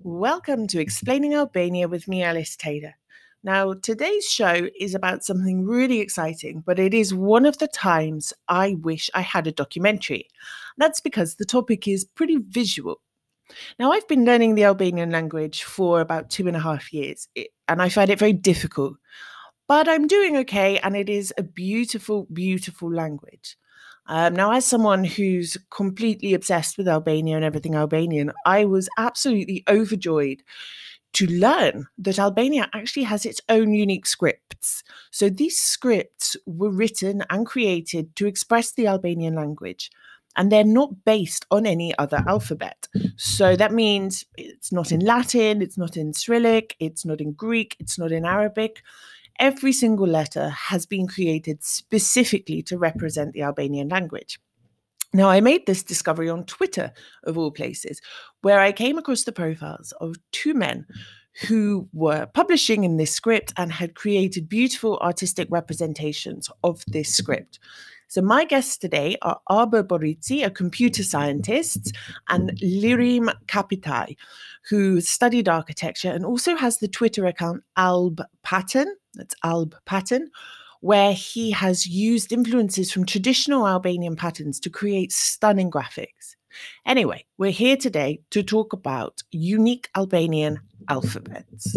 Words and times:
Welcome 0.00 0.66
to 0.68 0.80
Explaining 0.80 1.34
Albania 1.34 1.88
with 1.88 2.08
me, 2.08 2.22
Alice 2.22 2.56
Taylor. 2.56 2.94
Now, 3.44 3.74
today's 3.74 4.26
show 4.26 4.68
is 4.80 4.94
about 4.94 5.24
something 5.24 5.66
really 5.66 6.00
exciting, 6.00 6.62
but 6.64 6.78
it 6.78 6.94
is 6.94 7.12
one 7.12 7.44
of 7.44 7.58
the 7.58 7.68
times 7.68 8.32
I 8.48 8.76
wish 8.80 9.10
I 9.14 9.20
had 9.20 9.46
a 9.46 9.52
documentary. 9.52 10.28
That's 10.76 11.00
because 11.00 11.34
the 11.34 11.44
topic 11.44 11.86
is 11.86 12.04
pretty 12.04 12.38
visual. 12.38 13.00
Now, 13.78 13.92
I've 13.92 14.08
been 14.08 14.24
learning 14.24 14.54
the 14.54 14.64
Albanian 14.64 15.10
language 15.10 15.62
for 15.62 16.00
about 16.00 16.30
two 16.30 16.46
and 16.48 16.56
a 16.56 16.60
half 16.60 16.92
years, 16.92 17.28
and 17.68 17.82
I 17.82 17.88
find 17.88 18.10
it 18.10 18.18
very 18.18 18.32
difficult. 18.32 18.96
But 19.66 19.88
I'm 19.88 20.06
doing 20.06 20.36
okay, 20.38 20.78
and 20.78 20.96
it 20.96 21.08
is 21.08 21.34
a 21.36 21.42
beautiful, 21.42 22.26
beautiful 22.32 22.90
language. 22.90 23.56
Um, 24.08 24.34
now, 24.34 24.52
as 24.52 24.64
someone 24.64 25.04
who's 25.04 25.56
completely 25.70 26.34
obsessed 26.34 26.78
with 26.78 26.88
Albania 26.88 27.36
and 27.36 27.44
everything 27.44 27.74
Albanian, 27.74 28.32
I 28.46 28.64
was 28.64 28.88
absolutely 28.98 29.62
overjoyed 29.68 30.42
to 31.14 31.26
learn 31.26 31.86
that 31.98 32.18
Albania 32.18 32.68
actually 32.74 33.04
has 33.04 33.24
its 33.26 33.40
own 33.48 33.72
unique 33.72 34.06
scripts. 34.06 34.82
So 35.10 35.28
these 35.28 35.58
scripts 35.58 36.36
were 36.46 36.70
written 36.70 37.22
and 37.30 37.46
created 37.46 38.14
to 38.16 38.26
express 38.26 38.72
the 38.72 38.86
Albanian 38.86 39.34
language. 39.34 39.90
And 40.36 40.52
they're 40.52 40.64
not 40.64 41.04
based 41.04 41.46
on 41.50 41.66
any 41.66 41.96
other 41.98 42.22
alphabet. 42.28 42.86
So 43.16 43.56
that 43.56 43.72
means 43.72 44.24
it's 44.36 44.70
not 44.70 44.92
in 44.92 45.00
Latin, 45.00 45.62
it's 45.62 45.76
not 45.76 45.96
in 45.96 46.12
Cyrillic, 46.12 46.76
it's 46.78 47.04
not 47.04 47.20
in 47.20 47.32
Greek, 47.32 47.76
it's 47.80 47.98
not 47.98 48.12
in 48.12 48.24
Arabic. 48.24 48.82
Every 49.38 49.72
single 49.72 50.06
letter 50.06 50.48
has 50.48 50.86
been 50.86 51.06
created 51.06 51.62
specifically 51.62 52.62
to 52.62 52.78
represent 52.78 53.32
the 53.32 53.42
Albanian 53.42 53.88
language. 53.88 54.40
Now, 55.14 55.30
I 55.30 55.40
made 55.40 55.64
this 55.64 55.82
discovery 55.82 56.28
on 56.28 56.44
Twitter, 56.44 56.92
of 57.24 57.38
all 57.38 57.50
places, 57.50 58.00
where 58.42 58.60
I 58.60 58.72
came 58.72 58.98
across 58.98 59.24
the 59.24 59.32
profiles 59.32 59.92
of 60.00 60.16
two 60.32 60.52
men 60.54 60.86
who 61.46 61.88
were 61.92 62.26
publishing 62.26 62.84
in 62.84 62.96
this 62.96 63.12
script 63.12 63.52
and 63.56 63.72
had 63.72 63.94
created 63.94 64.48
beautiful 64.48 64.98
artistic 64.98 65.48
representations 65.50 66.50
of 66.62 66.82
this 66.88 67.14
script. 67.14 67.58
So, 68.10 68.22
my 68.22 68.46
guests 68.46 68.78
today 68.78 69.16
are 69.20 69.38
Arber 69.48 69.84
Borici, 69.84 70.42
a 70.42 70.50
computer 70.50 71.02
scientist, 71.04 71.92
and 72.30 72.52
Lirim 72.62 73.30
Kapitai, 73.46 74.16
who 74.70 75.02
studied 75.02 75.46
architecture 75.46 76.10
and 76.10 76.24
also 76.24 76.56
has 76.56 76.78
the 76.78 76.88
Twitter 76.88 77.26
account 77.26 77.62
Alb 77.76 78.22
Pattern. 78.42 78.94
That's 79.12 79.34
Alb 79.44 79.74
Pattern, 79.84 80.30
where 80.80 81.12
he 81.12 81.50
has 81.50 81.86
used 81.86 82.32
influences 82.32 82.90
from 82.90 83.04
traditional 83.04 83.68
Albanian 83.68 84.16
patterns 84.16 84.58
to 84.60 84.70
create 84.70 85.12
stunning 85.12 85.70
graphics. 85.70 86.34
Anyway, 86.86 87.26
we're 87.36 87.50
here 87.50 87.76
today 87.76 88.20
to 88.30 88.42
talk 88.42 88.72
about 88.72 89.22
unique 89.32 89.90
Albanian 89.94 90.60
alphabets. 90.88 91.76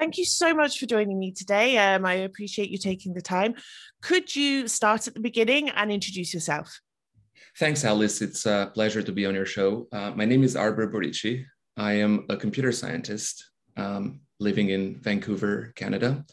Thank 0.00 0.16
you 0.16 0.24
so 0.24 0.54
much 0.54 0.78
for 0.78 0.86
joining 0.86 1.18
me 1.18 1.30
today. 1.30 1.76
Um, 1.76 2.06
I 2.06 2.14
appreciate 2.14 2.70
you 2.70 2.78
taking 2.78 3.12
the 3.12 3.20
time. 3.20 3.54
Could 4.00 4.34
you 4.34 4.66
start 4.66 5.06
at 5.06 5.12
the 5.12 5.20
beginning 5.20 5.68
and 5.68 5.92
introduce 5.92 6.32
yourself? 6.32 6.80
Thanks, 7.58 7.84
Alice. 7.84 8.22
It's 8.22 8.46
a 8.46 8.70
pleasure 8.72 9.02
to 9.02 9.12
be 9.12 9.26
on 9.26 9.34
your 9.34 9.44
show. 9.44 9.88
Uh, 9.92 10.12
my 10.12 10.24
name 10.24 10.42
is 10.42 10.56
Arber 10.56 10.90
Borici. 10.90 11.44
I 11.76 11.92
am 11.92 12.24
a 12.30 12.36
computer 12.38 12.72
scientist 12.72 13.50
um, 13.76 14.20
living 14.38 14.70
in 14.70 14.98
Vancouver, 15.02 15.74
Canada. 15.76 16.24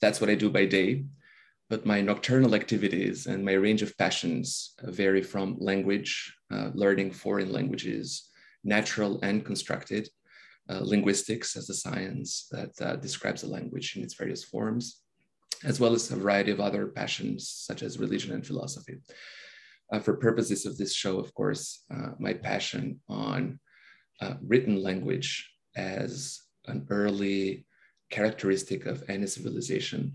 That's 0.00 0.20
what 0.20 0.28
I 0.28 0.34
do 0.34 0.50
by 0.50 0.64
day. 0.66 1.04
But 1.70 1.86
my 1.86 2.00
nocturnal 2.00 2.56
activities 2.56 3.26
and 3.26 3.44
my 3.44 3.52
range 3.52 3.82
of 3.82 3.96
passions 3.98 4.74
vary 4.82 5.22
from 5.22 5.58
language, 5.60 6.34
uh, 6.52 6.70
learning 6.74 7.12
foreign 7.12 7.52
languages, 7.52 8.28
natural 8.64 9.20
and 9.22 9.44
constructed, 9.44 10.08
uh, 10.68 10.80
linguistics 10.82 11.56
as 11.56 11.68
a 11.68 11.74
science 11.74 12.46
that 12.50 12.70
uh, 12.80 12.96
describes 12.96 13.42
the 13.42 13.48
language 13.48 13.96
in 13.96 14.02
its 14.02 14.14
various 14.14 14.44
forms, 14.44 15.00
as 15.64 15.80
well 15.80 15.92
as 15.94 16.10
a 16.10 16.16
variety 16.16 16.50
of 16.50 16.60
other 16.60 16.86
passions 16.86 17.48
such 17.48 17.82
as 17.82 17.98
religion 17.98 18.32
and 18.32 18.46
philosophy. 18.46 18.98
Uh, 19.92 19.98
for 19.98 20.14
purposes 20.14 20.64
of 20.64 20.78
this 20.78 20.94
show, 20.94 21.18
of 21.18 21.34
course, 21.34 21.84
uh, 21.92 22.10
my 22.18 22.32
passion 22.32 23.00
on 23.08 23.58
uh, 24.20 24.34
written 24.46 24.82
language 24.82 25.50
as 25.76 26.40
an 26.66 26.86
early 26.90 27.66
characteristic 28.10 28.86
of 28.86 29.02
any 29.08 29.26
civilization 29.26 30.12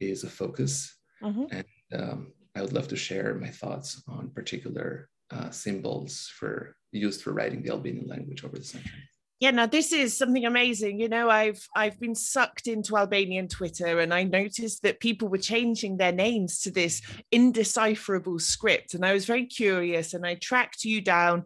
is 0.00 0.22
a 0.22 0.28
focus. 0.28 0.94
Mm-hmm. 1.22 1.44
And 1.50 2.00
um, 2.00 2.32
I 2.54 2.60
would 2.60 2.72
love 2.72 2.88
to 2.88 2.96
share 2.96 3.34
my 3.34 3.48
thoughts 3.48 4.02
on 4.06 4.30
particular 4.30 5.08
uh, 5.30 5.50
symbols 5.50 6.30
for 6.38 6.76
used 6.92 7.22
for 7.22 7.32
writing 7.32 7.62
the 7.62 7.70
Albanian 7.70 8.06
language 8.06 8.44
over 8.44 8.56
the 8.56 8.64
century 8.64 9.02
yeah 9.40 9.50
now 9.50 9.66
this 9.66 9.92
is 9.92 10.16
something 10.16 10.44
amazing 10.44 10.98
you 10.98 11.08
know 11.08 11.30
i've 11.30 11.68
i've 11.76 11.98
been 12.00 12.14
sucked 12.14 12.66
into 12.66 12.96
albanian 12.96 13.46
twitter 13.48 14.00
and 14.00 14.12
i 14.12 14.22
noticed 14.22 14.82
that 14.82 15.00
people 15.00 15.28
were 15.28 15.38
changing 15.38 15.96
their 15.96 16.12
names 16.12 16.60
to 16.60 16.70
this 16.70 17.02
indecipherable 17.30 18.38
script 18.38 18.94
and 18.94 19.04
i 19.04 19.12
was 19.12 19.26
very 19.26 19.46
curious 19.46 20.14
and 20.14 20.26
i 20.26 20.34
tracked 20.34 20.84
you 20.84 21.00
down 21.00 21.44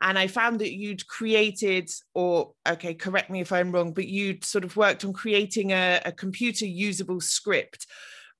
and 0.00 0.18
i 0.18 0.26
found 0.26 0.60
that 0.60 0.72
you'd 0.72 1.06
created 1.06 1.90
or 2.14 2.52
okay 2.68 2.94
correct 2.94 3.30
me 3.30 3.40
if 3.40 3.52
i'm 3.52 3.72
wrong 3.72 3.92
but 3.92 4.06
you'd 4.06 4.44
sort 4.44 4.64
of 4.64 4.76
worked 4.76 5.04
on 5.04 5.12
creating 5.12 5.72
a, 5.72 6.00
a 6.04 6.12
computer 6.12 6.66
usable 6.66 7.20
script 7.20 7.86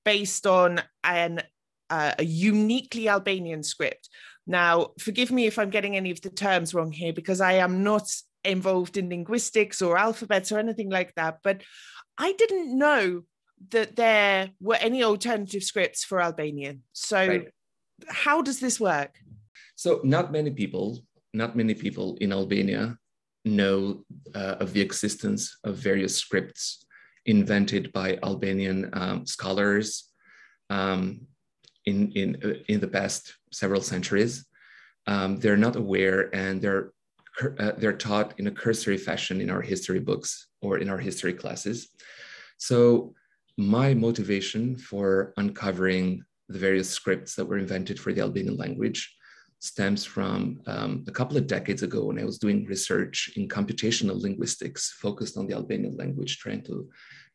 based 0.04 0.46
on 0.46 0.80
an 1.04 1.40
uh, 1.90 2.14
a 2.18 2.24
uniquely 2.24 3.08
albanian 3.08 3.62
script. 3.62 4.08
Now, 4.46 4.92
forgive 4.98 5.30
me 5.30 5.46
if 5.46 5.58
I'm 5.58 5.70
getting 5.70 5.96
any 5.96 6.10
of 6.10 6.20
the 6.22 6.30
terms 6.30 6.72
wrong 6.72 6.92
here 6.92 7.12
because 7.12 7.40
I 7.40 7.54
am 7.54 7.82
not 7.82 8.08
involved 8.44 8.96
in 8.96 9.08
linguistics 9.08 9.82
or 9.82 9.98
alphabets 9.98 10.50
or 10.50 10.58
anything 10.58 10.90
like 10.90 11.14
that. 11.14 11.38
But 11.42 11.62
I 12.18 12.32
didn't 12.32 12.76
know 12.76 13.22
that 13.70 13.96
there 13.96 14.50
were 14.60 14.76
any 14.76 15.02
alternative 15.04 15.62
scripts 15.62 16.04
for 16.04 16.20
Albanian. 16.20 16.82
So, 16.92 17.26
right. 17.26 17.48
how 18.08 18.42
does 18.42 18.60
this 18.60 18.80
work? 18.80 19.18
So, 19.76 20.00
not 20.04 20.32
many 20.32 20.50
people, 20.50 21.00
not 21.34 21.56
many 21.56 21.74
people 21.74 22.16
in 22.20 22.32
Albania 22.32 22.96
know 23.44 24.04
uh, 24.34 24.56
of 24.60 24.72
the 24.72 24.80
existence 24.80 25.58
of 25.64 25.76
various 25.76 26.16
scripts 26.16 26.84
invented 27.26 27.92
by 27.92 28.18
Albanian 28.22 28.90
um, 28.92 29.26
scholars 29.26 30.10
um, 30.68 31.26
in, 31.86 32.12
in, 32.12 32.62
in 32.68 32.80
the 32.80 32.88
past 32.88 33.34
several 33.52 33.80
centuries. 33.80 34.46
Um, 35.06 35.36
they're 35.36 35.56
not 35.56 35.76
aware 35.76 36.34
and 36.34 36.60
they're 36.60 36.92
uh, 37.58 37.72
they're 37.78 37.96
taught 37.96 38.34
in 38.38 38.46
a 38.46 38.50
cursory 38.50 38.96
fashion 38.96 39.40
in 39.40 39.50
our 39.50 39.62
history 39.62 40.00
books 40.00 40.48
or 40.62 40.78
in 40.78 40.88
our 40.88 40.98
history 40.98 41.32
classes. 41.32 41.88
So 42.58 43.14
my 43.56 43.94
motivation 43.94 44.76
for 44.76 45.32
uncovering 45.36 46.24
the 46.48 46.58
various 46.58 46.90
scripts 46.90 47.34
that 47.34 47.46
were 47.46 47.58
invented 47.58 47.98
for 47.98 48.12
the 48.12 48.22
Albanian 48.22 48.56
language 48.56 49.14
stems 49.60 50.04
from 50.04 50.60
um, 50.66 51.04
a 51.06 51.12
couple 51.12 51.36
of 51.36 51.46
decades 51.46 51.82
ago 51.82 52.06
when 52.06 52.18
I 52.18 52.24
was 52.24 52.38
doing 52.38 52.64
research 52.64 53.30
in 53.36 53.46
computational 53.46 54.20
linguistics 54.20 54.92
focused 54.92 55.36
on 55.36 55.46
the 55.46 55.54
Albanian 55.54 55.96
language, 55.96 56.38
trying 56.38 56.62
to 56.64 56.88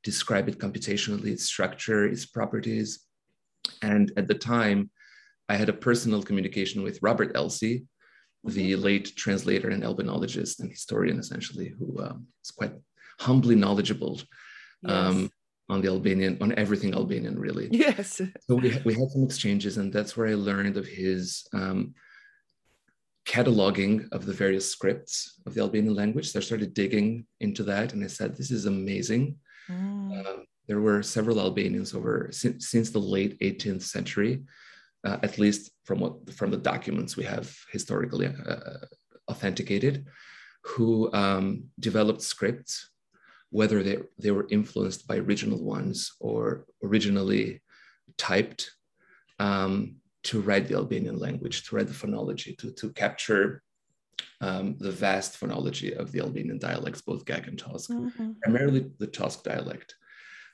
describe 0.03 0.49
it 0.49 0.57
computationally, 0.57 1.27
its 1.27 1.45
structure, 1.45 2.05
its 2.05 2.25
properties. 2.25 3.05
And 3.81 4.11
at 4.17 4.27
the 4.27 4.33
time, 4.33 4.89
I 5.47 5.55
had 5.55 5.69
a 5.69 5.73
personal 5.73 6.23
communication 6.23 6.81
with 6.81 6.99
Robert 7.03 7.31
Elsie, 7.35 7.85
the 8.45 8.75
late 8.75 9.16
translator 9.16 9.69
and 9.69 9.83
albanologist 9.83 10.59
and 10.59 10.69
historian, 10.69 11.19
essentially, 11.19 11.73
who 11.78 12.01
um, 12.01 12.28
is 12.44 12.51
quite 12.51 12.73
humbly 13.19 13.56
knowledgeable 13.56 14.22
um, 14.85 15.22
yes. 15.22 15.29
on 15.69 15.81
the 15.81 15.88
Albanian, 15.88 16.38
on 16.41 16.53
everything 16.53 16.94
Albanian, 16.94 17.39
really. 17.39 17.69
Yes. 17.72 18.22
So 18.47 18.56
we, 18.56 18.79
we 18.85 18.94
had 18.94 19.09
some 19.09 19.23
exchanges, 19.23 19.78
and 19.78 19.91
that's 19.91 20.16
where 20.16 20.28
I 20.28 20.35
learned 20.35 20.78
of 20.78 20.85
his 20.85 21.47
um, 21.53 21.95
cataloging 23.28 24.07
of 24.11 24.25
the 24.25 24.33
various 24.33 24.69
scripts 24.69 25.41
of 25.45 25.53
the 25.53 25.62
Albanian 25.62 25.95
language. 25.95 26.31
So 26.31 26.39
I 26.39 26.44
started 26.44 26.73
digging 26.73 27.25
into 27.39 27.63
that, 27.63 27.94
and 27.94 28.03
I 28.03 28.07
said, 28.07 28.36
"This 28.36 28.51
is 28.51 28.65
amazing." 28.65 29.38
Mm. 29.69 30.19
Uh, 30.19 30.44
there 30.68 30.81
were 30.81 31.03
several 31.03 31.39
Albanians 31.39 31.94
over 31.94 32.30
since, 32.31 32.69
since 32.69 32.89
the 32.89 33.00
late 33.00 33.39
18th 33.39 33.83
century 33.83 34.44
uh, 35.06 35.18
at 35.24 35.38
least 35.38 35.72
from 35.84 36.00
what 36.00 36.13
from 36.34 36.52
the 36.52 36.57
documents 36.57 37.16
we 37.16 37.24
have 37.24 37.56
historically 37.72 38.28
uh, 38.28 38.86
authenticated, 39.30 40.06
who 40.63 41.12
um, 41.13 41.66
developed 41.80 42.22
scripts, 42.22 42.90
whether 43.52 43.84
they, 43.84 43.98
they 44.18 44.31
were 44.31 44.48
influenced 44.50 45.07
by 45.07 45.18
original 45.18 45.63
ones 45.63 46.13
or 46.19 46.66
originally 46.84 47.62
typed 48.18 48.72
um, 49.40 49.98
to 50.24 50.42
write 50.42 50.68
the 50.68 50.75
Albanian 50.75 51.19
language, 51.19 51.63
to 51.63 51.75
write 51.75 51.88
the 51.88 51.94
phonology, 51.94 52.57
to, 52.57 52.72
to 52.72 52.92
capture 52.94 53.62
um, 54.42 54.75
the 54.80 54.92
vast 54.92 55.40
phonology 55.40 55.96
of 55.96 56.12
the 56.12 56.19
Albanian 56.19 56.57
dialects, 56.57 57.02
both 57.02 57.25
Gheg 57.25 57.48
and 57.48 57.62
Tosk, 57.62 57.90
mm-hmm. 57.90 58.31
primarily 58.42 58.90
the 58.98 59.07
Tosk 59.07 59.44
dialect. 59.44 59.96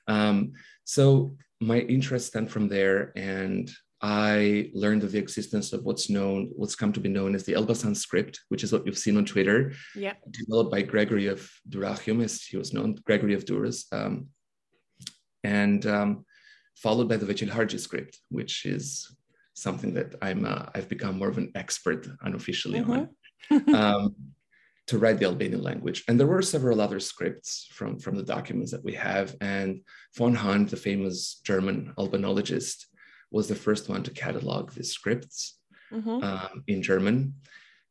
Um, 0.07 0.53
so 0.83 1.36
my 1.62 1.80
interest 1.80 2.27
stemmed 2.27 2.51
from 2.51 2.68
there, 2.68 3.13
and 3.15 3.71
I 4.01 4.71
learned 4.74 5.03
of 5.03 5.12
the 5.12 5.19
existence 5.19 5.74
of 5.74 5.83
what's 5.83 6.09
known, 6.09 6.50
what's 6.56 6.75
come 6.75 6.92
to 6.94 7.00
be 7.00 7.09
known 7.09 7.36
as 7.36 7.44
the 7.44 7.53
Elbasan 7.53 7.95
script, 7.95 8.42
which 8.50 8.63
is 8.63 8.74
what 8.74 8.86
you've 8.86 8.98
seen 8.98 9.18
on 9.18 9.25
Twitter. 9.25 9.74
Yeah. 9.95 10.13
Developed 10.30 10.71
by 10.71 10.81
Gregory 10.81 11.27
of 11.27 11.50
Dyrrhachium, 11.69 12.24
as 12.24 12.44
he 12.44 12.57
was 12.57 12.74
known, 12.74 12.95
Gregory 13.06 13.36
of 13.36 13.45
Durrës, 13.45 13.86
um, 13.92 14.27
and 15.44 15.86
um, 15.86 16.25
followed 16.75 17.09
by 17.09 17.18
the 17.18 17.31
Veqilharxhi 17.31 17.80
script, 17.80 18.18
which 18.30 18.65
is 18.65 19.15
something 19.53 19.94
that 19.94 20.15
I'm 20.21 20.45
uh, 20.45 20.65
I've 20.74 20.89
become 20.89 21.19
more 21.19 21.30
of 21.30 21.38
an 21.38 21.51
expert 21.53 22.07
unofficially 22.21 22.80
mm-hmm. 22.80 23.75
on. 23.75 23.75
um, 23.75 24.15
to 24.88 24.98
write 24.98 25.19
the 25.19 25.25
Albanian 25.25 25.62
language. 25.62 26.03
And 26.07 26.19
there 26.19 26.27
were 26.27 26.42
several 26.42 26.81
other 26.81 27.00
scripts 27.00 27.68
from, 27.71 27.98
from 27.98 28.15
the 28.15 28.24
documents 28.24 28.71
that 28.71 28.83
we 28.83 28.94
have. 28.95 29.36
And 29.39 29.81
von 30.18 30.36
Hahn, 30.36 30.65
the 30.65 30.75
famous 30.75 31.39
German 31.45 31.94
albanologist, 31.98 32.88
was 33.31 33.47
the 33.47 33.55
first 33.55 33.89
one 33.89 34.03
to 34.03 34.11
catalog 34.11 34.71
the 34.71 34.83
scripts 34.83 35.57
mm-hmm. 35.91 36.23
um, 36.23 36.63
in 36.67 36.81
German. 36.81 37.35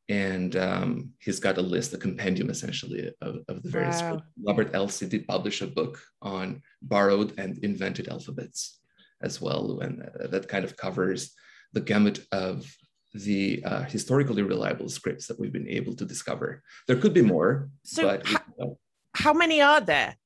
And 0.08 0.56
um, 0.56 1.10
he's 1.20 1.38
got 1.38 1.58
a 1.58 1.62
list, 1.62 1.94
a 1.94 1.96
compendium 1.96 2.50
essentially 2.50 3.12
of, 3.20 3.36
of 3.48 3.62
the 3.62 3.70
various. 3.70 4.02
Wow. 4.02 4.22
Robert 4.44 4.70
Elsie 4.74 5.06
did 5.06 5.26
publish 5.26 5.62
a 5.62 5.68
book 5.68 6.00
on 6.20 6.62
borrowed 6.82 7.38
and 7.38 7.58
invented 7.58 8.08
alphabets 8.08 8.80
as 9.22 9.40
well. 9.40 9.80
And 9.80 10.02
uh, 10.02 10.26
that 10.28 10.48
kind 10.48 10.64
of 10.64 10.76
covers 10.76 11.32
the 11.72 11.80
gamut 11.80 12.26
of 12.32 12.66
the 13.14 13.62
uh, 13.64 13.82
historically 13.84 14.42
reliable 14.42 14.88
scripts 14.88 15.26
that 15.26 15.38
we've 15.38 15.52
been 15.52 15.68
able 15.68 15.94
to 15.94 16.04
discover. 16.04 16.62
There 16.86 16.96
could 16.96 17.14
be 17.14 17.22
more. 17.22 17.70
So, 17.84 18.02
but, 18.02 18.26
how, 18.26 18.78
how 19.14 19.32
many 19.32 19.60
are 19.60 19.80
there? 19.80 20.16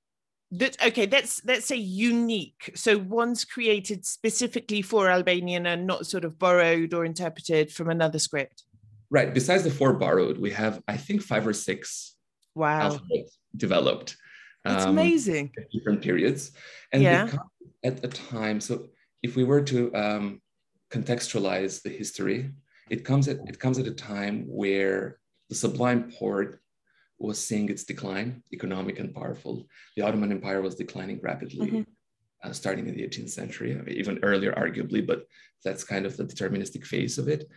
That 0.58 0.76
okay, 0.86 1.06
let's 1.06 1.44
let's 1.44 1.66
say 1.66 1.76
unique. 1.76 2.72
So 2.74 2.98
one's 2.98 3.44
created 3.44 4.04
specifically 4.06 4.82
for 4.82 5.08
Albanian 5.08 5.66
and 5.66 5.86
not 5.86 6.06
sort 6.06 6.24
of 6.24 6.38
borrowed 6.38 6.94
or 6.94 7.04
interpreted 7.04 7.72
from 7.72 7.90
another 7.90 8.18
script. 8.18 8.62
Right. 9.10 9.32
Besides 9.32 9.64
the 9.64 9.70
four 9.70 9.94
borrowed, 9.94 10.38
we 10.38 10.50
have 10.52 10.82
I 10.86 10.96
think 10.96 11.22
five 11.22 11.46
or 11.46 11.52
six 11.52 12.14
wow 12.54 12.82
alphabets 12.82 13.38
developed. 13.56 14.16
That's 14.64 14.84
um, 14.84 14.90
amazing. 14.90 15.52
Different 15.72 16.02
periods, 16.02 16.52
and 16.92 17.02
yeah. 17.02 17.30
at 17.82 18.04
a 18.04 18.08
time. 18.08 18.60
So 18.60 18.88
if 19.22 19.36
we 19.36 19.44
were 19.44 19.62
to 19.62 19.94
um, 19.94 20.40
contextualize 20.90 21.82
the 21.82 21.90
history, 21.90 22.50
it 22.90 23.04
comes 23.04 23.28
at 23.28 23.38
it 23.46 23.58
comes 23.58 23.78
at 23.78 23.86
a 23.86 23.94
time 23.94 24.44
where 24.46 25.18
the 25.48 25.54
Sublime 25.54 26.10
Porte 26.12 26.60
was 27.18 27.44
seeing 27.44 27.68
its 27.68 27.84
decline, 27.84 28.42
economic 28.52 28.98
and 28.98 29.14
powerful. 29.14 29.66
The 29.96 30.02
Ottoman 30.02 30.32
Empire 30.32 30.62
was 30.62 30.74
declining 30.74 31.20
rapidly, 31.22 31.70
mm-hmm. 31.70 32.48
uh, 32.48 32.52
starting 32.52 32.88
in 32.88 32.96
the 32.96 33.02
18th 33.02 33.30
century, 33.30 33.72
I 33.72 33.82
mean, 33.82 33.96
even 33.96 34.18
earlier, 34.22 34.52
arguably, 34.52 35.06
but 35.06 35.26
that's 35.64 35.84
kind 35.84 36.06
of 36.06 36.16
the 36.16 36.24
deterministic 36.24 36.84
phase 36.84 37.18
of 37.18 37.28
it. 37.28 37.48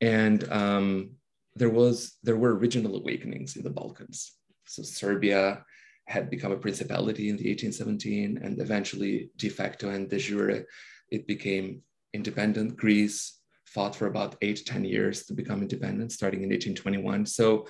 And 0.00 0.50
um, 0.52 1.12
there 1.54 1.70
was 1.70 2.18
there 2.22 2.36
were 2.36 2.54
regional 2.54 2.96
awakenings 2.96 3.56
in 3.56 3.62
the 3.62 3.70
Balkans. 3.70 4.32
So 4.66 4.82
Serbia 4.82 5.64
had 6.06 6.30
become 6.30 6.52
a 6.52 6.56
principality 6.56 7.30
in 7.30 7.36
the 7.36 7.48
1817, 7.48 8.38
and 8.42 8.60
eventually, 8.60 9.30
de 9.36 9.48
facto 9.48 9.88
and 9.90 10.08
de 10.08 10.18
jure, 10.18 10.64
it 11.10 11.26
became 11.26 11.82
independent. 12.12 12.76
Greece 12.76 13.40
fought 13.64 13.96
for 13.96 14.06
about 14.06 14.36
eight, 14.42 14.64
10 14.64 14.84
years 14.84 15.24
to 15.24 15.34
become 15.34 15.62
independent, 15.62 16.12
starting 16.12 16.42
in 16.42 16.50
1821. 16.50 17.26
So 17.26 17.66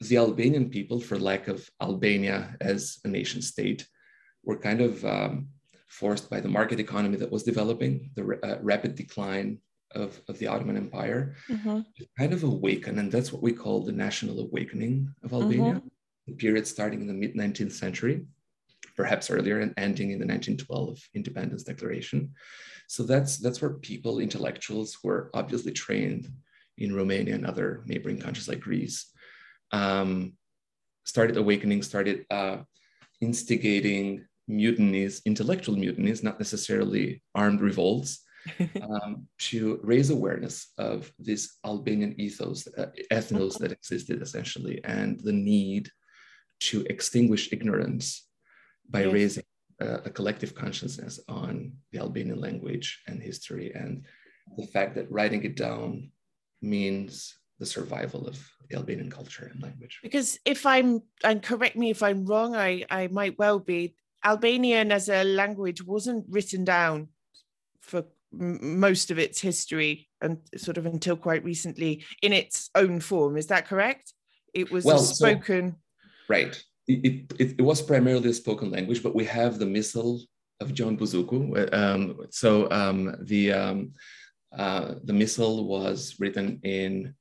the 0.00 0.16
Albanian 0.16 0.70
people, 0.70 1.00
for 1.00 1.18
lack 1.18 1.48
of 1.48 1.68
Albania 1.80 2.56
as 2.60 2.98
a 3.04 3.08
nation 3.08 3.42
state, 3.42 3.86
were 4.42 4.56
kind 4.56 4.80
of 4.80 5.04
um, 5.04 5.48
forced 5.88 6.30
by 6.30 6.40
the 6.40 6.48
market 6.48 6.80
economy 6.80 7.16
that 7.18 7.30
was 7.30 7.42
developing, 7.42 8.10
the 8.14 8.38
uh, 8.42 8.58
rapid 8.62 8.94
decline 8.94 9.58
of, 9.94 10.20
of 10.28 10.38
the 10.38 10.46
Ottoman 10.46 10.76
Empire, 10.76 11.34
mm-hmm. 11.48 11.80
kind 12.18 12.32
of 12.32 12.44
awaken. 12.44 12.98
And 12.98 13.12
that's 13.12 13.32
what 13.32 13.42
we 13.42 13.52
call 13.52 13.84
the 13.84 13.92
national 13.92 14.40
awakening 14.40 15.12
of 15.22 15.32
Albania, 15.32 15.74
mm-hmm. 15.74 15.88
the 16.26 16.34
period 16.34 16.66
starting 16.66 17.02
in 17.02 17.06
the 17.06 17.12
mid 17.12 17.34
19th 17.34 17.72
century, 17.72 18.24
perhaps 18.96 19.30
earlier, 19.30 19.60
and 19.60 19.74
ending 19.76 20.12
in 20.12 20.18
the 20.18 20.26
1912 20.26 20.98
independence 21.14 21.64
declaration. 21.64 22.32
So 22.88 23.02
that's, 23.02 23.36
that's 23.36 23.60
where 23.60 23.74
people, 23.74 24.20
intellectuals, 24.20 24.98
were 25.04 25.30
obviously 25.34 25.72
trained 25.72 26.28
in 26.78 26.94
Romania 26.94 27.34
and 27.34 27.44
other 27.44 27.82
neighboring 27.86 28.18
countries 28.18 28.48
like 28.48 28.60
Greece 28.60 29.12
um, 29.72 30.34
started 31.04 31.36
awakening, 31.36 31.82
started 31.82 32.26
uh, 32.30 32.58
instigating 33.20 34.24
mutinies, 34.48 35.22
intellectual 35.24 35.76
mutinies, 35.76 36.22
not 36.22 36.38
necessarily 36.38 37.22
armed 37.34 37.60
revolts, 37.60 38.24
um, 38.82 39.26
to 39.38 39.78
raise 39.82 40.10
awareness 40.10 40.72
of 40.78 41.12
this 41.18 41.58
Albanian 41.64 42.18
ethos, 42.18 42.66
uh, 42.78 42.86
ethnos 43.12 43.58
that 43.58 43.72
existed 43.72 44.22
essentially, 44.22 44.82
and 44.84 45.20
the 45.20 45.32
need 45.32 45.90
to 46.60 46.84
extinguish 46.88 47.52
ignorance 47.52 48.26
by 48.88 49.04
yes. 49.04 49.12
raising 49.12 49.44
uh, 49.80 49.98
a 50.04 50.10
collective 50.10 50.54
consciousness 50.54 51.20
on 51.28 51.72
the 51.92 51.98
Albanian 51.98 52.40
language 52.40 53.02
and 53.06 53.22
history, 53.22 53.72
and 53.74 54.04
the 54.56 54.66
fact 54.66 54.94
that 54.94 55.10
writing 55.10 55.44
it 55.44 55.56
down 55.56 56.10
means 56.62 57.36
the 57.58 57.66
survival 57.66 58.26
of 58.26 58.38
Albanian 58.72 59.10
culture 59.10 59.50
and 59.52 59.62
language. 59.62 59.98
Because 60.02 60.38
if 60.44 60.66
I'm, 60.66 61.02
and 61.24 61.42
correct 61.42 61.76
me 61.76 61.90
if 61.90 62.02
I'm 62.02 62.24
wrong, 62.24 62.54
I, 62.54 62.84
I 62.90 63.08
might 63.08 63.38
well 63.38 63.58
be, 63.58 63.94
Albanian 64.24 64.92
as 64.92 65.08
a 65.08 65.24
language 65.24 65.82
wasn't 65.82 66.26
written 66.28 66.64
down 66.64 67.08
for 67.80 68.04
m- 68.38 68.80
most 68.80 69.10
of 69.10 69.18
its 69.18 69.40
history 69.40 70.08
and 70.20 70.38
sort 70.56 70.76
of 70.76 70.86
until 70.86 71.16
quite 71.16 71.44
recently 71.44 72.04
in 72.22 72.32
its 72.32 72.70
own 72.74 73.00
form. 73.00 73.36
Is 73.36 73.46
that 73.46 73.66
correct? 73.66 74.12
It 74.52 74.70
was 74.70 74.84
well, 74.84 74.98
spoken. 74.98 75.72
So, 75.72 75.76
right. 76.28 76.64
It, 76.86 77.32
it, 77.38 77.54
it, 77.58 77.62
was 77.62 77.80
primarily 77.80 78.30
a 78.30 78.34
spoken 78.34 78.70
language, 78.70 79.02
but 79.02 79.14
we 79.14 79.24
have 79.24 79.58
the 79.58 79.66
missal 79.66 80.20
of 80.60 80.74
John 80.74 80.96
Buzuku. 80.96 81.72
Um, 81.72 82.26
so 82.30 82.70
um, 82.70 83.16
the 83.22 83.52
um, 83.52 83.92
uh, 84.56 84.94
the 85.04 85.12
missal 85.12 85.66
was 85.66 86.16
written 86.18 86.58
in 86.64 87.14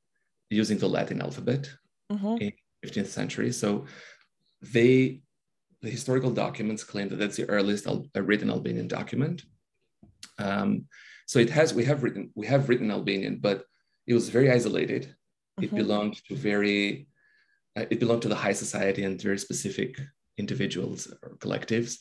using 0.50 0.78
the 0.78 0.90
Latin 0.90 1.22
alphabet 1.22 1.70
mm-hmm. 2.12 2.38
in 2.42 2.54
15th 2.86 3.08
century. 3.08 3.52
So 3.52 3.86
they, 4.62 5.22
the 5.82 5.90
historical 5.90 6.32
documents 6.32 6.84
claim 6.84 7.10
that 7.10 7.18
that's 7.18 7.38
the 7.38 7.50
earliest 7.50 7.88
al- 7.88 8.08
written 8.16 8.50
Albanian 8.50 8.88
document. 8.88 9.44
Um, 10.38 10.86
so 11.28 11.40
it 11.40 11.50
has, 11.52 11.74
we 11.74 11.86
have 11.86 12.04
written, 12.04 12.32
we 12.36 12.48
have 12.48 12.70
written 12.70 12.92
Albanian, 12.92 13.38
but 13.40 13.64
it 14.08 14.14
was 14.14 14.30
very 14.30 14.52
isolated. 14.52 15.16
Mm-hmm. 15.60 15.64
It 15.64 15.76
belonged 15.76 16.24
to 16.26 16.36
very, 16.36 17.08
uh, 17.78 17.86
it 17.90 18.00
belonged 18.00 18.24
to 18.24 18.30
the 18.30 18.36
high 18.36 18.54
society 18.54 19.04
and 19.04 19.22
very 19.22 19.38
specific 19.38 20.00
individuals 20.38 21.14
or 21.22 21.36
collectives. 21.38 21.98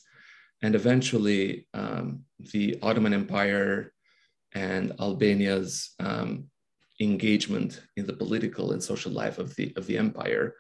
And 0.63 0.75
eventually, 0.75 1.69
um, 1.75 2.25
the 2.53 2.79
Ottoman 2.83 3.15
Empire 3.15 3.93
and 4.53 4.93
Albania's 4.99 5.95
um, 6.01 6.47
engagement 7.01 7.81
in 7.97 8.07
the 8.07 8.13
political 8.13 8.73
and 8.73 8.83
social 8.83 9.13
life 9.13 9.39
of 9.39 9.55
the, 9.57 9.73
of 9.77 9.87
the 9.87 9.99
empire, 9.99 10.55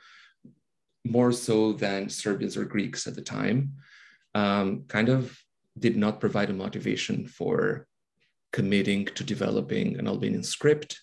more 1.05 1.33
so 1.33 1.73
than 1.73 2.09
Serbians 2.09 2.57
or 2.57 2.65
Greeks 2.65 3.07
at 3.07 3.15
the 3.15 3.23
time, 3.23 3.75
um, 4.35 4.85
kind 4.89 5.09
of 5.09 5.37
did 5.79 5.97
not 5.97 6.21
provide 6.21 6.51
a 6.51 6.53
motivation 6.53 7.27
for 7.27 7.87
committing 8.53 9.05
to 9.07 9.25
developing 9.25 9.99
an 9.99 10.07
Albanian 10.07 10.43
script. 10.43 11.01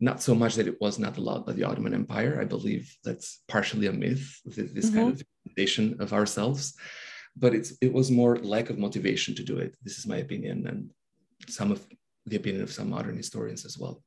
Not 0.00 0.22
so 0.22 0.34
much 0.34 0.56
that 0.56 0.66
it 0.66 0.80
was 0.80 0.98
not 0.98 1.16
allowed 1.16 1.46
by 1.46 1.52
the 1.52 1.64
Ottoman 1.64 1.94
Empire. 1.94 2.38
I 2.40 2.44
believe 2.44 2.94
that's 3.04 3.42
partially 3.48 3.86
a 3.86 3.92
myth, 3.92 4.40
this 4.44 4.86
mm-hmm. 4.86 4.96
kind 4.96 5.12
of 5.12 5.22
foundation 5.46 5.96
of 6.00 6.12
ourselves. 6.12 6.74
But 7.36 7.54
it's 7.54 7.74
it 7.80 7.92
was 7.92 8.10
more 8.10 8.38
lack 8.38 8.70
of 8.70 8.78
motivation 8.78 9.34
to 9.36 9.42
do 9.42 9.58
it. 9.58 9.76
This 9.82 9.98
is 9.98 10.06
my 10.06 10.18
opinion, 10.18 10.66
and 10.66 10.90
some 11.48 11.72
of 11.72 11.84
the 12.26 12.36
opinion 12.36 12.62
of 12.62 12.72
some 12.72 12.90
modern 12.90 13.16
historians 13.16 13.64
as 13.64 13.78
well. 13.78 14.02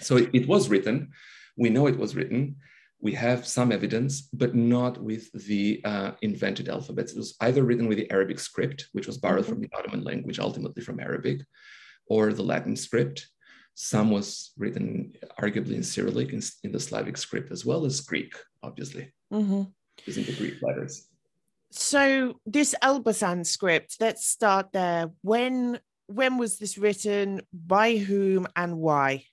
So 0.00 0.16
it, 0.16 0.30
it 0.32 0.48
was 0.48 0.68
written. 0.68 1.10
We 1.56 1.70
know 1.70 1.86
it 1.86 1.98
was 1.98 2.14
written. 2.16 2.56
We 3.02 3.12
have 3.12 3.46
some 3.46 3.72
evidence, 3.72 4.22
but 4.32 4.54
not 4.54 5.02
with 5.02 5.32
the 5.32 5.80
uh, 5.84 6.12
invented 6.20 6.68
alphabets. 6.68 7.12
It 7.12 7.18
was 7.18 7.34
either 7.40 7.62
written 7.62 7.88
with 7.88 7.98
the 7.98 8.10
Arabic 8.10 8.38
script, 8.38 8.88
which 8.92 9.06
was 9.06 9.18
borrowed 9.18 9.44
mm-hmm. 9.44 9.52
from 9.52 9.60
the 9.62 9.70
Ottoman 9.76 10.04
language, 10.04 10.38
ultimately 10.38 10.82
from 10.82 11.00
Arabic, 11.00 11.40
or 12.06 12.32
the 12.32 12.42
Latin 12.42 12.76
script. 12.76 13.28
Some 13.74 14.10
was 14.10 14.52
written 14.58 15.14
arguably 15.40 15.74
in 15.74 15.82
Cyrillic, 15.82 16.32
in, 16.32 16.42
in 16.64 16.72
the 16.72 16.80
Slavic 16.80 17.16
script, 17.16 17.50
as 17.50 17.64
well 17.64 17.86
as 17.86 18.00
Greek, 18.02 18.34
obviously, 18.62 19.12
mm-hmm. 19.32 19.62
using 20.04 20.24
the 20.24 20.36
Greek 20.36 20.56
letters. 20.60 21.06
So 21.70 22.40
this 22.44 22.74
Elbasan 22.82 23.46
script, 23.46 23.96
let's 24.00 24.26
start 24.26 24.72
there. 24.72 25.10
When 25.22 25.78
when 26.08 26.36
was 26.36 26.58
this 26.58 26.76
written? 26.76 27.42
By 27.52 27.96
whom 27.96 28.48
and 28.56 28.76
why? 28.76 29.24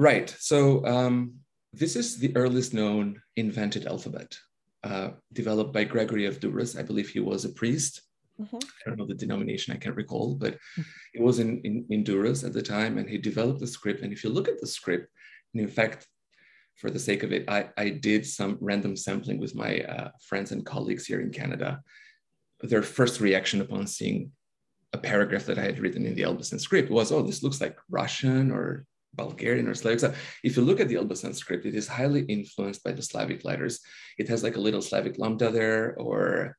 Right. 0.00 0.34
So 0.38 0.84
um, 0.86 1.34
this 1.72 1.94
is 1.94 2.18
the 2.18 2.34
earliest 2.36 2.72
known 2.74 3.20
invented 3.36 3.86
alphabet, 3.86 4.36
uh, 4.82 5.10
developed 5.32 5.72
by 5.72 5.84
Gregory 5.84 6.26
of 6.26 6.40
Durrës. 6.40 6.78
I 6.78 6.82
believe 6.82 7.08
he 7.08 7.20
was 7.20 7.44
a 7.44 7.50
priest 7.50 8.02
Mm-hmm. 8.40 8.56
I 8.56 8.88
don't 8.88 8.98
know 8.98 9.06
the 9.06 9.14
denomination, 9.14 9.74
I 9.74 9.78
can't 9.78 9.96
recall, 9.96 10.34
but 10.34 10.56
it 11.14 11.20
was 11.20 11.38
in, 11.40 11.60
in, 11.62 11.84
in 11.90 12.00
at 12.00 12.52
the 12.52 12.62
time, 12.62 12.98
and 12.98 13.08
he 13.08 13.18
developed 13.18 13.60
the 13.60 13.66
script. 13.66 14.02
And 14.02 14.12
if 14.12 14.24
you 14.24 14.30
look 14.30 14.48
at 14.48 14.60
the 14.60 14.66
script, 14.66 15.08
and 15.52 15.62
in 15.62 15.68
fact, 15.68 16.06
for 16.76 16.90
the 16.90 16.98
sake 16.98 17.22
of 17.22 17.32
it, 17.32 17.44
I, 17.48 17.68
I 17.76 17.90
did 17.90 18.24
some 18.24 18.56
random 18.60 18.96
sampling 18.96 19.38
with 19.38 19.54
my 19.54 19.80
uh, 19.80 20.10
friends 20.26 20.52
and 20.52 20.64
colleagues 20.64 21.04
here 21.04 21.20
in 21.20 21.30
Canada. 21.30 21.82
Their 22.62 22.82
first 22.82 23.20
reaction 23.20 23.60
upon 23.60 23.86
seeing 23.86 24.32
a 24.94 24.98
paragraph 24.98 25.44
that 25.46 25.58
I 25.58 25.62
had 25.62 25.78
written 25.78 26.06
in 26.06 26.14
the 26.14 26.22
Elbasan 26.22 26.60
script 26.60 26.90
was, 26.90 27.12
oh, 27.12 27.22
this 27.22 27.42
looks 27.42 27.60
like 27.60 27.76
Russian 27.90 28.50
or 28.50 28.86
Bulgarian 29.14 29.68
or 29.68 29.74
Slavic. 29.74 30.00
So 30.00 30.14
if 30.44 30.56
you 30.56 30.62
look 30.62 30.80
at 30.80 30.88
the 30.88 30.94
Elbasan 30.96 31.34
script, 31.34 31.66
it 31.66 31.74
is 31.74 31.88
highly 31.88 32.22
influenced 32.22 32.84
by 32.84 32.92
the 32.92 33.02
Slavic 33.02 33.44
letters. 33.44 33.80
It 34.18 34.28
has 34.28 34.42
like 34.42 34.56
a 34.56 34.60
little 34.60 34.82
Slavic 34.82 35.18
lambda 35.18 35.50
there, 35.50 35.96
or 35.98 36.56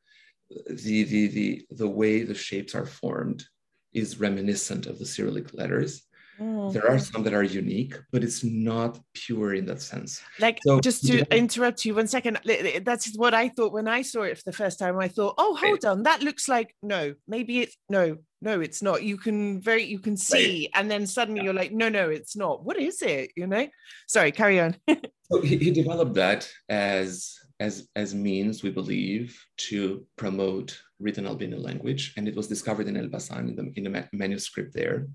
the, 0.68 1.04
the, 1.04 1.28
the, 1.28 1.66
the 1.72 1.88
way 1.88 2.24
the 2.24 2.36
shapes 2.36 2.76
are 2.76 2.86
formed 2.86 3.46
is 3.94 4.20
reminiscent 4.20 4.86
of 4.86 5.00
the 5.00 5.06
Cyrillic 5.06 5.54
letters. 5.54 6.04
Mm. 6.40 6.74
There 6.74 6.90
are 6.90 6.98
some 6.98 7.24
that 7.24 7.34
are 7.34 7.44
unique, 7.44 7.96
but 8.12 8.24
it's 8.24 8.44
not 8.44 9.00
pure 9.14 9.54
in 9.54 9.66
that 9.68 9.82
sense. 9.82 10.22
Like, 10.40 10.60
so, 10.66 10.80
just 10.80 11.06
to 11.06 11.20
yeah. 11.20 11.24
interrupt 11.32 11.86
you 11.86 11.94
one 11.96 12.08
second, 12.08 12.40
that's 12.84 13.16
what 13.16 13.34
I 13.34 13.50
thought 13.50 13.74
when 13.74 13.88
I 13.88 14.02
saw 14.02 14.24
it 14.24 14.38
for 14.38 14.44
the 14.46 14.54
first 14.54 14.80
time. 14.80 14.98
I 14.98 15.08
thought, 15.08 15.36
oh, 15.38 15.56
hold 15.56 15.86
on, 15.86 16.04
that 16.04 16.24
looks 16.24 16.48
like 16.48 16.76
no, 16.82 17.14
maybe 17.28 17.60
it's 17.60 17.78
no, 17.90 18.18
no, 18.42 18.60
it's 18.60 18.82
not. 18.82 19.04
You 19.04 19.18
can 19.18 19.62
very, 19.62 19.84
you 19.84 20.00
can 20.00 20.18
see, 20.18 20.70
right. 20.74 20.80
and 20.80 20.90
then 20.90 21.06
suddenly 21.06 21.42
yeah. 21.42 21.46
you're 21.46 21.54
like, 21.54 21.72
no, 21.72 21.90
no, 21.90 22.10
it's 22.10 22.36
not. 22.36 22.66
What 22.66 22.78
is 22.78 23.02
it? 23.02 23.32
You 23.36 23.48
know? 23.48 23.68
Sorry, 24.08 24.32
carry 24.32 24.60
on. 24.60 24.76
so 25.32 25.42
he, 25.42 25.58
he 25.58 25.72
developed 25.72 26.16
that 26.16 26.52
as 26.68 27.38
as 27.60 27.88
as 27.96 28.16
means, 28.16 28.64
we 28.64 28.72
believe, 28.72 29.40
to 29.70 30.06
promote 30.18 30.82
written 31.00 31.28
Albanian 31.28 31.62
language, 31.62 32.14
and 32.18 32.28
it 32.28 32.36
was 32.36 32.48
discovered 32.48 32.88
in 32.88 32.96
Elbasan 32.96 33.50
in 33.50 33.56
the 33.56 33.72
in 33.76 33.84
the 33.84 34.08
manuscript 34.12 34.74
there. 34.74 35.08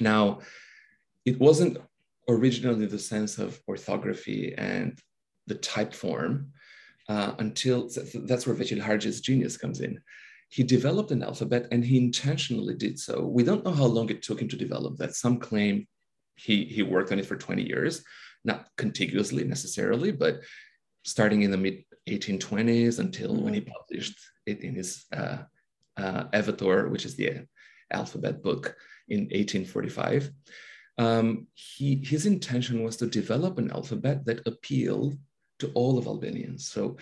Now, 0.00 0.40
it 1.24 1.38
wasn't 1.38 1.78
originally 2.28 2.86
the 2.86 2.98
sense 2.98 3.38
of 3.38 3.60
orthography 3.68 4.54
and 4.58 4.98
the 5.46 5.54
type 5.54 5.94
form 5.94 6.50
uh, 7.08 7.34
until 7.38 7.88
that's 8.24 8.46
where 8.46 8.56
Veqilharxhi's 8.56 9.20
genius 9.20 9.56
comes 9.56 9.80
in. 9.80 10.00
He 10.48 10.62
developed 10.62 11.10
an 11.10 11.22
alphabet 11.22 11.68
and 11.72 11.84
he 11.84 11.98
intentionally 11.98 12.74
did 12.74 12.98
so. 12.98 13.24
We 13.26 13.42
don't 13.42 13.64
know 13.64 13.72
how 13.72 13.86
long 13.86 14.08
it 14.10 14.22
took 14.22 14.40
him 14.40 14.48
to 14.48 14.56
develop 14.56 14.96
that. 14.98 15.14
Some 15.14 15.38
claim 15.38 15.86
he, 16.36 16.64
he 16.64 16.82
worked 16.82 17.12
on 17.12 17.18
it 17.18 17.26
for 17.26 17.36
20 17.36 17.62
years, 17.62 18.04
not 18.44 18.68
contiguously 18.76 19.44
necessarily, 19.44 20.12
but 20.12 20.40
starting 21.04 21.42
in 21.42 21.50
the 21.50 21.56
mid 21.56 21.84
1820s 22.08 22.98
until 22.98 23.34
mm-hmm. 23.34 23.44
when 23.44 23.54
he 23.54 23.60
published 23.60 24.18
it 24.46 24.60
in 24.60 24.74
his 24.74 25.04
uh, 25.12 25.38
uh, 25.96 26.24
Evetar, 26.32 26.90
which 26.90 27.04
is 27.04 27.16
the 27.16 27.46
alphabet 27.92 28.42
book 28.42 28.76
in 29.08 29.20
1845. 29.20 30.30
Um, 30.98 31.46
he, 31.54 31.96
his 31.96 32.26
intention 32.26 32.82
was 32.82 32.96
to 32.98 33.06
develop 33.06 33.58
an 33.58 33.70
alphabet 33.70 34.24
that 34.26 34.46
appealed 34.46 35.18
to 35.58 35.70
all 35.74 35.98
of 35.98 36.06
Albanians. 36.06 36.68
So 36.68 36.96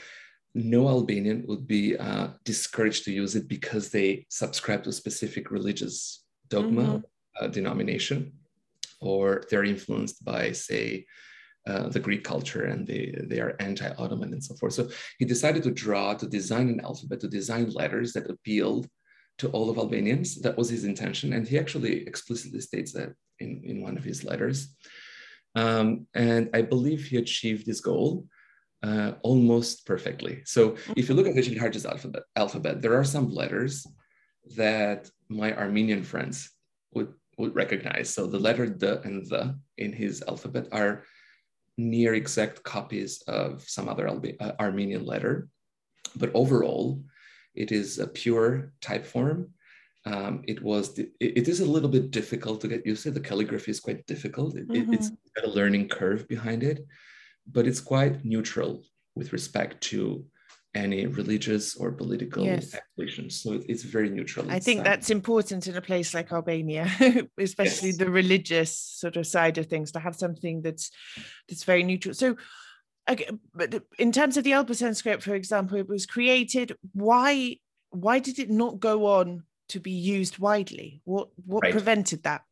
no 0.55 0.89
Albanian 0.89 1.45
would 1.49 1.67
be 1.67 1.97
uh, 1.97 2.29
discouraged 2.45 3.05
to 3.05 3.13
use 3.13 3.35
it 3.35 3.49
because 3.49 3.91
they 3.91 4.25
subscribe 4.29 4.85
to 4.85 4.91
a 4.91 4.93
specific 4.93 5.51
religious 5.51 6.25
dogma, 6.49 6.83
mm-hmm. 6.83 7.45
uh, 7.45 7.49
denomination, 7.49 8.33
or 9.01 9.45
they're 9.51 9.65
influenced 9.65 10.25
by, 10.25 10.53
say, 10.53 11.05
uh, 11.67 11.89
the 11.89 11.99
Greek 11.99 12.23
culture 12.23 12.65
and 12.65 12.87
they, 12.87 13.15
they 13.25 13.41
are 13.41 13.57
anti-Ottoman 13.59 14.33
and 14.33 14.45
so 14.45 14.55
forth. 14.57 14.75
So 14.75 14.89
he 15.19 15.25
decided 15.25 15.63
to 15.63 15.71
draw, 15.71 16.15
to 16.15 16.29
design 16.29 16.69
an 16.69 16.81
alphabet, 16.81 17.21
to 17.21 17.29
design 17.29 17.71
letters 17.71 18.13
that 18.13 18.31
appealed 18.31 18.87
to 19.39 19.49
all 19.49 19.71
of 19.71 19.79
Albanians. 19.79 20.41
That 20.43 20.57
was 20.57 20.69
his 20.69 20.85
intention. 20.85 21.33
And 21.33 21.49
he 21.49 21.59
actually 21.59 22.07
explicitly 22.07 22.61
states 22.61 22.93
that 22.93 23.15
in, 23.41 23.63
in 23.65 23.83
one 23.83 23.97
of 23.97 24.05
his 24.05 24.25
letters. 24.25 24.77
Um, 25.57 26.07
and 26.15 26.51
I 26.53 26.63
believe 26.63 27.07
he 27.07 27.17
achieved 27.17 27.67
this 27.67 27.81
goal 27.81 28.27
uh, 28.85 29.13
almost 29.23 29.87
perfectly. 29.87 30.35
So 30.45 30.77
if 30.97 31.09
you 31.09 31.15
look 31.15 31.27
at 31.27 31.35
Veqilharxhi's 31.35 31.87
alphabet, 31.87 32.25
alphabet, 32.37 32.83
there 32.83 32.97
are 32.99 33.05
some 33.15 33.29
letters 33.41 33.87
that 34.57 35.11
my 35.29 35.51
Armenian 35.57 36.03
friends 36.03 36.37
would, 36.93 37.11
would 37.39 37.55
recognize. 37.55 38.07
So 38.15 38.27
the 38.27 38.39
letter 38.47 38.69
the 38.69 39.01
and 39.07 39.27
the 39.33 39.43
in 39.79 39.93
his 39.93 40.23
alphabet 40.29 40.67
are 40.71 41.05
near 41.79 42.15
exact 42.15 42.63
copies 42.63 43.23
of 43.27 43.63
some 43.77 43.89
other 43.89 44.07
Alba- 44.07 44.41
uh, 44.45 44.53
Armenian 44.61 45.05
letter. 45.05 45.49
But 46.15 46.31
overall, 46.35 47.03
it 47.55 47.73
is 47.73 47.99
a 47.99 48.07
pure 48.07 48.73
type 48.81 49.07
form. 49.07 49.39
Um, 50.07 50.43
it 50.47 50.63
was 50.63 50.99
it, 50.99 51.13
it 51.21 51.49
is 51.49 51.61
a 51.61 51.73
little 51.75 51.89
bit 51.89 52.11
difficult 52.11 52.61
to 52.61 52.69
get 52.69 52.87
used 52.91 53.03
to. 53.05 53.11
The 53.11 53.29
calligraphy 53.29 53.71
is 53.71 53.81
quite 53.81 54.07
difficult. 54.07 54.57
It, 54.57 54.69
mm-hmm. 54.69 54.93
It's 54.93 55.11
got 55.35 55.47
a 55.47 55.57
learning 55.59 55.89
curve 55.89 56.29
behind 56.29 56.63
it, 56.63 56.87
but 57.51 57.67
it's 57.67 57.81
quite 57.81 58.25
neutral 58.25 58.83
with 59.15 59.33
respect 59.33 59.81
to 59.83 60.25
any 60.75 61.07
religious 61.07 61.77
or 61.77 61.93
political 61.93 62.45
yes. 62.45 62.75
So 63.29 63.53
it, 63.53 63.65
it's 63.69 63.85
very 63.85 64.11
neutral. 64.11 64.51
I 64.51 64.59
think 64.59 64.83
that's 64.83 65.11
important 65.11 65.69
in 65.69 65.77
a 65.77 65.81
place 65.81 66.15
like 66.15 66.33
Albania, 66.33 66.91
especially 67.39 67.91
yes. 67.91 67.99
the 67.99 68.11
religious 68.11 68.77
sort 68.77 69.17
of 69.17 69.27
side 69.27 69.59
of 69.59 69.67
things, 69.67 69.93
to 69.93 70.01
have 70.01 70.17
something 70.17 70.63
that's 70.63 70.91
that's 71.49 71.65
very 71.65 71.83
neutral. 71.83 72.15
So 72.15 72.37
okay, 73.09 73.29
but 73.55 73.83
in 73.99 74.11
terms 74.11 74.37
of 74.37 74.45
the 74.45 74.53
Elbasan 74.53 74.97
script, 74.97 75.23
for 75.23 75.35
example, 75.35 75.79
it 75.79 75.89
was 75.89 76.07
created. 76.07 76.77
Why 76.93 77.59
why 77.91 78.19
did 78.19 78.39
it 78.39 78.51
not 78.51 78.81
go 78.81 79.07
on 79.07 79.45
to 79.69 79.81
be 79.81 79.93
used 79.93 80.39
widely? 80.39 81.03
What 81.05 81.29
what 81.47 81.63
right. 81.63 81.73
prevented 81.73 82.25
that? 82.25 82.43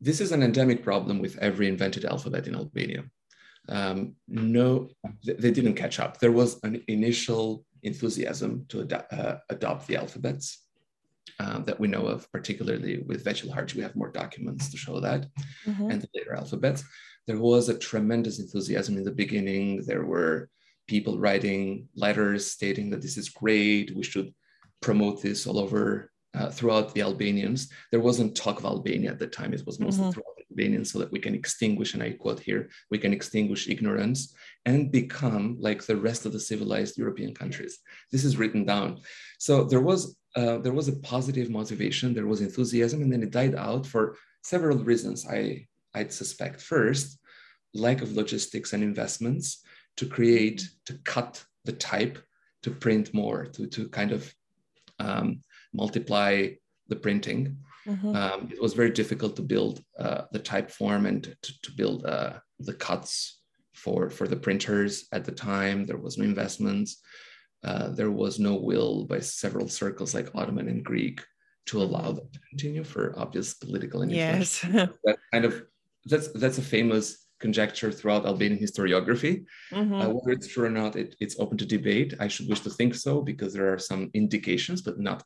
This 0.00 0.20
is 0.20 0.32
an 0.32 0.42
endemic 0.42 0.82
problem 0.82 1.20
with 1.20 1.38
every 1.38 1.68
invented 1.68 2.04
alphabet 2.04 2.48
in 2.48 2.54
Albania. 2.54 3.04
Um, 3.68 4.14
no, 4.28 4.88
they 5.24 5.50
didn't 5.50 5.74
catch 5.74 5.98
up. 5.98 6.18
There 6.18 6.32
was 6.32 6.60
an 6.64 6.82
initial 6.88 7.64
enthusiasm 7.82 8.66
to 8.68 8.82
ad- 8.82 9.06
uh, 9.10 9.36
adopt 9.50 9.86
the 9.86 9.96
alphabets 9.96 10.66
um, 11.40 11.64
that 11.64 11.80
we 11.80 11.88
know 11.88 12.06
of, 12.06 12.30
particularly 12.30 13.02
with 13.06 13.24
Veqilharxhi. 13.24 13.76
We 13.76 13.82
have 13.82 13.96
more 13.96 14.10
documents 14.10 14.70
to 14.70 14.76
show 14.76 15.00
that, 15.00 15.26
mm-hmm. 15.66 15.90
and 15.90 16.02
the 16.02 16.08
later 16.14 16.34
alphabets 16.34 16.84
there 17.26 17.38
was 17.38 17.68
a 17.68 17.78
tremendous 17.78 18.38
enthusiasm 18.38 18.96
in 18.96 19.04
the 19.04 19.10
beginning. 19.10 19.82
There 19.82 20.04
were 20.04 20.50
people 20.86 21.18
writing 21.18 21.88
letters 21.94 22.50
stating 22.50 22.90
that 22.90 23.00
this 23.00 23.16
is 23.16 23.30
great. 23.30 23.96
We 23.96 24.02
should 24.02 24.34
promote 24.82 25.22
this 25.22 25.46
all 25.46 25.58
over 25.58 26.10
uh, 26.34 26.50
throughout 26.50 26.92
the 26.92 27.02
Albanians. 27.02 27.70
There 27.90 28.00
wasn't 28.00 28.36
talk 28.36 28.58
of 28.58 28.66
Albania 28.66 29.10
at 29.10 29.18
the 29.18 29.26
time. 29.26 29.54
It 29.54 29.64
was 29.64 29.80
mostly 29.80 30.02
mm-hmm. 30.02 30.10
throughout 30.12 30.36
so 30.84 30.98
that 30.98 31.12
we 31.12 31.18
can 31.18 31.34
extinguish, 31.34 31.94
and 31.94 32.02
I 32.02 32.12
quote 32.12 32.40
here, 32.40 32.70
we 32.90 32.98
can 32.98 33.12
extinguish 33.12 33.68
ignorance 33.68 34.34
and 34.64 34.90
become 34.90 35.56
like 35.60 35.82
the 35.84 35.96
rest 35.96 36.26
of 36.26 36.32
the 36.32 36.40
civilized 36.40 36.96
European 36.96 37.34
countries. 37.34 37.78
This 38.12 38.24
is 38.24 38.36
written 38.36 38.64
down. 38.64 39.00
So 39.38 39.64
there 39.64 39.80
was 39.80 40.16
uh, 40.36 40.58
there 40.58 40.72
was 40.72 40.88
a 40.88 40.96
positive 40.96 41.48
motivation, 41.48 42.12
there 42.14 42.26
was 42.26 42.40
enthusiasm, 42.40 43.02
and 43.02 43.12
then 43.12 43.22
it 43.22 43.30
died 43.30 43.54
out 43.54 43.86
for 43.86 44.16
several 44.42 44.78
reasons. 44.78 45.26
I 45.26 45.66
I'd 45.94 46.12
suspect. 46.12 46.60
First, 46.60 47.18
lack 47.72 48.02
of 48.02 48.12
logistics 48.12 48.72
and 48.72 48.82
investments 48.82 49.62
to 49.96 50.06
create, 50.06 50.68
to 50.86 50.94
cut 51.04 51.44
the 51.64 51.72
type, 51.72 52.18
to 52.62 52.70
print 52.70 53.12
more, 53.14 53.46
to, 53.46 53.66
to 53.66 53.88
kind 53.88 54.12
of 54.12 54.34
um, 54.98 55.40
multiply 55.72 56.48
the 56.88 56.96
printing. 56.96 57.58
Mm-hmm. 57.86 58.16
Um, 58.16 58.48
it 58.52 58.60
was 58.60 58.74
very 58.74 58.90
difficult 58.90 59.36
to 59.36 59.42
build 59.42 59.82
uh, 59.98 60.22
the 60.32 60.38
type 60.38 60.70
form 60.70 61.06
and 61.06 61.22
to, 61.42 61.60
to 61.62 61.72
build 61.72 62.06
uh, 62.06 62.34
the 62.58 62.74
cuts 62.74 63.40
for, 63.74 64.10
for 64.10 64.26
the 64.26 64.36
printers 64.36 65.06
at 65.12 65.24
the 65.24 65.32
time. 65.32 65.84
There 65.84 65.98
was 65.98 66.16
no 66.16 66.24
investments. 66.24 67.00
Uh, 67.62 67.88
there 67.88 68.10
was 68.10 68.38
no 68.38 68.54
will 68.54 69.04
by 69.06 69.20
several 69.20 69.68
circles 69.68 70.14
like 70.14 70.34
Ottoman 70.34 70.68
and 70.68 70.84
Greek 70.84 71.22
to 71.66 71.82
allow 71.82 72.12
them 72.12 72.28
to 72.32 72.40
continue 72.50 72.84
for 72.84 73.18
obvious 73.18 73.54
political 73.54 74.02
and 74.02 74.12
yes. 74.12 74.60
that 74.60 75.16
kind 75.32 75.46
of 75.46 75.62
that's 76.04 76.30
that's 76.32 76.58
a 76.58 76.62
famous 76.62 77.26
conjecture 77.40 77.90
throughout 77.90 78.26
Albanian 78.26 78.60
historiography. 78.60 79.44
Mm-hmm. 79.72 79.94
Uh, 79.94 80.08
whether 80.08 80.32
it's 80.36 80.48
true 80.48 80.66
or 80.66 80.70
not, 80.70 80.96
it, 80.96 81.14
it's 81.20 81.38
open 81.38 81.58
to 81.58 81.66
debate. 81.66 82.14
I 82.20 82.28
should 82.28 82.48
wish 82.48 82.60
to 82.60 82.70
think 82.70 82.94
so 82.94 83.20
because 83.20 83.52
there 83.52 83.72
are 83.72 83.78
some 83.78 84.10
indications, 84.14 84.82
but 84.82 84.98
not 84.98 85.22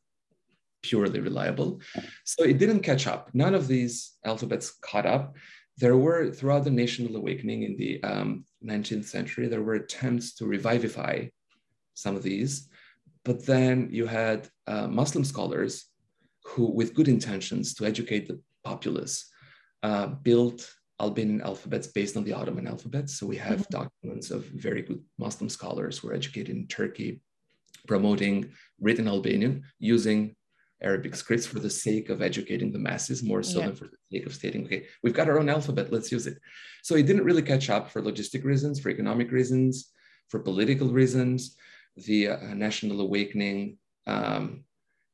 purely 0.83 1.21
reliable. 1.21 1.81
So 2.25 2.45
it 2.45 2.59
didn't 2.59 2.81
catch 2.81 3.07
up. 3.07 3.31
None 3.35 3.55
of 3.55 3.69
these 3.69 4.13
alphabets 4.25 4.77
caught 4.83 5.07
up. 5.07 5.37
There 5.79 5.97
were, 5.97 6.31
throughout 6.31 6.65
the 6.65 6.71
national 6.71 7.17
awakening 7.17 7.63
in 7.63 7.77
the 7.77 8.03
um, 8.03 8.45
19th 8.65 9.05
century, 9.05 9.47
there 9.47 9.63
were 9.63 9.75
attempts 9.75 10.35
to 10.37 10.47
revivify 10.47 11.27
some 11.95 12.17
of 12.17 12.23
these. 12.23 12.69
But 13.25 13.45
then 13.47 13.89
you 13.91 14.07
had 14.07 14.49
uh, 14.67 14.89
Muslim 14.89 15.25
scholars 15.25 15.87
who, 16.45 16.71
with 16.71 16.95
good 16.95 17.09
intentions 17.09 17.75
to 17.75 17.85
educate 17.85 18.27
the 18.27 18.41
populace, 18.65 19.31
uh, 19.83 20.07
built 20.07 20.69
Albanian 21.01 21.43
alphabets 21.43 21.87
based 21.87 22.17
on 22.17 22.25
the 22.25 22.33
Ottoman 22.33 22.67
alphabet. 22.67 23.09
So 23.09 23.27
we 23.27 23.37
have 23.37 23.61
mm-hmm. 23.61 23.83
documents 23.83 24.31
of 24.31 24.45
very 24.47 24.83
good 24.83 25.03
Muslim 25.19 25.49
scholars 25.49 25.99
who 25.99 26.09
were 26.09 26.15
educated 26.15 26.57
in 26.57 26.67
Turkey, 26.67 27.21
promoting 27.87 28.51
written 28.81 29.07
Albanian 29.07 29.63
using 29.79 30.35
Arabic 30.83 31.15
scripts 31.17 31.47
for 31.47 31.59
the 31.59 31.71
sake 31.71 32.09
of 32.09 32.23
educating 32.23 32.73
the 32.73 32.79
masses 32.79 33.23
more 33.23 33.43
so 33.43 33.59
Yeah. 33.59 33.67
than 33.67 33.77
for 33.77 33.89
the 33.89 33.97
sake 34.13 34.27
of 34.27 34.35
stating, 34.35 34.65
okay, 34.65 34.87
we've 35.03 35.15
got 35.15 35.29
our 35.29 35.39
own 35.39 35.49
alphabet, 35.49 35.93
let's 35.93 36.13
use 36.13 36.27
it. 36.27 36.39
So 36.83 36.95
it 36.95 37.07
didn't 37.07 37.25
really 37.25 37.43
catch 37.43 37.69
up 37.71 37.91
for 37.91 38.01
logistic 38.03 38.45
reasons, 38.45 38.79
for 38.79 38.91
economic 38.91 39.33
reasons, 39.33 39.93
for 40.29 40.41
political 40.41 40.89
reasons. 40.89 41.57
The 41.97 42.29
uh, 42.29 42.55
national 42.55 43.01
awakening, 43.01 43.79
um, 44.07 44.65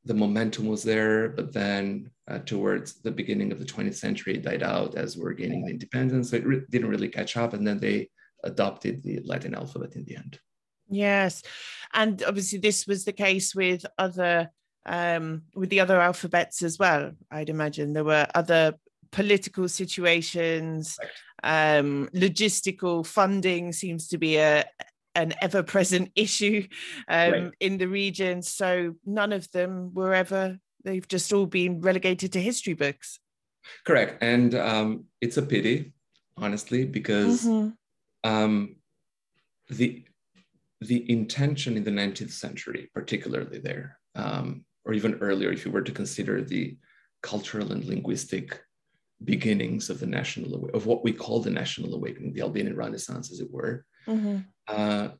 the 0.04 0.14
momentum 0.14 0.66
was 0.66 0.82
there, 0.82 1.30
but 1.30 1.52
then 1.52 2.10
uh, 2.28 2.40
towards 2.40 3.00
the 3.00 3.10
beginning 3.10 3.52
of 3.52 3.58
the 3.58 3.64
20th 3.64 3.94
century, 3.94 4.34
it 4.34 4.42
died 4.42 4.62
out 4.62 4.96
as 4.96 5.16
we're 5.16 5.32
gaining 5.32 5.64
the 5.64 5.70
independence. 5.70 6.30
So 6.30 6.36
it 6.36 6.46
re- 6.46 6.62
didn't 6.70 6.90
really 6.90 7.08
catch 7.08 7.38
up, 7.38 7.54
and 7.54 7.66
then 7.66 7.78
they 7.78 8.10
adopted 8.44 9.02
the 9.02 9.20
Latin 9.24 9.54
alphabet 9.54 9.96
in 9.96 10.04
the 10.04 10.16
end. 10.16 10.38
Yes, 10.90 11.42
and 11.94 12.22
obviously 12.22 12.58
this 12.58 12.86
was 12.86 13.06
the 13.06 13.12
case 13.12 13.54
with 13.54 13.86
other 13.98 14.50
um, 14.86 15.42
with 15.54 15.70
the 15.70 15.80
other 15.80 16.00
alphabets 16.00 16.62
as 16.62 16.78
well. 16.78 17.12
I'd 17.30 17.48
imagine 17.48 17.92
there 17.92 18.04
were 18.04 18.26
other 18.34 18.74
political 19.12 19.68
situations, 19.68 20.98
um, 21.42 22.08
logistical 22.14 23.06
funding 23.06 23.72
seems 23.72 24.08
to 24.08 24.18
be 24.18 24.36
a 24.36 24.64
an 25.16 25.32
ever-present 25.40 26.10
issue 26.16 26.66
um, 27.08 27.32
Right. 27.32 27.52
in 27.60 27.78
the 27.78 27.86
region. 27.86 28.42
So 28.42 28.94
none 29.06 29.32
of 29.32 29.48
them 29.52 29.94
were 29.94 30.12
ever. 30.12 30.58
They've 30.82 31.06
just 31.06 31.32
all 31.32 31.46
been 31.46 31.80
relegated 31.80 32.32
to 32.32 32.40
history 32.40 32.74
books. 32.74 33.20
Correct, 33.86 34.22
and 34.22 34.54
um, 34.56 35.04
it's 35.20 35.36
a 35.36 35.42
pity, 35.42 35.92
honestly, 36.36 36.84
because 36.84 37.44
Mhm. 37.46 37.76
um, 38.24 38.76
the 39.68 40.04
the 40.80 41.10
intention 41.10 41.76
in 41.76 41.84
the 41.84 41.90
19th 41.90 42.32
century, 42.32 42.90
particularly 42.92 43.58
there, 43.58 43.98
um, 44.16 44.66
or 44.84 44.92
even 44.92 45.14
earlier, 45.20 45.50
if 45.50 45.64
you 45.64 45.70
were 45.72 45.82
to 45.82 45.92
consider 45.92 46.42
the 46.42 46.76
cultural 47.22 47.72
and 47.72 47.84
linguistic 47.84 48.60
beginnings 49.24 49.88
of 49.88 50.00
the 50.00 50.06
national 50.06 50.66
of 50.74 50.86
what 50.86 51.02
we 51.02 51.12
call 51.12 51.40
the 51.40 51.50
national 51.50 51.94
awakening, 51.94 52.32
the 52.34 52.42
Albanian 52.42 52.76
Renaissance, 52.76 53.32
as 53.32 53.40
it 53.40 53.50
were, 53.50 53.86
Mhm. 54.06 54.44
uh, 54.68 55.10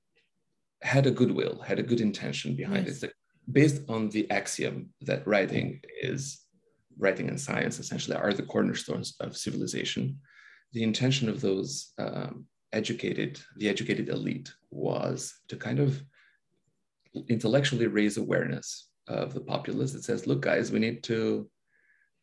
had 0.83 1.07
a 1.07 1.11
goodwill, 1.11 1.61
had 1.61 1.79
a 1.79 1.83
good 1.83 2.01
intention 2.01 2.55
behind 2.57 2.87
Yes. 2.87 3.03
it, 3.03 3.13
based 3.51 3.83
on 3.89 4.11
the 4.11 4.31
axiom 4.31 4.93
that 5.03 5.27
writing 5.27 5.81
is 6.03 6.41
writing 6.99 7.29
and 7.29 7.41
science 7.41 7.79
essentially 7.79 8.17
are 8.17 8.35
the 8.35 8.43
cornerstones 8.43 9.17
of 9.21 9.37
civilization. 9.37 10.21
The 10.73 10.83
intention 10.83 11.29
of 11.29 11.41
those 11.41 11.93
um, 11.99 12.47
educated, 12.73 13.41
the 13.57 13.69
educated 13.69 14.09
elite, 14.11 14.53
was 14.71 15.35
to 15.49 15.57
kind 15.57 15.79
of 15.81 16.03
intellectually 17.29 17.87
raise 17.87 18.17
awareness 18.17 18.91
of 19.07 19.35
the 19.35 19.41
populace 19.41 19.93
that 19.93 20.05
says, 20.05 20.27
"Look, 20.27 20.41
guys, 20.41 20.71
we 20.71 20.79
need 20.79 21.03
to." 21.05 21.49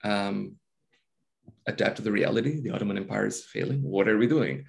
Um, 0.03 0.55
adapt 1.67 1.97
to 1.97 2.01
the 2.01 2.11
reality. 2.11 2.59
The 2.61 2.71
Ottoman 2.71 2.97
Empire 2.97 3.27
is 3.27 3.43
failing. 3.43 3.81
What 3.83 4.07
are 4.07 4.17
we 4.17 4.27
doing? 4.27 4.65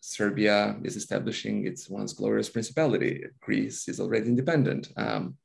Serbia 0.00 0.76
is 0.82 0.96
establishing 0.96 1.66
its 1.66 1.88
once 1.88 2.12
glorious 2.12 2.48
principality. 2.48 3.24
Greece 3.40 3.88
is 3.88 4.00
already 4.00 4.26
independent. 4.26 4.90
Um, 4.96 5.36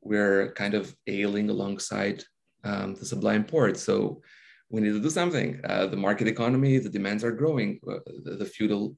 we're 0.00 0.52
kind 0.52 0.74
of 0.74 0.94
ailing 1.06 1.50
alongside 1.50 2.24
um, 2.64 2.94
the 2.94 3.04
Sublime 3.04 3.44
Porte. 3.44 3.76
So 3.76 4.22
we 4.70 4.80
need 4.80 4.92
to 4.92 5.00
do 5.00 5.10
something. 5.10 5.60
Uh, 5.64 5.86
the 5.86 5.96
market 5.96 6.28
economy, 6.28 6.78
the 6.78 6.88
demands 6.88 7.24
are 7.24 7.32
growing. 7.32 7.80
Uh, 7.86 7.98
the, 8.22 8.36
the 8.36 8.44
feudal 8.46 8.96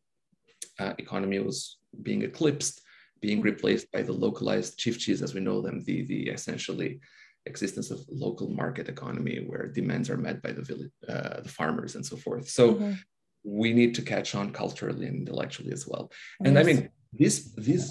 uh, 0.79 0.93
economy 0.99 1.39
was 1.41 1.79
being 2.03 2.23
eclipsed, 2.23 2.81
being 3.27 3.41
replaced 3.51 3.87
by 3.95 4.03
the 4.09 4.19
localized 4.27 4.73
chiefs, 4.79 5.21
as 5.27 5.35
we 5.35 5.47
know 5.49 5.59
them, 5.61 5.77
the, 5.89 5.99
the 6.13 6.23
essentially 6.37 6.91
existence 7.53 7.89
of 7.95 7.99
local 8.27 8.49
market 8.63 8.87
economy 8.97 9.37
where 9.49 9.67
demands 9.81 10.09
are 10.13 10.25
met 10.27 10.39
by 10.47 10.53
the 10.59 10.67
village, 10.71 10.93
uh, 11.13 11.41
the 11.47 11.55
farmers 11.61 11.93
and 11.97 12.05
so 12.11 12.17
forth. 12.25 12.47
So 12.59 12.65
Mhm. 12.75 12.93
we 13.63 13.69
need 13.81 13.93
to 13.97 14.03
catch 14.15 14.31
on 14.41 14.47
culturally 14.63 15.07
and 15.11 15.17
intellectually 15.23 15.73
as 15.79 15.85
well. 15.91 16.05
And 16.45 16.55
I 16.61 16.63
mean, 16.69 16.81
these 17.21 17.37
these 17.69 17.87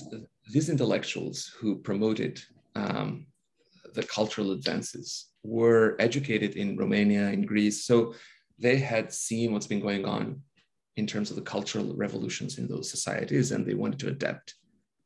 these 0.55 0.67
intellectuals 0.75 1.37
who 1.57 1.69
promoted 1.89 2.33
um, 2.83 3.07
the 3.97 4.05
cultural 4.17 4.49
advances 4.57 5.05
were 5.57 5.85
educated 6.07 6.51
in 6.61 6.69
Romania, 6.83 7.25
in 7.37 7.41
Greece, 7.51 7.77
so 7.89 7.97
they 8.65 8.77
had 8.93 9.05
seen 9.25 9.47
what's 9.51 9.71
been 9.73 9.85
going 9.87 10.05
on 10.15 10.23
in 10.99 11.05
terms 11.11 11.27
of 11.31 11.35
the 11.39 11.49
cultural 11.55 11.89
revolutions 12.05 12.51
in 12.59 12.65
those 12.67 12.87
societies, 12.95 13.47
and 13.53 13.61
they 13.63 13.77
wanted 13.83 13.99
to 14.01 14.11
adapt 14.15 14.47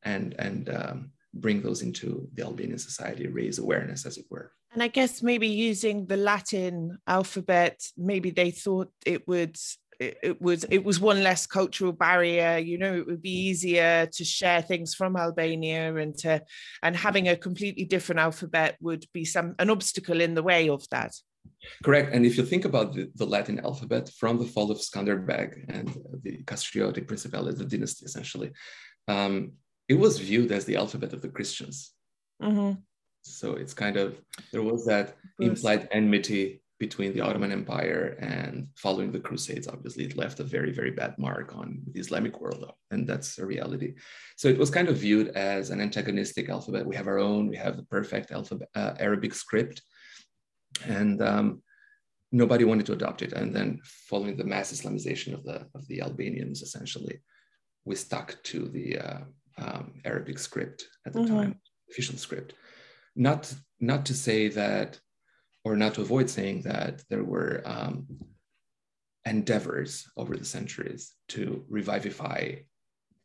and 0.02 0.34
and 0.38 0.68
um, 0.68 1.10
bring 1.34 1.62
those 1.62 1.82
into 1.82 2.28
the 2.34 2.42
Albanian 2.42 2.78
society, 2.78 3.26
raise 3.26 3.58
awareness, 3.58 4.06
as 4.06 4.18
it 4.18 4.26
were. 4.30 4.52
And 4.72 4.82
I 4.82 4.88
guess 4.88 5.22
maybe 5.22 5.48
using 5.48 6.06
the 6.06 6.16
Latin 6.16 6.98
alphabet, 7.06 7.82
maybe 7.96 8.30
they 8.30 8.50
thought 8.52 8.90
it 9.04 9.26
would 9.26 9.56
it, 9.98 10.16
it 10.22 10.42
was 10.42 10.64
it 10.70 10.84
was 10.84 11.00
one 11.00 11.22
less 11.22 11.46
cultural 11.46 11.92
barrier. 11.92 12.58
You 12.58 12.78
know, 12.78 12.94
it 12.94 13.06
would 13.06 13.22
be 13.22 13.48
easier 13.48 14.06
to 14.06 14.24
share 14.24 14.62
things 14.62 14.94
from 14.94 15.16
Albania 15.16 15.94
and 15.96 16.16
to 16.18 16.42
and 16.82 16.96
having 16.96 17.28
a 17.28 17.36
completely 17.36 17.84
different 17.84 18.20
alphabet 18.20 18.76
would 18.80 19.04
be 19.12 19.24
some 19.24 19.54
an 19.58 19.70
obstacle 19.70 20.20
in 20.20 20.34
the 20.34 20.42
way 20.42 20.68
of 20.68 20.88
that. 20.90 21.12
Correct. 21.84 22.12
And 22.14 22.24
if 22.24 22.36
you 22.36 22.44
think 22.44 22.64
about 22.64 22.94
the, 22.94 23.10
the 23.14 23.26
Latin 23.26 23.60
alphabet 23.60 24.10
from 24.18 24.38
the 24.38 24.46
fall 24.46 24.70
of 24.70 24.78
Skanderbeg 24.78 25.64
and 25.68 25.88
the 26.22 26.42
Castriotic 26.44 27.06
Principality, 27.06 27.56
the 27.56 27.64
dynasty 27.64 28.04
essentially, 28.04 28.52
um, 29.08 29.52
it 29.90 29.98
was 29.98 30.20
viewed 30.30 30.52
as 30.52 30.64
the 30.64 30.76
alphabet 30.76 31.12
of 31.12 31.20
the 31.20 31.32
Christians. 31.36 31.76
Mhm. 32.40 32.72
So 33.22 33.46
it's 33.62 33.74
kind 33.74 33.96
of, 33.96 34.08
there 34.52 34.62
was 34.62 34.86
that 34.86 35.16
implied 35.40 35.88
enmity 35.90 36.44
between 36.78 37.12
the 37.12 37.20
Ottoman 37.26 37.52
Empire 37.60 38.16
and 38.20 38.68
following 38.84 39.10
the 39.12 39.24
Crusades. 39.26 39.68
Obviously, 39.68 40.04
it 40.04 40.16
left 40.16 40.38
a 40.40 40.50
very, 40.56 40.72
very 40.80 40.92
bad 41.00 41.12
mark 41.18 41.48
on 41.60 41.66
the 41.92 42.00
Islamic 42.04 42.40
world, 42.40 42.62
and 42.92 43.00
that's 43.10 43.30
a 43.38 43.44
reality. 43.44 43.90
So 44.36 44.46
it 44.48 44.58
was 44.62 44.70
kind 44.70 44.88
of 44.88 44.96
viewed 44.96 45.28
as 45.52 45.70
an 45.70 45.80
antagonistic 45.80 46.48
alphabet. 46.48 46.86
We 46.86 46.96
have 46.96 47.08
our 47.08 47.18
own, 47.18 47.48
we 47.48 47.56
have 47.56 47.76
the 47.76 47.88
perfect 47.96 48.30
alphabet, 48.30 48.68
uh, 48.80 48.94
Arabic 49.06 49.34
script, 49.34 49.82
and 50.86 51.20
um, 51.20 51.62
nobody 52.30 52.64
wanted 52.64 52.86
to 52.86 52.96
adopt 52.98 53.20
it. 53.22 53.32
And 53.32 53.48
then, 53.56 53.68
following 54.10 54.36
the 54.36 54.50
mass 54.52 54.72
Islamization 54.72 55.34
of 55.34 55.42
the 55.48 55.58
of 55.74 55.82
the 55.88 56.00
Albanians, 56.06 56.62
essentially, 56.62 57.16
we 57.84 57.96
stuck 57.96 58.28
to 58.50 58.58
the 58.76 58.88
uh, 59.06 59.20
um, 59.60 60.00
Arabic 60.04 60.38
script 60.38 60.88
at 61.06 61.12
the 61.12 61.20
Mhm. 61.20 61.28
time, 61.28 61.60
official 61.90 62.16
script. 62.16 62.54
Not 63.14 63.52
not 63.82 64.04
to 64.06 64.14
say 64.14 64.48
that, 64.48 65.00
or 65.64 65.76
not 65.76 65.94
to 65.94 66.02
avoid 66.02 66.28
saying 66.28 66.62
that 66.62 67.02
there 67.08 67.24
were 67.24 67.62
um, 67.64 68.06
endeavors 69.24 70.06
over 70.16 70.36
the 70.36 70.44
centuries 70.44 71.14
to 71.28 71.64
revivify 71.68 72.56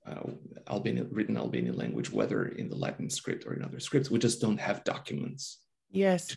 uh, 0.06 0.30
Albanian 0.69 1.10
written 1.12 1.36
Albanian 1.36 1.76
language, 1.76 2.12
whether 2.12 2.45
in 2.45 2.69
the 2.69 2.76
Latin 2.76 3.10
script 3.10 3.45
or 3.45 3.54
in 3.54 3.63
other 3.63 3.80
scripts. 3.80 4.12
We 4.12 4.19
just 4.19 4.39
don't 4.39 4.60
have 4.60 4.84
documents 4.84 5.65
Yes. 5.91 6.36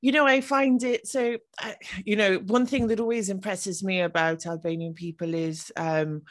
You 0.00 0.12
know, 0.12 0.26
I 0.26 0.40
find 0.40 0.82
it 0.82 1.06
so, 1.06 1.38
uh, 1.62 1.72
you 2.04 2.16
know, 2.16 2.38
one 2.38 2.66
thing 2.66 2.88
that 2.88 3.00
always 3.00 3.30
impresses 3.30 3.82
me 3.82 4.00
about 4.00 4.44
Albanian 4.44 4.92
people 4.92 5.32
is 5.34 5.72
um, 5.76 6.22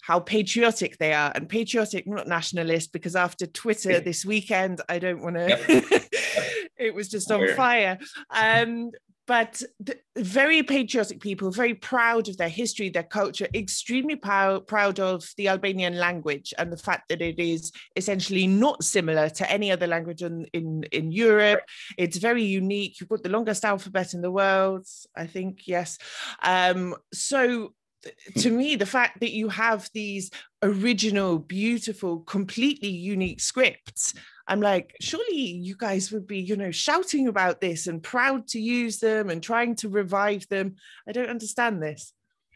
how 0.00 0.20
patriotic 0.20 0.98
they 0.98 1.12
are 1.12 1.32
and 1.34 1.48
patriotic, 1.48 2.06
not 2.06 2.26
nationalist, 2.26 2.92
because 2.92 3.16
after 3.16 3.46
Twitter 3.46 4.00
this 4.00 4.24
weekend, 4.24 4.80
I 4.88 4.98
don't 4.98 5.22
want 5.22 5.36
to, 5.36 5.48
Yep. 5.48 6.04
it 6.78 6.94
was 6.94 7.08
just 7.08 7.30
on 7.30 7.46
fire. 7.54 7.98
Um, 8.30 8.90
but 9.26 9.62
the, 9.78 9.98
very 10.16 10.62
patriotic 10.62 11.20
people, 11.20 11.50
very 11.50 11.74
proud 11.74 12.28
of 12.28 12.38
their 12.38 12.48
history, 12.48 12.88
their 12.88 13.02
culture, 13.02 13.46
extremely 13.54 14.16
prou- 14.16 14.66
proud 14.66 14.98
of 14.98 15.28
the 15.36 15.48
Albanian 15.48 15.98
language 15.98 16.54
and 16.56 16.72
the 16.72 16.78
fact 16.78 17.10
that 17.10 17.20
it 17.20 17.38
is 17.38 17.70
essentially 17.94 18.46
not 18.46 18.82
similar 18.82 19.28
to 19.28 19.50
any 19.50 19.70
other 19.70 19.86
language 19.86 20.22
in, 20.22 20.46
in, 20.54 20.84
in 20.92 21.12
Europe. 21.12 21.60
It's 21.98 22.16
very 22.16 22.42
unique. 22.42 23.00
You've 23.00 23.10
got 23.10 23.22
the 23.22 23.28
longest 23.28 23.66
alphabet 23.66 24.14
in 24.14 24.22
the 24.22 24.32
world, 24.32 24.86
I 25.14 25.26
think, 25.26 25.68
yes. 25.68 25.98
Um, 26.42 26.96
so 27.12 27.74
to 28.38 28.50
me, 28.50 28.76
the 28.76 28.86
fact 28.86 29.20
that 29.20 29.32
you 29.32 29.48
have 29.48 29.88
these 29.92 30.30
original, 30.62 31.38
beautiful, 31.38 32.20
completely 32.20 32.88
unique 32.88 33.40
scripts, 33.40 34.14
I'm 34.46 34.60
like, 34.60 34.94
surely 35.00 35.36
you 35.36 35.76
guys 35.76 36.10
would 36.12 36.26
be, 36.26 36.38
you 36.38 36.56
know, 36.56 36.70
shouting 36.70 37.28
about 37.28 37.60
this 37.60 37.86
and 37.86 38.02
proud 38.02 38.46
to 38.48 38.60
use 38.60 38.98
them 38.98 39.30
and 39.30 39.42
trying 39.42 39.76
to 39.76 39.88
revive 39.88 40.48
them. 40.48 40.76
I 41.08 41.12
don't 41.12 41.28
understand 41.28 41.82
this. 41.82 42.12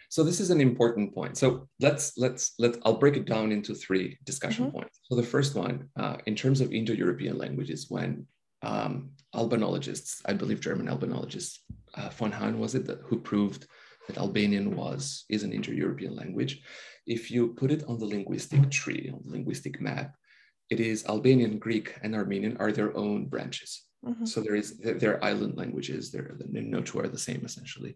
So 0.08 0.22
this 0.22 0.40
is 0.40 0.50
an 0.50 0.60
important 0.60 1.14
point. 1.14 1.38
So 1.38 1.68
let's 1.80 2.18
let's 2.18 2.52
let 2.58 2.76
I'll 2.84 2.98
break 2.98 3.16
it 3.16 3.24
down 3.24 3.50
into 3.50 3.74
three 3.74 4.18
discussion 4.24 4.66
Mhm. 4.66 4.72
points. 4.72 5.00
So 5.04 5.16
the 5.16 5.22
first 5.22 5.54
one, 5.54 5.88
uh, 5.96 6.18
in 6.26 6.34
terms 6.36 6.60
of 6.60 6.70
Indo-European 6.70 7.38
languages, 7.38 7.86
when 7.88 8.26
um, 8.64 9.10
albanologists, 9.34 10.20
I 10.24 10.34
believe 10.34 10.60
German 10.60 10.86
albanologists, 10.86 11.58
uh, 11.94 12.10
von 12.10 12.30
Hahn 12.30 12.60
was 12.60 12.74
it 12.74 12.86
that, 12.86 13.00
who 13.06 13.18
proved 13.18 13.66
that 14.06 14.18
Albanian 14.18 14.76
was 14.76 15.24
is 15.28 15.42
an 15.42 15.52
Indo-European 15.52 16.14
language. 16.16 16.62
If 17.06 17.30
you 17.30 17.48
put 17.54 17.70
it 17.70 17.84
on 17.88 17.98
the 17.98 18.06
linguistic 18.06 18.70
tree, 18.70 19.10
on 19.12 19.20
the 19.24 19.32
linguistic 19.32 19.80
map, 19.80 20.14
it 20.70 20.80
is 20.80 21.04
Albanian, 21.06 21.58
Greek, 21.58 21.94
and 22.02 22.14
Armenian 22.14 22.56
are 22.58 22.72
their 22.72 22.96
own 22.96 23.26
branches. 23.26 23.82
Mm-hmm. 24.04 24.24
So 24.24 24.40
there 24.40 24.56
is 24.56 24.78
there 24.78 25.14
are 25.14 25.24
island 25.24 25.56
languages. 25.56 26.10
There 26.10 26.36
no 26.48 26.80
two 26.82 26.98
are 27.00 27.08
the 27.08 27.18
same 27.18 27.42
essentially. 27.44 27.94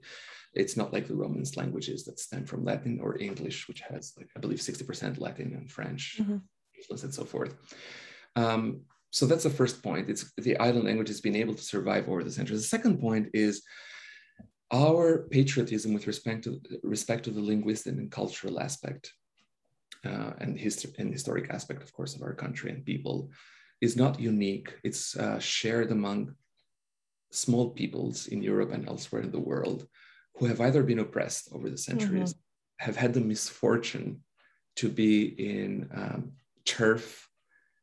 It's 0.54 0.76
not 0.76 0.92
like 0.92 1.06
the 1.06 1.16
Romance 1.16 1.56
languages 1.56 2.04
that 2.04 2.20
stem 2.20 2.46
from 2.46 2.64
Latin 2.64 3.00
or 3.00 3.18
English, 3.18 3.68
which 3.68 3.80
has 3.80 4.12
like 4.16 4.30
I 4.36 4.40
believe 4.40 4.62
sixty 4.62 4.84
percent 4.84 5.20
Latin 5.20 5.54
and 5.54 5.70
French 5.70 6.18
mm-hmm. 6.20 6.38
and 7.04 7.14
so 7.14 7.24
forth. 7.24 7.54
Um, 8.36 8.82
so 9.10 9.26
that's 9.26 9.44
the 9.44 9.50
first 9.50 9.82
point. 9.82 10.08
It's 10.08 10.32
the 10.36 10.56
island 10.58 10.84
languages 10.84 11.20
being 11.20 11.36
able 11.36 11.54
to 11.54 11.62
survive 11.62 12.08
over 12.08 12.22
the 12.22 12.30
centuries. 12.30 12.62
The 12.62 12.68
second 12.68 13.00
point 13.00 13.28
is 13.32 13.62
our 14.72 15.28
patriotism 15.30 15.92
with 15.94 16.06
respect 16.06 16.44
to 16.44 16.60
respect 16.82 17.24
to 17.24 17.30
the 17.30 17.40
linguistic 17.40 17.94
and 17.94 18.10
cultural 18.10 18.60
aspect 18.60 19.12
uh, 20.04 20.32
and, 20.38 20.58
history 20.58 20.92
and 20.98 21.12
historic 21.12 21.50
aspect, 21.50 21.82
of 21.82 21.92
course, 21.92 22.14
of 22.14 22.22
our 22.22 22.34
country 22.34 22.70
and 22.70 22.84
people 22.84 23.30
is 23.80 23.96
not 23.96 24.20
unique. 24.20 24.74
It's 24.82 25.16
uh, 25.16 25.38
shared 25.38 25.90
among 25.92 26.34
small 27.30 27.70
peoples 27.70 28.26
in 28.26 28.42
Europe 28.42 28.72
and 28.72 28.88
elsewhere 28.88 29.22
in 29.22 29.30
the 29.30 29.38
world 29.38 29.86
who 30.36 30.46
have 30.46 30.60
either 30.60 30.82
been 30.82 30.98
oppressed 30.98 31.50
over 31.52 31.70
the 31.70 31.78
centuries, 31.78 32.34
mm-hmm. 32.34 32.84
have 32.86 32.96
had 32.96 33.14
the 33.14 33.20
misfortune 33.20 34.20
to 34.76 34.88
be 34.88 35.24
in 35.24 35.88
um, 35.94 36.32
turf, 36.64 37.28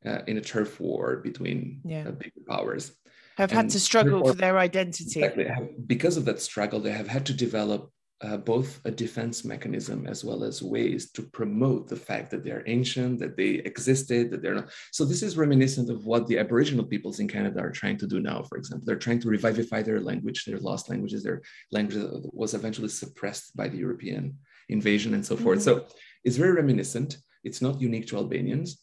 uh, 0.06 0.20
in 0.28 0.38
a 0.38 0.42
turf 0.42 0.80
war 0.80 1.18
between 1.18 1.82
yeah. 1.84 2.06
uh, 2.08 2.12
big 2.12 2.32
powers. 2.48 2.92
Have 3.38 3.52
had 3.52 3.70
to 3.70 3.80
struggle 3.80 4.28
for 4.28 4.34
their 4.34 4.60
identity. 4.60 5.24
Exactly. 5.24 5.50
Because 5.88 6.18
of 6.18 6.26
that 6.26 6.40
struggle, 6.40 6.80
they 6.80 6.92
have 6.92 7.08
had 7.08 7.26
to 7.26 7.34
develop 7.34 7.90
uh, 8.24 8.38
both 8.38 8.80
a 8.86 8.92
defense 8.92 9.44
mechanism 9.44 10.08
as 10.08 10.24
well 10.24 10.44
as 10.44 10.62
ways 10.62 11.12
to 11.12 11.22
promote 11.22 11.90
the 11.90 11.96
fact 11.96 12.32
that 12.32 12.44
they're 12.44 12.64
ancient, 12.68 13.20
that 13.20 13.36
they 13.36 13.56
existed, 13.66 14.32
that 14.32 14.42
they're 14.42 14.56
not. 14.56 14.70
So 14.92 15.04
this 15.04 15.24
is 15.24 15.36
reminiscent 15.38 15.90
of 15.90 16.06
what 16.06 16.26
the 16.28 16.40
Aboriginal 16.40 16.86
peoples 16.86 17.20
in 17.20 17.28
Canada 17.28 17.60
are 17.60 17.72
trying 17.72 17.98
to 17.98 18.08
do 18.08 18.22
now. 18.22 18.44
For 18.44 18.58
example, 18.58 18.86
they're 18.86 18.96
trying 18.96 19.20
to 19.22 19.28
revivify 19.28 19.82
their 19.82 20.00
language, 20.00 20.46
their 20.46 20.60
lost 20.60 20.90
languages, 20.90 21.24
their 21.24 21.42
language 21.72 21.98
that 21.98 22.30
was 22.34 22.54
eventually 22.54 22.88
suppressed 22.88 23.58
by 23.58 23.68
the 23.68 23.78
European 23.78 24.38
invasion 24.70 25.14
and 25.14 25.26
so 25.26 25.36
forth. 25.36 25.60
Mm-hmm. 25.60 25.80
So 25.80 25.96
it's 26.24 26.38
very 26.38 26.54
reminiscent. 26.54 27.18
It's 27.44 27.62
not 27.62 27.82
unique 27.82 28.08
to 28.08 28.18
Albanians, 28.18 28.82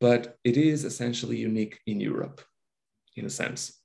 but 0.00 0.36
it 0.44 0.56
is 0.56 0.84
essentially 0.84 1.38
unique 1.38 1.80
in 1.86 1.98
Europe, 1.98 2.40
in 3.16 3.24
a 3.24 3.30
sense 3.30 3.80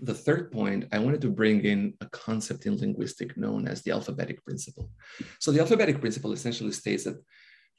the 0.00 0.14
third 0.14 0.50
point, 0.50 0.86
I 0.92 0.98
wanted 0.98 1.20
to 1.22 1.30
bring 1.30 1.64
in 1.64 1.94
a 2.00 2.06
concept 2.06 2.66
in 2.66 2.76
linguistic 2.78 3.36
known 3.36 3.68
as 3.68 3.82
the 3.82 3.92
alphabetic 3.92 4.44
principle. 4.44 4.90
So 5.38 5.52
the 5.52 5.60
alphabetic 5.60 6.00
principle 6.00 6.32
essentially 6.32 6.72
states 6.72 7.04
that 7.04 7.22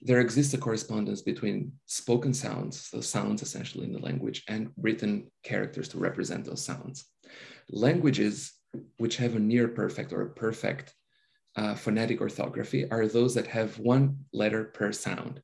there 0.02 0.20
exists 0.20 0.54
a 0.54 0.58
correspondence 0.58 1.22
between 1.22 1.72
spoken 1.86 2.34
sounds, 2.34 2.88
so 2.88 3.02
sounds 3.02 3.42
essentially 3.42 3.86
in 3.86 3.94
the 3.94 4.00
language, 4.00 4.44
and 4.48 4.72
written 4.78 5.32
characters 5.44 5.88
to 5.90 5.98
represent 5.98 6.46
those 6.46 6.64
sounds. 6.64 7.06
Languages 7.70 8.54
which 8.98 9.18
have 9.18 9.36
a 9.36 9.40
near 9.40 9.68
perfect 9.68 10.12
or 10.12 10.22
a 10.22 10.30
perfect 10.30 10.94
uh, 11.56 11.76
phonetic 11.76 12.20
orthography 12.20 12.90
are 12.92 13.08
those 13.08 13.34
that 13.36 13.48
have 13.48 13.80
one 13.80 14.18
letter 14.34 14.66
per 14.66 14.92
sound. 14.92 15.42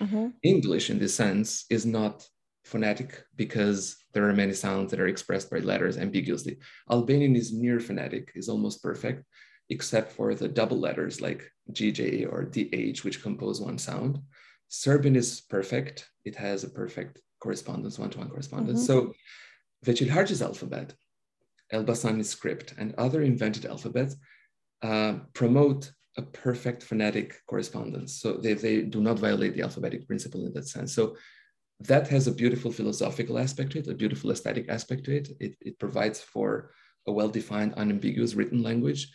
Mm-hmm. 0.00 0.28
English, 0.42 0.90
in 0.90 0.98
this 0.98 1.14
sense, 1.14 1.64
is 1.70 1.84
not 1.84 2.24
phonetic 2.68 3.24
because 3.36 3.96
there 4.12 4.28
are 4.28 4.34
many 4.34 4.52
sounds 4.52 4.90
that 4.90 5.00
are 5.00 5.08
expressed 5.08 5.50
by 5.50 5.58
letters 5.58 5.96
ambiguously. 5.96 6.58
Albanian 6.90 7.34
is 7.34 7.52
near 7.52 7.80
phonetic, 7.80 8.32
is 8.34 8.48
almost 8.48 8.82
perfect, 8.82 9.24
except 9.70 10.12
for 10.12 10.34
the 10.34 10.48
double 10.48 10.78
letters 10.78 11.20
like 11.20 11.50
GJ 11.72 12.30
or 12.30 12.44
DH, 12.44 13.04
which 13.04 13.22
compose 13.22 13.60
one 13.60 13.78
sound. 13.78 14.20
Serbian 14.68 15.16
is 15.16 15.40
perfect. 15.40 16.08
It 16.24 16.36
has 16.36 16.62
a 16.62 16.70
perfect 16.70 17.20
correspondence, 17.40 17.98
one-to-one 17.98 18.28
correspondence. 18.28 18.86
Mm-hmm. 18.86 19.08
So 19.08 19.14
Veqilharxhi's 19.86 20.42
alphabet, 20.42 20.94
Elbasani 21.72 22.24
script, 22.24 22.74
and 22.76 22.94
other 22.98 23.22
invented 23.22 23.64
alphabets 23.64 24.16
uh, 24.82 25.14
promote 25.32 25.90
a 26.18 26.22
perfect 26.22 26.82
phonetic 26.82 27.40
correspondence. 27.46 28.20
So 28.20 28.34
they, 28.34 28.54
they 28.54 28.82
do 28.82 29.00
not 29.00 29.18
violate 29.18 29.54
the 29.54 29.62
alphabetic 29.62 30.06
principle 30.06 30.44
in 30.44 30.52
that 30.54 30.66
sense. 30.66 30.92
So 30.92 31.16
that 31.80 32.08
has 32.08 32.26
a 32.26 32.32
beautiful 32.32 32.72
philosophical 32.72 33.38
aspect 33.38 33.72
to 33.72 33.78
it, 33.78 33.86
a 33.86 33.94
beautiful 33.94 34.30
aesthetic 34.30 34.68
aspect 34.68 35.04
to 35.04 35.16
it. 35.16 35.28
It, 35.40 35.56
it 35.60 35.78
provides 35.78 36.20
for 36.20 36.72
a 37.06 37.12
well-defined, 37.12 37.74
unambiguous 37.76 38.34
written 38.34 38.62
language. 38.62 39.10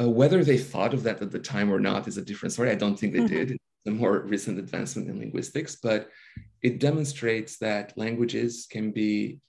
Uh, 0.00 0.08
whether 0.08 0.44
they 0.44 0.58
thought 0.58 0.94
of 0.94 1.02
that 1.02 1.22
at 1.22 1.30
the 1.30 1.38
time 1.38 1.72
or 1.72 1.80
not 1.80 2.06
is 2.06 2.16
a 2.16 2.24
different 2.24 2.52
story. 2.52 2.70
I 2.70 2.74
don't 2.74 2.98
think 2.98 3.12
they 3.12 3.20
mm-hmm. 3.20 3.48
did. 3.48 3.58
The 3.84 3.92
more 3.92 4.20
recent 4.20 4.58
advancement 4.58 5.08
in 5.08 5.18
linguistics, 5.18 5.76
but 5.76 6.10
it 6.60 6.80
demonstrates 6.80 7.58
that 7.58 7.96
languages 7.96 8.66
can 8.68 8.90
be 8.90 9.40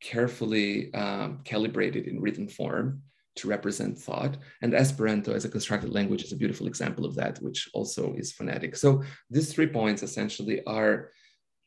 carefully 0.00 0.94
um, 0.94 1.40
calibrated 1.44 2.06
in 2.06 2.20
written 2.20 2.48
form 2.48 3.02
to 3.36 3.48
represent 3.48 3.98
thought. 3.98 4.36
And 4.62 4.72
Esperanto 4.72 5.32
as 5.32 5.44
a 5.44 5.48
constructed 5.48 5.92
language 5.92 6.22
is 6.22 6.32
a 6.32 6.36
beautiful 6.36 6.68
example 6.68 7.04
of 7.04 7.16
that, 7.16 7.38
which 7.38 7.68
also 7.74 8.14
is 8.14 8.32
phonetic. 8.32 8.76
So 8.76 9.02
these 9.30 9.52
three 9.52 9.66
points 9.66 10.02
essentially 10.02 10.64
are 10.64 11.10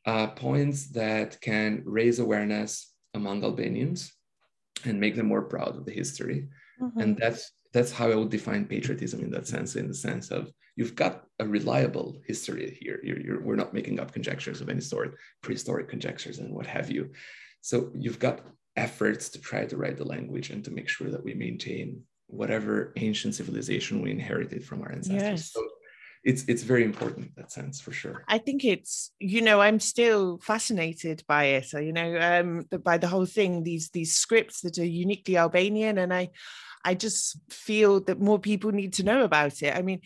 uh, 0.10 0.28
points 0.48 0.80
that 1.02 1.40
can 1.50 1.72
raise 1.86 2.18
awareness 2.20 2.70
among 3.14 3.44
Albanians 3.44 4.00
and 4.86 5.00
make 5.00 5.16
them 5.16 5.28
more 5.28 5.44
proud 5.54 5.74
of 5.76 5.86
the 5.86 5.98
history. 6.02 6.40
Mm-hmm. 6.82 7.00
And 7.02 7.10
that's 7.22 7.42
that's 7.76 7.92
how 7.92 8.08
I 8.10 8.16
would 8.16 8.32
define 8.38 8.66
patriotism 8.66 9.20
in 9.26 9.32
that 9.36 9.48
sense, 9.54 9.76
in 9.76 9.88
the 9.88 10.00
sense 10.08 10.26
of 10.38 10.42
you've 10.78 10.96
got 11.04 11.14
a 11.44 11.46
reliable 11.58 12.08
history 12.26 12.66
here. 12.82 13.00
You're, 13.04 13.22
you're, 13.26 13.42
we're 13.46 13.64
not 13.64 13.76
making 13.80 14.00
up 14.00 14.12
conjectures 14.18 14.60
of 14.62 14.70
any 14.70 14.82
sort, 14.82 15.10
prehistoric 15.44 15.88
conjectures 15.88 16.40
and 16.40 16.50
what 16.56 16.66
have 16.66 16.90
you. 16.96 17.04
So 17.62 17.76
you've 18.04 18.18
got 18.28 18.38
efforts 18.76 19.30
to 19.34 19.40
try 19.50 19.62
to 19.66 19.78
write 19.78 19.98
the 19.98 20.12
language 20.16 20.50
and 20.50 20.64
to 20.66 20.72
make 20.72 20.90
sure 20.90 21.10
that 21.12 21.24
we 21.24 21.36
maintain 21.36 22.02
whatever 22.26 22.94
ancient 23.08 23.36
civilization 23.36 24.02
we 24.02 24.10
inherited 24.10 24.62
from 24.64 24.82
our 24.82 24.92
ancestors. 24.92 25.22
Yes. 25.22 25.52
So 25.54 25.62
it's 26.24 26.44
it's 26.48 26.64
very 26.64 26.84
important 26.84 27.28
in 27.28 27.34
that 27.38 27.52
sense 27.52 27.80
for 27.80 27.92
sure. 27.92 28.24
I 28.28 28.38
think 28.38 28.66
it's 28.66 29.12
you 29.20 29.42
know 29.42 29.62
i'm 29.62 29.80
still 29.80 30.40
fascinated 30.40 31.24
by 31.28 31.46
it 31.46 31.72
you 31.74 31.94
know 31.94 32.18
um 32.20 32.66
by 32.84 32.98
the 32.98 33.08
whole 33.08 33.26
thing 33.26 33.64
these 33.64 33.90
these 33.90 34.16
scripts 34.16 34.62
that 34.62 34.78
are 34.78 34.86
uniquely 34.86 35.38
albanian 35.38 35.98
and 35.98 36.14
i 36.14 36.30
i 36.84 36.94
just 36.94 37.38
feel 37.50 38.02
that 38.02 38.20
more 38.20 38.40
people 38.40 38.72
need 38.72 38.94
to 38.94 39.04
know 39.04 39.24
about 39.24 39.62
it. 39.62 39.76
I 39.76 39.82
mean 39.82 40.02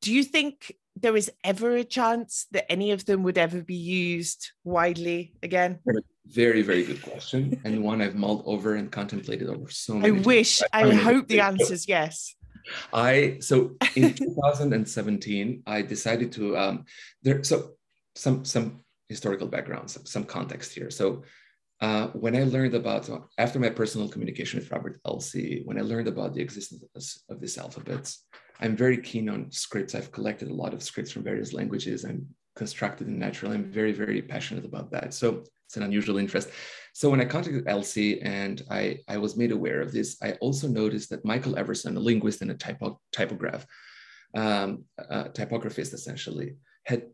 do 0.00 0.12
you 0.12 0.22
think 0.22 0.72
there 0.96 1.16
is 1.16 1.30
ever 1.44 1.76
a 1.76 1.84
chance 1.84 2.46
that 2.52 2.70
any 2.70 2.92
of 2.92 3.04
them 3.04 3.22
would 3.22 3.38
ever 3.38 3.62
be 3.62 3.76
used 3.76 4.50
widely 4.64 5.34
again? 5.42 5.78
Very 6.26 6.62
very 6.62 6.84
good 6.84 7.02
question 7.02 7.60
and 7.64 7.82
one 7.82 8.02
i've 8.02 8.14
mulled 8.14 8.42
over 8.44 8.74
and 8.74 8.92
contemplated 8.92 9.48
over 9.48 9.70
so 9.70 9.94
many 9.94 10.18
i 10.18 10.20
wish 10.20 10.60
i, 10.72 10.84
I 10.84 10.94
hope 10.94 11.28
the 11.28 11.40
answer 11.40 11.72
is 11.72 11.88
yes 11.88 12.34
I 12.92 13.38
so 13.40 13.76
in 13.96 14.14
2017 14.14 15.62
I 15.66 15.82
decided 15.82 16.32
to 16.32 16.56
um, 16.56 16.84
there 17.22 17.42
so 17.44 17.72
some 18.14 18.44
some 18.44 18.80
historical 19.08 19.46
background 19.46 19.90
some, 19.90 20.06
some 20.06 20.24
context 20.24 20.74
here. 20.74 20.90
So 20.90 21.22
uh, 21.80 22.08
when 22.08 22.34
I 22.36 22.42
learned 22.44 22.74
about 22.74 23.08
after 23.38 23.58
my 23.58 23.70
personal 23.70 24.08
communication 24.08 24.58
with 24.58 24.70
Robert 24.72 25.00
Elsie, 25.06 25.62
when 25.64 25.78
I 25.78 25.82
learned 25.82 26.08
about 26.08 26.34
the 26.34 26.42
existence 26.42 27.22
of 27.28 27.40
this 27.40 27.56
alphabets, 27.56 28.24
I'm 28.60 28.76
very 28.76 28.98
keen 28.98 29.28
on 29.28 29.52
scripts. 29.52 29.94
I've 29.94 30.10
collected 30.10 30.48
a 30.48 30.54
lot 30.54 30.74
of 30.74 30.82
scripts 30.82 31.12
from 31.12 31.22
various 31.22 31.52
languages. 31.52 32.04
I'm 32.04 32.26
constructed 32.56 33.06
in 33.06 33.18
natural. 33.18 33.52
I'm 33.52 33.70
very 33.70 33.92
very 33.92 34.20
passionate 34.20 34.64
about 34.64 34.90
that. 34.90 35.14
So 35.14 35.44
it's 35.66 35.76
an 35.76 35.84
unusual 35.84 36.18
interest. 36.18 36.48
So 36.98 37.08
when 37.10 37.20
I 37.20 37.26
contacted 37.26 37.68
Elsie 37.68 38.20
and 38.22 38.60
I, 38.72 38.98
I 39.06 39.18
was 39.18 39.36
made 39.36 39.52
aware 39.52 39.80
of 39.80 39.92
this, 39.92 40.16
I 40.20 40.32
also 40.40 40.66
noticed 40.66 41.10
that 41.10 41.24
Michael 41.24 41.56
Everson, 41.56 41.96
a 41.96 42.00
linguist 42.00 42.42
and 42.42 42.50
a 42.50 42.54
typo, 42.54 43.00
typograph, 43.12 43.64
um, 44.34 44.82
typographist 44.98 45.94
essentially, 45.94 46.56
had 46.86 47.04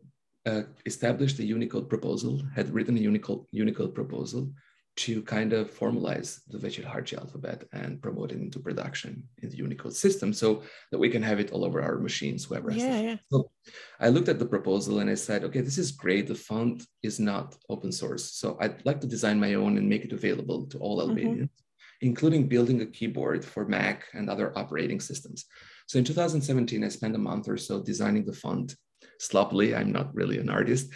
uh, 0.47 0.63
established 0.87 1.37
a 1.37 1.45
Unicode 1.45 1.87
proposal, 1.87 2.41
had 2.55 2.73
written 2.73 2.97
a 2.97 2.99
Unicode, 2.99 3.45
Unicode 3.51 3.93
proposal 3.93 4.51
to 4.97 5.21
kind 5.23 5.51
of 5.51 5.69
formalize 5.71 6.39
the 6.47 6.57
Veqilharxhi 6.57 7.17
alphabet 7.17 7.65
and 7.73 8.01
promote 8.01 8.31
it 8.31 8.39
into 8.39 8.59
production 8.59 9.23
in 9.41 9.49
the 9.49 9.57
Unicode 9.57 9.93
system 9.93 10.31
so 10.31 10.63
that 10.91 10.97
we 10.97 11.09
can 11.09 11.21
have 11.21 11.39
it 11.39 11.51
all 11.51 11.65
over 11.65 11.81
our 11.81 11.97
machines, 11.99 12.45
whoever 12.45 12.71
has 12.71 12.81
yeah, 12.81 13.01
yeah. 13.01 13.17
So 13.29 13.51
I 13.99 14.07
looked 14.07 14.29
at 14.29 14.39
the 14.39 14.45
proposal 14.45 14.99
and 14.99 15.09
I 15.09 15.15
said, 15.15 15.43
okay, 15.43 15.59
this 15.59 15.77
is 15.77 15.91
great. 15.91 16.27
The 16.27 16.35
font 16.35 16.85
is 17.03 17.19
not 17.19 17.57
open 17.69 17.91
source. 17.91 18.33
So 18.35 18.57
I'd 18.61 18.85
like 18.85 19.01
to 19.01 19.07
design 19.07 19.37
my 19.37 19.55
own 19.55 19.77
and 19.77 19.89
make 19.89 20.05
it 20.05 20.13
available 20.13 20.65
to 20.67 20.77
all 20.77 20.99
mm-hmm. 20.99 21.09
Albanians, 21.09 21.49
mm-hmm. 21.49 22.07
including 22.07 22.47
building 22.47 22.81
a 22.81 22.85
keyboard 22.85 23.43
for 23.43 23.67
Mac 23.67 24.05
and 24.13 24.29
other 24.29 24.57
operating 24.57 25.01
systems. 25.01 25.45
So 25.87 25.99
in 25.99 26.05
2017, 26.05 26.83
I 26.85 26.87
spent 26.87 27.15
a 27.15 27.19
month 27.19 27.49
or 27.49 27.57
so 27.57 27.83
designing 27.83 28.25
the 28.25 28.33
font 28.33 28.75
sloppily. 29.19 29.75
I'm 29.75 29.91
not 29.91 30.15
really 30.15 30.37
an 30.37 30.49
artist, 30.49 30.89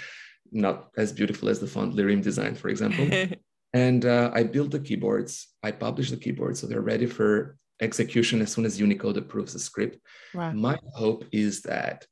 not 0.53 0.89
as 0.97 1.12
beautiful 1.12 1.49
as 1.49 1.59
the 1.59 1.67
font 1.67 1.95
Lirim 1.95 2.23
designed, 2.23 2.57
for 2.57 2.69
example. 2.69 3.09
And 3.73 4.05
uh, 4.05 4.32
I 4.34 4.43
built 4.43 4.71
the 4.71 4.79
keyboards. 4.79 5.47
I 5.62 5.71
published 5.71 6.12
the 6.12 6.17
keyboards, 6.17 6.60
so 6.60 6.67
they're 6.67 6.82
ready 6.82 7.05
for 7.05 7.58
execution 7.82 8.41
as 8.41 8.51
soon 8.51 8.65
as 8.65 8.79
Unicode 8.79 9.17
approves 9.17 9.53
the 9.53 9.60
script. 9.60 9.99
Wow. 10.34 10.51
My 10.53 10.77
hope 10.93 11.25
is 11.32 11.62
that, 11.63 12.05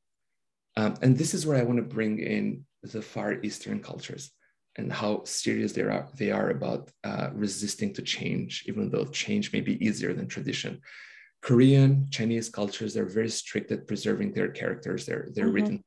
um, 0.76 0.96
and 1.02 1.18
this 1.18 1.34
is 1.34 1.46
where 1.46 1.58
I 1.58 1.64
want 1.64 1.78
to 1.78 1.96
bring 1.96 2.20
in 2.20 2.66
the 2.84 3.02
Far 3.02 3.42
Eastern 3.44 3.80
cultures. 3.82 4.32
and 4.78 4.92
how 4.92 5.24
serious 5.24 5.74
they 5.74 5.82
are 5.82 6.08
they 6.16 6.32
are 6.32 6.50
about 6.52 6.92
uh, 7.04 7.30
resisting 7.34 7.94
to 7.94 8.02
change, 8.02 8.64
even 8.68 8.90
though 8.90 9.06
change 9.06 9.52
may 9.52 9.62
be 9.62 9.84
easier 9.86 10.14
than 10.14 10.28
tradition. 10.28 10.80
Korean, 11.42 12.08
Chinese 12.10 12.50
cultures 12.50 12.96
are 12.98 13.06
very 13.06 13.30
strict 13.30 13.72
at 13.72 13.88
preserving 13.88 14.34
their 14.34 14.50
characters. 14.50 15.06
They're 15.06 15.30
they're 15.34 15.46
mm-hmm. 15.46 15.54
written. 15.54 15.84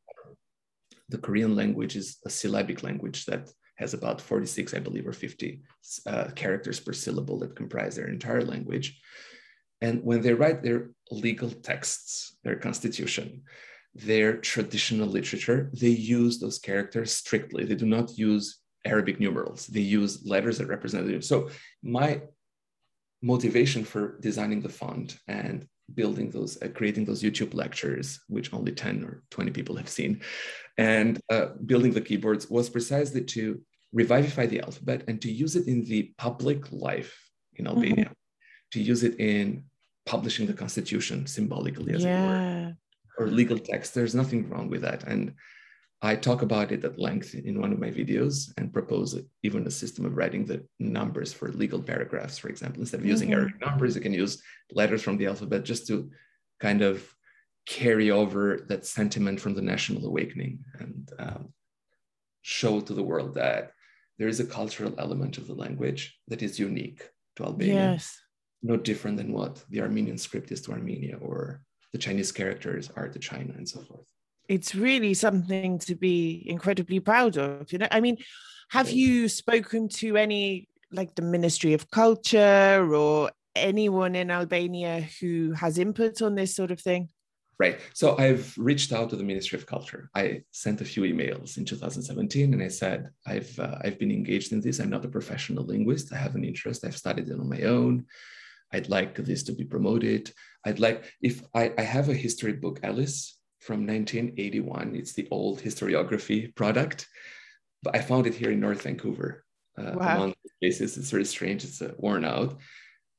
The 1.09 1.19
Korean 1.19 1.57
language 1.57 1.97
is 1.97 2.19
a 2.25 2.31
syllabic 2.31 2.83
language 2.83 3.27
that 3.27 3.51
has 3.81 3.95
about 3.95 4.21
46, 4.21 4.75
I 4.75 4.79
believe, 4.79 5.07
or 5.07 5.13
50 5.13 5.63
uh, 6.07 6.29
characters 6.37 6.79
per 6.79 6.93
syllable 6.93 7.39
that 7.41 7.57
comprise 7.57 7.97
their 7.97 8.09
entire 8.09 8.45
language. 8.45 9.01
And 9.81 10.05
when 10.05 10.21
they 10.21 10.35
write 10.35 10.63
their 10.63 10.91
legal 11.11 11.51
texts, 11.51 12.37
their 12.45 12.57
constitution, 12.57 13.43
their 13.95 14.37
traditional 14.37 15.09
literature, 15.09 15.71
they 15.73 15.89
use 15.89 16.39
those 16.39 16.59
characters 16.59 17.11
strictly. 17.13 17.65
They 17.65 17.75
do 17.75 17.87
not 17.87 18.17
use 18.17 18.61
Arabic 18.85 19.19
numerals. 19.19 19.67
They 19.67 19.81
use 19.81 20.25
letters 20.27 20.59
that 20.59 20.69
represent 20.69 21.07
them. 21.07 21.23
So 21.23 21.51
my 21.83 22.21
motivation 23.23 23.85
for 23.85 24.19
designing 24.21 24.61
the 24.61 24.69
font 24.69 25.19
and 25.27 25.67
building 25.95 26.31
those, 26.31 26.61
uh, 26.63 26.69
creating 26.69 27.05
those 27.05 27.23
YouTube 27.23 27.55
lectures, 27.55 28.21
which 28.29 28.53
only 28.53 28.73
10 28.73 29.05
or 29.05 29.23
20 29.31 29.51
people 29.51 29.77
have 29.77 29.89
seen, 29.89 30.21
and 30.79 31.21
uh, 31.31 31.47
building 31.67 31.93
the 31.93 32.01
keyboards 32.01 32.49
was 32.49 32.71
precisely 32.71 33.23
to 33.23 33.61
revivify 33.93 34.47
the 34.47 34.61
alphabet 34.61 35.05
and 35.09 35.21
to 35.23 35.31
use 35.31 35.57
it 35.57 35.67
in 35.67 35.85
the 35.85 36.13
public 36.17 36.71
life 36.73 37.31
in 37.55 37.65
mm-hmm. 37.65 37.75
Albania, 37.75 38.05
mm-hmm. 38.05 38.73
to 38.73 38.81
use 38.81 39.03
it 39.03 39.19
in 39.19 39.65
publishing 40.07 40.47
the 40.47 40.55
constitution 40.55 41.27
symbolically, 41.27 41.95
as 41.95 42.05
yeah. 42.05 42.69
it 42.69 42.77
were, 43.19 43.25
or 43.25 43.27
legal 43.29 43.59
text. 43.59 43.95
There's 43.95 44.15
nothing 44.15 44.49
wrong 44.49 44.69
with 44.69 44.83
that. 44.83 45.05
And 45.05 45.35
I 46.03 46.17
talk 46.17 46.41
about 46.43 46.73
it 46.73 46.85
at 46.85 46.99
length 46.99 47.35
in 47.35 47.61
one 47.61 47.73
of 47.73 47.79
my 47.79 47.91
videos 47.91 48.51
and 48.57 48.73
propose 48.73 49.21
even 49.43 49.67
a 49.67 49.71
system 49.71 50.07
of 50.07 50.17
writing 50.17 50.47
the 50.47 50.65
numbers 50.79 51.33
for 51.33 51.53
legal 51.53 51.83
paragraphs, 51.83 52.39
for 52.39 52.49
example. 52.49 52.81
Instead 52.81 53.01
of 53.01 53.07
using 53.07 53.29
mm-hmm. 53.29 53.41
Arabic 53.41 53.61
numbers, 53.61 53.95
you 53.95 54.01
can 54.01 54.15
use 54.15 54.43
letters 54.73 55.03
from 55.03 55.19
the 55.19 55.27
alphabet 55.27 55.65
just 55.65 55.87
to 55.89 56.11
kind 56.59 56.81
of 56.81 57.07
carry 57.67 58.11
over 58.11 58.65
that 58.69 58.87
sentiment 58.87 59.39
from 59.41 59.55
the 59.55 59.63
national 59.63 60.07
awakening 60.07 60.65
and 60.79 61.11
um, 61.19 61.53
show 62.41 62.81
to 62.81 62.95
the 62.95 63.03
world 63.03 63.35
that 63.35 63.73
there 64.21 64.29
is 64.29 64.39
a 64.39 64.45
cultural 64.45 64.95
element 64.99 65.39
of 65.39 65.49
the 65.49 65.55
language 65.55 66.03
that 66.29 66.43
is 66.43 66.61
unique 66.61 67.03
to 67.35 67.45
Albania. 67.45 67.75
Yes. 67.75 68.17
No 68.63 68.77
different 68.77 69.17
than 69.17 69.33
what 69.33 69.65
the 69.71 69.81
Armenian 69.81 70.19
script 70.19 70.53
is 70.53 70.61
to 70.63 70.73
Armenia 70.73 71.17
or 71.21 71.63
the 71.93 71.99
Chinese 71.99 72.31
characters 72.31 72.91
are 72.95 73.09
to 73.09 73.19
China 73.19 73.53
and 73.57 73.69
so 73.69 73.81
forth 73.81 74.07
it's 74.51 74.75
really 74.75 75.15
something 75.15 75.79
to 75.79 75.95
be 75.95 76.43
incredibly 76.45 76.99
proud 76.99 77.39
of 77.39 77.73
you 77.73 77.79
know 77.79 77.87
i 77.93 78.01
mean 78.01 78.17
have 78.69 78.91
you 78.91 79.29
spoken 79.29 79.89
to 79.89 80.17
any 80.17 80.69
like 80.91 81.15
the 81.15 81.23
ministry 81.23 81.73
of 81.73 81.89
culture 81.91 82.93
or 82.93 83.31
anyone 83.55 84.17
in 84.17 84.31
albania 84.31 85.07
who 85.21 85.53
has 85.53 85.79
input 85.79 86.21
on 86.21 86.35
this 86.35 86.55
sort 86.55 86.73
of 86.73 86.81
thing 86.81 87.09
right 87.61 87.77
so 88.01 88.07
i've 88.19 88.47
reached 88.59 88.93
out 88.93 89.09
to 89.11 89.17
the 89.17 89.29
ministry 89.33 89.57
of 89.59 89.67
culture 89.75 90.03
i 90.15 90.25
sent 90.51 90.81
a 90.81 90.91
few 90.93 91.03
emails 91.03 91.59
in 91.59 91.65
2017 91.65 92.55
and 92.55 92.63
i 92.63 92.69
said 92.69 93.11
i've 93.27 93.53
uh, 93.59 93.77
i've 93.85 93.99
been 93.99 94.11
engaged 94.11 94.53
in 94.53 94.61
this 94.61 94.81
i'm 94.81 94.91
not 94.91 95.05
a 95.05 95.17
professional 95.19 95.65
linguist 95.65 96.13
i 96.13 96.17
have 96.17 96.35
an 96.35 96.45
interest 96.45 96.85
i've 96.85 97.03
studied 97.05 97.29
it 97.29 97.41
on 97.41 97.49
my 97.49 97.63
own 97.63 98.05
i'd 98.73 98.89
like 98.89 99.15
this 99.17 99.43
to 99.43 99.53
be 99.53 99.65
promoted 99.65 100.33
i'd 100.67 100.81
like 100.87 100.99
if 101.21 101.43
i, 101.55 101.65
I 101.77 101.83
have 101.83 102.09
a 102.09 102.23
history 102.27 102.55
book 102.55 102.81
alice 102.83 103.41
from 103.61 103.87
1981. 103.87 104.97
It's 104.97 105.13
the 105.13 105.29
old 105.31 105.61
historiography 105.61 106.55
product, 106.55 107.07
but 107.83 107.95
I 107.95 108.01
found 108.01 108.27
it 108.27 108.35
here 108.35 108.51
in 108.51 108.61
North 108.61 108.83
Vancouver. 108.83 109.45
Uh, 109.79 109.93
wow. 109.95 110.17
Among 110.17 110.35
places, 110.61 110.97
it's 110.97 111.11
very 111.11 111.25
strange. 111.25 111.65
It's 111.65 111.81
uh, 111.81 111.93
worn 111.99 112.25
out. 112.25 112.59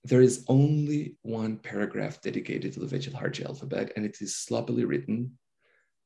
There 0.04 0.22
is 0.22 0.46
only 0.48 1.18
one 1.22 1.58
paragraph 1.58 2.22
dedicated 2.22 2.74
to 2.74 2.80
the 2.80 2.88
Vechil 2.88 3.46
alphabet, 3.46 3.94
and 3.96 4.06
it 4.06 4.18
is 4.22 4.36
sloppily 4.36 4.84
written, 4.84 5.38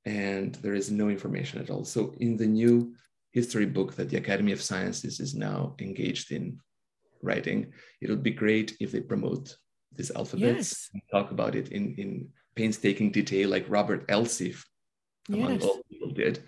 and 0.03 0.55
there 0.55 0.73
is 0.73 0.91
no 0.91 1.09
information 1.09 1.61
at 1.61 1.69
all. 1.69 1.85
So, 1.85 2.13
in 2.19 2.35
the 2.35 2.47
new 2.47 2.93
history 3.31 3.65
book 3.65 3.95
that 3.95 4.09
the 4.09 4.17
Academy 4.17 4.51
of 4.51 4.61
Sciences 4.61 5.19
is 5.19 5.33
now 5.33 5.75
engaged 5.79 6.31
in 6.31 6.59
writing, 7.21 7.73
it 8.01 8.09
would 8.09 8.23
be 8.23 8.31
great 8.31 8.75
if 8.79 8.91
they 8.91 9.01
promote 9.01 9.55
these 9.95 10.11
alphabets 10.11 10.71
yes. 10.71 10.89
and 10.93 11.01
talk 11.11 11.31
about 11.31 11.55
it 11.55 11.69
in, 11.69 11.95
in 11.95 12.27
painstaking 12.55 13.11
detail 13.11 13.49
like 13.49 13.65
Robert 13.69 14.05
Elsie, 14.09 14.55
among 15.29 15.53
yes. 15.53 15.63
all 15.63 15.81
people 15.89 16.11
did. 16.11 16.43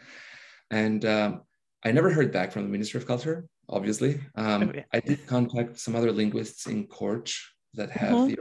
And 0.70 1.06
um, 1.06 1.42
I 1.84 1.92
never 1.92 2.10
heard 2.12 2.32
back 2.32 2.52
from 2.52 2.64
the 2.64 2.70
Ministry 2.70 3.00
of 3.00 3.08
Culture, 3.08 3.48
obviously. 3.70 4.20
Um, 4.36 4.64
oh, 4.64 4.72
yeah. 4.76 4.84
I 4.94 5.00
did 5.00 5.26
contact 5.28 5.80
some 5.80 5.96
other 5.96 6.12
linguists 6.12 6.68
in 6.68 6.88
Korç 6.88 7.38
that 7.74 7.90
have 7.92 8.14
uh-huh. 8.14 8.26
the, 8.28 8.38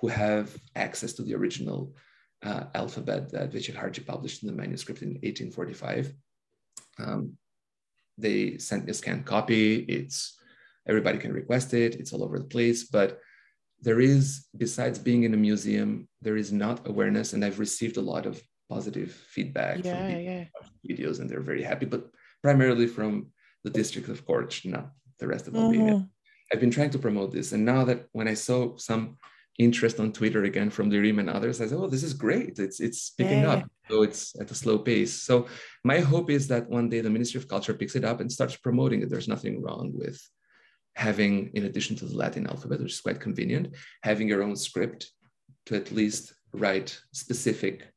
who 0.00 0.08
have 0.08 0.56
access 0.74 1.12
to 1.14 1.22
the 1.22 1.34
original 1.34 1.94
uh, 2.42 2.64
alphabet 2.74 3.32
that 3.32 3.52
Veqilharxhi 3.52 4.06
published 4.06 4.42
in 4.42 4.48
the 4.48 4.54
manuscript 4.54 5.02
in 5.02 5.10
1845. 5.22 6.12
Um, 6.98 7.36
they 8.18 8.58
sent 8.58 8.84
me 8.84 8.90
a 8.90 8.94
scanned 8.94 9.24
copy. 9.24 9.76
It's 9.76 10.38
everybody 10.86 11.18
can 11.18 11.32
request 11.32 11.74
it. 11.74 11.96
It's 11.96 12.12
all 12.12 12.22
over 12.22 12.38
the 12.38 12.44
place, 12.44 12.84
but 12.84 13.20
there 13.80 14.00
is, 14.00 14.46
besides 14.56 14.98
being 14.98 15.24
in 15.24 15.34
a 15.34 15.36
museum, 15.36 16.08
there 16.22 16.36
is 16.36 16.52
not 16.52 16.86
awareness. 16.88 17.32
And 17.32 17.44
I've 17.44 17.58
received 17.58 17.96
a 17.96 18.02
lot 18.02 18.24
of 18.24 18.40
positive 18.68 19.12
feedback 19.12 19.84
yeah, 19.84 20.10
from 20.10 20.20
yeah. 20.20 20.44
videos, 20.88 21.20
and 21.20 21.28
they're 21.28 21.40
very 21.40 21.62
happy, 21.62 21.86
but 21.86 22.08
primarily 22.42 22.86
from 22.86 23.26
the 23.64 23.70
district 23.70 24.08
of 24.08 24.22
not 24.64 24.90
the 25.18 25.26
rest 25.26 25.48
of 25.48 25.56
Albania. 25.56 25.94
Mm-hmm. 25.94 26.04
I've 26.52 26.60
been 26.60 26.70
trying 26.70 26.90
to 26.90 26.98
promote 26.98 27.32
this. 27.32 27.52
And 27.52 27.64
now 27.64 27.84
that 27.84 28.06
when 28.12 28.28
I 28.28 28.34
saw 28.34 28.76
some 28.76 29.16
interest 29.58 29.98
on 29.98 30.12
Twitter 30.12 30.44
again 30.44 30.70
from 30.70 30.90
Lirim 30.90 31.18
and 31.18 31.30
others, 31.30 31.60
I 31.60 31.66
said, 31.66 31.78
oh, 31.78 31.86
this 31.86 32.02
is 32.02 32.14
great. 32.14 32.58
It's 32.58 32.80
it's 32.80 33.10
picking 33.10 33.42
yeah. 33.42 33.52
up. 33.52 33.70
So 33.90 34.02
it's 34.02 34.38
at 34.40 34.50
a 34.50 34.54
slow 34.54 34.78
pace. 34.78 35.12
So 35.22 35.46
my 35.84 36.00
hope 36.00 36.30
is 36.30 36.48
that 36.48 36.68
one 36.68 36.88
day 36.88 37.00
the 37.00 37.10
Ministry 37.10 37.40
of 37.40 37.48
Culture 37.48 37.74
picks 37.74 37.96
it 37.96 38.04
up 38.04 38.20
and 38.20 38.30
starts 38.30 38.56
promoting 38.56 39.02
it. 39.02 39.10
There's 39.10 39.28
nothing 39.28 39.62
wrong 39.62 39.92
with 39.94 40.20
having, 40.96 41.50
in 41.54 41.64
addition 41.64 41.96
to 41.96 42.06
the 42.06 42.16
Latin 42.16 42.46
alphabet, 42.46 42.80
which 42.80 42.92
is 42.92 43.00
quite 43.00 43.20
convenient, 43.20 43.74
having 44.02 44.28
your 44.28 44.42
own 44.42 44.56
script 44.56 45.10
to 45.66 45.76
at 45.76 45.92
least 45.92 46.34
write 46.52 46.98
specific 47.12 47.92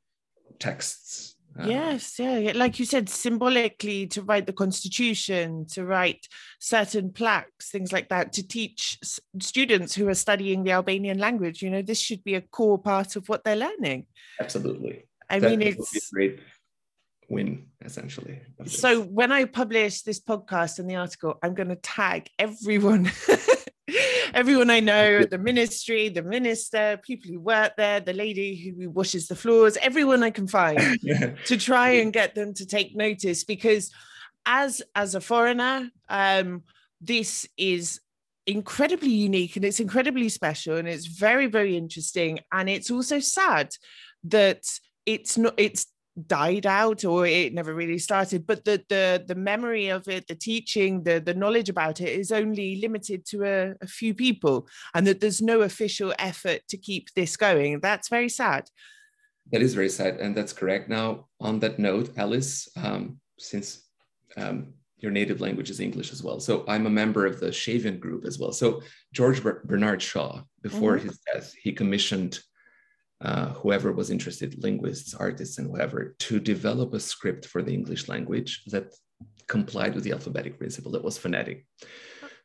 texts. 0.60 1.37
Uh, 1.60 1.65
yes, 1.67 2.20
yeah, 2.20 2.52
like 2.56 2.78
you 2.80 2.86
said, 2.86 3.10
symbolically 3.10 4.06
to 4.08 4.22
write 4.22 4.46
the 4.46 4.54
constitution, 4.54 5.65
to 5.65 5.86
write 5.86 6.28
certain 6.60 7.12
plaques, 7.12 7.70
things 7.72 7.91
like 7.91 8.10
that, 8.10 8.34
to 8.34 8.48
teach 8.48 9.00
students 9.39 9.96
who 9.96 10.08
are 10.08 10.13
studying 10.13 10.63
the 10.63 10.72
Albanian 10.72 11.17
language. 11.17 11.62
You 11.62 11.70
know, 11.70 11.82
this 11.82 12.00
should 12.00 12.24
be 12.24 12.36
a 12.36 12.41
core 12.41 12.78
part 12.78 13.15
of 13.15 13.28
what 13.30 13.43
they're 13.43 13.56
learning. 13.56 14.06
Absolutely. 14.39 15.06
I 15.30 15.39
that 15.39 15.50
mean, 15.50 15.62
it's 15.62 16.12
great 16.12 16.39
win 17.30 17.67
essentially. 17.84 18.39
So 18.65 19.02
when 19.02 19.32
I 19.32 19.46
publish 19.46 20.02
this 20.02 20.20
podcast 20.20 20.80
and 20.80 20.89
the 20.89 20.96
article, 20.96 21.38
I'm 21.43 21.54
going 21.54 21.70
to 21.70 21.76
tag 21.76 22.30
everyone. 22.39 23.12
everyone 24.33 24.69
I 24.69 24.79
know 24.79 25.23
the 25.23 25.37
ministry, 25.37 26.09
the 26.09 26.23
minister, 26.23 26.99
people 27.03 27.31
who 27.31 27.39
work 27.39 27.73
there, 27.77 27.99
the 27.99 28.13
lady 28.13 28.55
who 28.55 28.89
washes 28.89 29.27
the 29.27 29.35
floors, 29.35 29.77
everyone 29.81 30.23
I 30.23 30.29
can 30.29 30.47
find 30.47 30.79
yeah. 31.01 31.35
to 31.45 31.57
try 31.57 31.89
and 31.89 32.13
get 32.13 32.35
them 32.35 32.53
to 32.55 32.65
take 32.65 32.95
notice 32.95 33.43
because 33.43 33.91
as 34.45 34.81
as 34.95 35.15
a 35.15 35.21
foreigner, 35.21 35.91
um, 36.09 36.63
this 37.01 37.47
is 37.57 37.99
incredibly 38.45 39.09
unique 39.09 39.57
and 39.57 39.65
it's 39.65 39.81
incredibly 39.81 40.29
special 40.29 40.77
and 40.77 40.87
it's 40.87 41.05
very 41.05 41.47
very 41.47 41.75
interesting. 41.75 42.39
And 42.51 42.69
it's 42.69 42.89
also 42.89 43.19
sad 43.19 43.69
that 44.25 44.63
it's 45.05 45.37
not 45.37 45.53
it's 45.57 45.87
died 46.25 46.65
out 46.65 47.06
or 47.06 47.27
it 47.27 47.53
never 47.53 47.75
really 47.75 47.99
started 47.99 48.47
but 48.47 48.65
the 48.65 48.84
the 48.89 49.23
the 49.27 49.36
memory 49.36 49.89
of 49.89 50.08
it 50.08 50.27
the 50.27 50.34
teaching 50.34 51.03
the 51.03 51.19
the 51.19 51.34
knowledge 51.34 51.69
about 51.69 52.01
it 52.01 52.10
is 52.10 52.32
only 52.32 52.77
limited 52.82 53.23
to 53.25 53.43
a, 53.43 53.73
a 53.82 53.88
few 53.88 54.13
people 54.13 54.67
and 54.95 55.06
that 55.06 55.19
there's 55.19 55.41
no 55.41 55.62
official 55.62 56.13
effort 56.17 56.62
to 56.69 56.77
keep 56.77 57.13
this 57.13 57.38
going. 57.38 57.80
That's 57.80 58.10
very 58.10 58.30
sad. 58.30 58.69
That 59.51 59.62
is 59.62 59.75
very 59.75 59.89
sad 59.89 60.19
and 60.19 60.36
that's 60.36 60.53
correct. 60.53 60.89
Now 60.89 61.27
on 61.39 61.60
that 61.60 61.77
note 61.77 62.17
alice 62.17 62.67
um, 62.75 63.19
since 63.38 63.84
um, 64.38 64.73
your 64.99 65.12
native 65.12 65.41
language 65.41 65.69
is 65.69 65.80
english 65.80 66.12
as 66.12 66.23
well 66.23 66.39
so 66.39 66.65
i'm 66.67 66.88
a 66.88 66.89
member 66.89 67.27
of 67.27 67.39
the 67.39 67.49
shavian 67.49 67.99
group 67.99 68.25
as 68.25 68.39
well. 68.39 68.51
So 68.51 68.82
george 69.13 69.43
bernard 69.43 70.01
shaw 70.01 70.41
before 70.63 70.97
mm-hmm. 70.97 71.10
his 71.10 71.19
death 71.32 71.53
he 71.62 71.71
commissioned 71.71 72.39
uh, 73.21 73.49
whoever 73.53 73.91
was 73.91 74.12
interested, 74.12 74.63
linguists, 74.63 75.13
artists, 75.13 75.58
and 75.58 75.69
whoever, 75.69 76.15
to 76.19 76.39
develop 76.39 76.93
a 76.93 76.99
script 76.99 77.45
for 77.45 77.63
the 77.63 77.73
English 77.73 78.08
language 78.08 78.63
that 78.67 78.93
complied 79.47 79.95
with 79.95 80.03
the 80.03 80.12
alphabetic 80.12 80.58
principle 80.58 80.91
that 80.91 81.03
was 81.03 81.17
phonetic. 81.17 81.65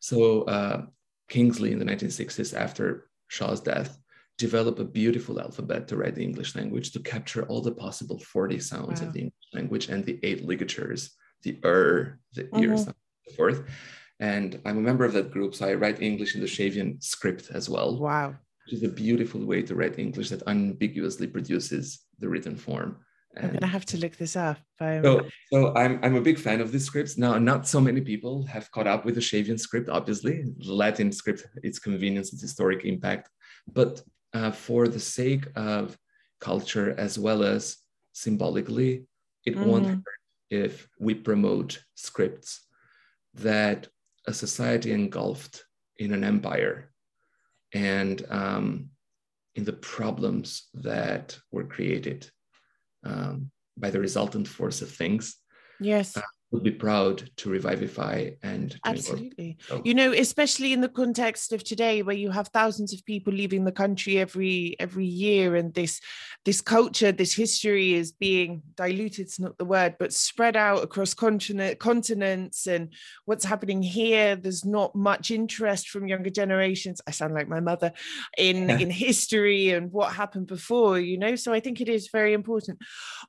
So 0.01 0.43
uh, 0.43 0.87
Kingsley 1.29 1.73
in 1.73 1.79
the 1.79 1.85
1960s, 1.85 2.57
after 2.57 3.09
Shaw's 3.29 3.61
death, 3.61 3.99
developed 4.39 4.81
a 4.81 4.85
beautiful 4.85 5.41
alphabet 5.41 5.87
to 5.89 5.97
write 5.97 6.15
the 6.15 6.25
English 6.25 6.55
language 6.57 6.93
to 6.93 7.01
capture 7.01 7.45
all 7.47 7.61
the 7.61 7.73
possible 7.73 8.19
40 8.19 8.59
sounds 8.59 9.01
wow. 9.01 9.07
of 9.07 9.13
the 9.13 9.21
English 9.21 9.49
language 9.53 9.89
and 9.89 10.05
the 10.05 10.19
eight 10.23 10.45
ligatures, 10.45 11.11
the 11.43 11.59
er, 11.65 12.19
the 12.35 12.45
mm-hmm. 12.45 12.63
ear 12.63 12.77
sound, 12.77 12.97
so 13.29 13.35
forth. 13.37 13.63
And 14.21 14.61
I'm 14.65 14.79
a 14.79 14.81
member 14.81 15.05
of 15.05 15.13
that 15.15 15.31
group, 15.31 15.55
so 15.55 15.67
I 15.67 15.75
write 15.75 16.01
English 16.01 16.35
in 16.35 16.41
the 16.41 16.47
Shavian 16.47 17.03
script 17.03 17.51
as 17.53 17.69
well. 17.69 17.99
Wow. 17.99 18.37
Which 18.67 18.75
is 18.75 18.83
a 18.85 18.89
beautiful 18.89 19.45
way 19.45 19.63
to 19.63 19.75
write 19.75 19.99
English 19.99 20.31
that 20.31 20.43
unambiguously 20.47 21.27
produces 21.27 22.01
the 22.19 22.29
written 22.29 22.57
form. 22.57 22.99
I'm 23.37 23.53
gonna 23.53 23.67
have 23.67 23.87
to 23.87 23.99
look 23.99 24.17
this 24.17 24.37
up. 24.37 24.59
Um, 24.81 25.03
so, 25.03 25.27
so 25.53 25.75
I'm 25.75 25.99
I'm 26.03 26.17
a 26.17 26.21
big 26.21 26.39
fan 26.39 26.61
of 26.61 26.71
these 26.71 26.85
scripts. 26.85 27.17
Now, 27.17 27.39
not 27.39 27.67
so 27.67 27.81
many 27.81 28.01
people 28.01 28.45
have 28.47 28.71
caught 28.71 28.87
up 28.87 29.05
with 29.05 29.15
the 29.15 29.21
Shavian 29.21 29.59
script. 29.59 29.89
Obviously, 29.89 30.45
the 30.59 30.75
Latin 30.75 31.11
script, 31.13 31.47
its 31.63 31.79
convenience, 31.79 32.33
its 32.33 32.43
historic 32.43 32.85
impact, 32.85 33.31
but 33.73 34.03
uh, 34.35 34.51
for 34.51 34.87
the 34.87 35.01
sake 35.01 35.47
of 35.57 35.97
culture 36.41 36.95
as 36.99 37.19
well 37.19 37.43
as 37.43 37.79
symbolically, 38.13 39.07
it 39.47 39.55
mm-hmm. 39.55 39.69
won't 39.69 39.87
hurt 39.87 40.05
if 40.51 40.89
we 41.01 41.15
promote 41.15 41.83
scripts 41.95 42.67
that 43.35 43.89
a 44.27 44.35
society 44.35 44.93
engulfed 44.93 45.65
in 45.97 46.13
an 46.13 46.23
empire 46.23 46.92
and 47.75 48.25
um, 48.29 48.91
in 49.55 49.65
the 49.65 49.73
problems 49.73 50.69
that 50.75 51.39
were 51.51 51.65
created 51.65 52.31
um, 53.05 53.51
by 53.77 53.91
the 53.91 54.01
resultant 54.01 54.49
force 54.49 54.83
of 54.83 54.91
things. 54.91 55.37
Yes. 55.81 56.17
Uh, 56.17 56.23
would 56.53 56.63
be 56.63 56.71
proud 56.71 57.31
to 57.37 57.49
revivify 57.49 58.31
and 58.43 58.79
absolutely. 58.85 59.57
so. 59.67 59.81
you 59.85 59.95
know 59.95 60.13
especially 60.13 60.73
in 60.73 60.83
the 60.83 60.89
context 60.89 61.53
of 61.53 61.65
today 61.65 62.03
where 62.03 62.15
you 62.15 62.31
have 62.31 62.49
thousands 62.49 62.93
of 62.93 63.05
people 63.07 63.33
leaving 63.33 63.65
the 63.65 63.73
country 63.73 64.19
every 64.19 64.77
every 64.79 65.07
year 65.07 65.57
and 65.57 65.73
this 65.73 66.01
this 66.45 66.61
culture 66.61 67.11
this 67.11 67.35
history 67.35 67.95
is 67.95 68.13
being 68.13 68.63
diluted 68.77 69.21
it's 69.21 69.41
not 69.41 69.57
the 69.57 69.65
word 69.65 69.97
but 69.99 70.13
spread 70.13 70.55
out 70.55 70.83
across 70.85 71.15
continent 71.15 71.79
continents 71.79 72.67
and 72.67 72.93
what's 73.25 73.47
happening 73.47 73.83
here 73.83 74.37
there's 74.37 74.65
not 74.65 74.95
much 74.95 75.31
interest 75.31 75.89
from 75.89 76.07
younger 76.07 76.31
generations. 76.31 77.01
I 77.07 77.13
sound 77.13 77.35
like 77.35 77.49
my 77.49 77.61
mother 77.61 77.93
in 78.37 78.69
in 78.83 78.91
history 78.91 79.71
and 79.71 79.91
what 79.91 80.13
happened 80.13 80.49
before 80.49 80.99
you 80.99 81.17
know 81.17 81.35
so 81.37 81.53
i 81.53 81.61
think 81.61 81.81
it 81.81 81.89
is 81.89 82.09
very 82.13 82.35
important. 82.35 82.79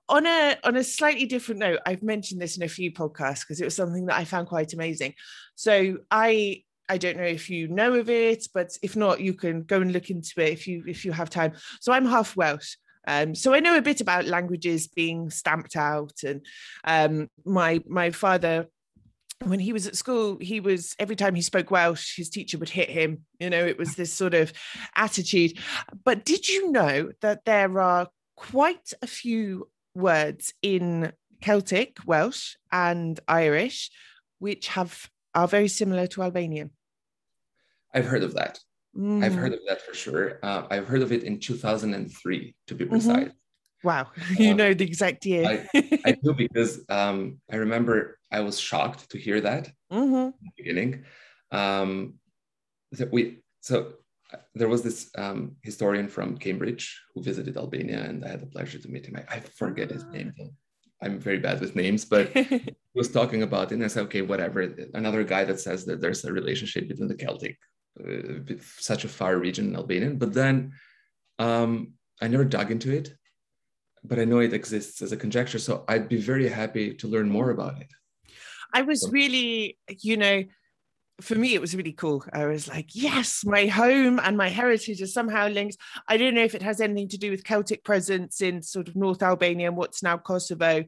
On 0.09 0.25
a 0.25 0.57
on 0.63 0.75
a 0.75 0.83
slightly 0.83 1.25
different 1.25 1.59
note 1.59 1.79
i've 1.85 2.03
mentioned 2.03 2.41
this 2.41 2.57
in 2.57 2.63
a 2.63 2.67
few 2.67 2.91
podcasts 2.91 3.12
podcast 3.13 3.41
because 3.41 3.61
it 3.61 3.65
was 3.65 3.75
something 3.75 4.05
that 4.07 4.17
I 4.17 4.25
found 4.25 4.47
quite 4.47 4.73
amazing. 4.73 5.13
So 5.55 5.97
I 6.11 6.63
I 6.89 6.97
don't 6.97 7.17
know 7.17 7.23
if 7.23 7.49
you 7.49 7.67
know 7.69 7.93
of 7.93 8.09
it, 8.09 8.47
but 8.53 8.77
if 8.81 8.95
not, 8.95 9.21
you 9.21 9.33
can 9.33 9.63
go 9.63 9.81
and 9.81 9.93
look 9.93 10.09
into 10.09 10.33
it 10.37 10.51
if 10.51 10.67
you 10.67 10.83
if 10.87 11.05
you 11.05 11.11
have 11.11 11.29
time. 11.29 11.53
So 11.79 11.93
I'm 11.93 12.05
half 12.05 12.35
Welsh. 12.35 12.75
Um, 13.07 13.35
so 13.35 13.53
I 13.53 13.59
know 13.59 13.77
a 13.77 13.81
bit 13.81 14.01
about 14.01 14.25
languages 14.25 14.87
being 14.87 15.29
stamped 15.29 15.75
out, 15.75 16.13
and 16.23 16.45
um, 16.83 17.29
my 17.45 17.81
my 17.87 18.11
father, 18.11 18.67
when 19.43 19.59
he 19.59 19.73
was 19.73 19.87
at 19.87 19.95
school, 19.95 20.37
he 20.39 20.59
was 20.59 20.95
every 20.99 21.15
time 21.15 21.35
he 21.35 21.41
spoke 21.41 21.71
Welsh, 21.71 22.15
his 22.15 22.29
teacher 22.29 22.57
would 22.57 22.69
hit 22.69 22.89
him. 22.89 23.25
You 23.39 23.49
know, 23.49 23.65
it 23.65 23.77
was 23.77 23.95
this 23.95 24.13
sort 24.13 24.33
of 24.33 24.53
attitude. 24.95 25.57
But 26.03 26.25
did 26.25 26.47
you 26.47 26.71
know 26.71 27.11
that 27.21 27.45
there 27.45 27.79
are 27.79 28.07
quite 28.35 28.93
a 29.01 29.07
few 29.07 29.69
words 29.95 30.53
in 30.61 31.11
Celtic, 31.43 31.97
Welsh, 32.05 32.55
and 32.71 33.19
Irish, 33.27 33.91
which 34.39 34.69
have 34.69 35.09
are 35.35 35.47
very 35.47 35.67
similar 35.67 36.07
to 36.07 36.23
Albanian. 36.23 36.69
I've 37.93 38.05
heard 38.05 38.23
of 38.23 38.33
that. 38.35 38.59
Mm. 38.97 39.25
I've 39.25 39.35
heard 39.35 39.51
of 39.51 39.59
that 39.67 39.81
for 39.81 39.93
sure. 39.93 40.39
Uh, 40.41 40.63
I've 40.71 40.87
heard 40.87 41.01
of 41.01 41.11
it 41.11 41.23
in 41.23 41.39
2003, 41.39 42.55
to 42.67 42.75
be 42.75 42.85
mm-hmm. 42.85 42.91
precise. 42.93 43.27
Mm-hmm. 43.27 43.87
Wow, 43.87 44.07
you 44.37 44.51
um, 44.51 44.57
know 44.57 44.73
the 44.73 44.85
exact 44.85 45.25
year. 45.25 45.67
I, 45.73 45.99
I, 46.05 46.11
do 46.13 46.33
because 46.45 46.85
um, 46.87 47.41
I 47.51 47.57
remember 47.57 48.19
I 48.31 48.39
was 48.39 48.57
shocked 48.57 49.09
to 49.11 49.17
hear 49.17 49.41
that 49.41 49.69
mm-hmm. 49.91 50.15
in 50.15 50.33
the 50.47 50.53
beginning. 50.55 51.03
Um, 51.51 52.13
that 52.93 53.11
we 53.11 53.43
so 53.59 53.95
uh, 54.33 54.37
there 54.55 54.69
was 54.69 54.81
this 54.81 55.11
um, 55.17 55.57
historian 55.61 56.07
from 56.07 56.37
Cambridge 56.37 57.01
who 57.13 57.21
visited 57.21 57.57
Albania, 57.57 58.01
and 58.07 58.23
I 58.23 58.29
had 58.29 58.39
the 58.39 58.53
pleasure 58.55 58.79
to 58.79 58.87
meet 58.87 59.07
him. 59.07 59.17
I, 59.17 59.35
I 59.35 59.39
forget 59.41 59.91
his 59.91 60.05
name 60.05 60.31
though. 60.37 60.53
I'm 61.03 61.19
very 61.19 61.39
bad 61.39 61.59
with 61.59 61.75
names, 61.75 62.05
but 62.05 62.31
was 62.95 63.09
talking 63.11 63.43
about 63.43 63.71
it, 63.71 63.75
and 63.75 63.83
I 63.83 63.87
said, 63.87 64.03
okay, 64.03 64.21
whatever. 64.21 64.61
Another 64.93 65.23
guy 65.23 65.43
that 65.43 65.59
says 65.59 65.85
that 65.85 66.01
there's 66.01 66.23
a 66.23 66.31
relationship 66.31 66.87
between 66.87 67.09
the 67.09 67.15
Celtic, 67.15 67.57
uh, 67.99 68.55
such 68.61 69.03
a 69.03 69.09
far 69.09 69.37
region 69.37 69.69
in 69.69 69.75
Albanian, 69.75 70.17
but 70.17 70.33
then 70.33 70.73
um, 71.39 71.93
I 72.21 72.27
never 72.27 72.45
dug 72.45 72.71
into 72.71 72.91
it, 72.91 73.13
but 74.03 74.19
I 74.19 74.25
know 74.25 74.39
it 74.39 74.53
exists 74.53 75.01
as 75.01 75.11
a 75.11 75.17
conjecture. 75.17 75.59
So 75.59 75.83
I'd 75.87 76.09
be 76.09 76.21
very 76.21 76.47
happy 76.47 76.93
to 76.95 77.07
learn 77.07 77.29
more 77.29 77.49
about 77.49 77.81
it. 77.81 77.91
I 78.73 78.81
was 78.81 79.09
really, 79.11 79.77
you 80.01 80.17
know, 80.17 80.43
for 81.21 81.35
me, 81.35 81.53
it 81.53 81.61
was 81.61 81.75
really 81.75 81.93
cool. 81.93 82.23
I 82.33 82.45
was 82.45 82.67
like, 82.67 82.89
yes, 82.93 83.45
my 83.45 83.67
home 83.67 84.19
and 84.19 84.35
my 84.35 84.49
heritage 84.49 85.01
are 85.01 85.07
somehow 85.07 85.47
linked. 85.47 85.77
I 86.07 86.17
don't 86.17 86.33
know 86.33 86.43
if 86.43 86.55
it 86.55 86.61
has 86.61 86.81
anything 86.81 87.09
to 87.09 87.17
do 87.17 87.31
with 87.31 87.43
Celtic 87.43 87.83
presence 87.83 88.41
in 88.41 88.61
sort 88.61 88.87
of 88.87 88.95
North 88.95 89.21
Albania 89.21 89.67
and 89.67 89.77
what's 89.77 90.01
now 90.01 90.17
Kosovo, 90.17 90.83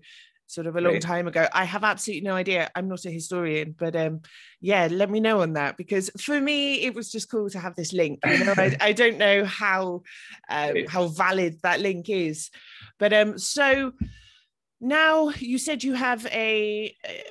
sort 0.47 0.67
of 0.67 0.75
a 0.75 0.81
long 0.81 0.93
right. 0.93 1.01
time 1.01 1.27
ago. 1.27 1.47
I 1.53 1.63
have 1.65 1.83
absolutely 1.83 2.27
no 2.27 2.35
idea. 2.35 2.69
I'm 2.75 2.87
not 2.87 3.05
a 3.05 3.11
historian, 3.11 3.75
but 3.77 3.95
um, 3.95 4.21
yeah, 4.61 4.87
let 4.89 5.09
me 5.09 5.19
know 5.19 5.41
on 5.41 5.53
that 5.53 5.77
because 5.77 6.09
for 6.19 6.39
me, 6.39 6.81
it 6.81 6.95
was 6.95 7.11
just 7.11 7.29
cool 7.29 7.49
to 7.51 7.59
have 7.59 7.75
this 7.75 7.93
link. 7.93 8.19
You 8.25 8.45
know, 8.45 8.53
I, 8.57 8.75
I, 8.81 8.93
don't 8.93 9.17
know 9.17 9.45
how 9.45 10.03
um, 10.49 10.75
how 10.89 11.07
valid 11.07 11.59
that 11.63 11.81
link 11.81 12.09
is, 12.09 12.49
but 12.99 13.13
um, 13.13 13.37
so 13.37 13.93
now 14.81 15.29
you 15.29 15.57
said 15.57 15.83
you 15.83 15.93
have 15.93 16.25
a, 16.27 16.95
a, 17.05 17.23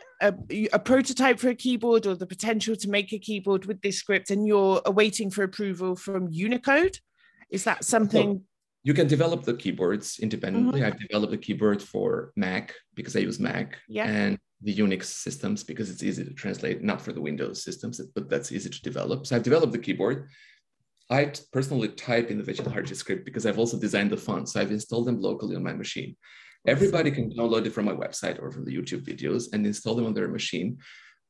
a 0.72 0.78
prototype 0.78 1.38
for 1.38 1.48
a 1.48 1.54
keyboard 1.54 2.06
or 2.06 2.14
the 2.14 2.26
potential 2.26 2.76
to 2.76 2.88
make 2.88 3.12
a 3.12 3.18
keyboard 3.18 3.66
with 3.66 3.80
this 3.82 3.98
script 3.98 4.30
and 4.30 4.46
you're 4.46 4.80
awaiting 4.86 5.30
for 5.30 5.42
approval 5.42 5.96
from 5.96 6.28
unicode 6.30 6.98
is 7.50 7.64
that 7.64 7.84
something 7.84 8.42
you 8.82 8.94
can 8.94 9.06
develop 9.06 9.42
the 9.44 9.54
keyboards 9.54 10.18
independently 10.20 10.80
mm-hmm. 10.80 10.86
i've 10.86 10.98
developed 10.98 11.32
a 11.32 11.38
keyboard 11.38 11.82
for 11.82 12.32
mac 12.36 12.74
because 12.94 13.16
i 13.16 13.18
use 13.18 13.38
mac 13.38 13.78
yeah. 13.88 14.06
and 14.06 14.38
the 14.62 14.74
unix 14.74 15.04
systems 15.04 15.62
because 15.64 15.90
it's 15.90 16.02
easy 16.02 16.24
to 16.24 16.32
translate 16.32 16.82
not 16.82 17.00
for 17.00 17.12
the 17.12 17.20
windows 17.20 17.62
systems 17.62 18.00
but 18.14 18.30
that's 18.30 18.52
easy 18.52 18.70
to 18.70 18.82
develop 18.82 19.26
so 19.26 19.36
i've 19.36 19.42
developed 19.42 19.72
the 19.72 19.78
keyboard 19.78 20.28
I 21.10 21.32
personally 21.52 21.88
type 21.88 22.30
in 22.30 22.38
the 22.38 22.50
Veqilharxhi 22.50 22.96
script 22.96 23.26
because 23.26 23.44
I've 23.44 23.58
also 23.58 23.78
designed 23.78 24.10
the 24.10 24.16
font. 24.16 24.48
So 24.48 24.60
I've 24.60 24.70
installed 24.70 25.06
them 25.06 25.20
locally 25.20 25.54
on 25.54 25.62
my 25.62 25.74
machine. 25.74 26.16
Everybody 26.66 27.10
can 27.10 27.30
download 27.30 27.66
it 27.66 27.72
from 27.72 27.84
my 27.84 27.92
website 27.92 28.40
or 28.42 28.50
from 28.50 28.64
the 28.64 28.74
YouTube 28.74 29.04
videos 29.04 29.52
and 29.52 29.66
install 29.66 29.94
them 29.94 30.06
on 30.06 30.14
their 30.14 30.28
machine. 30.28 30.78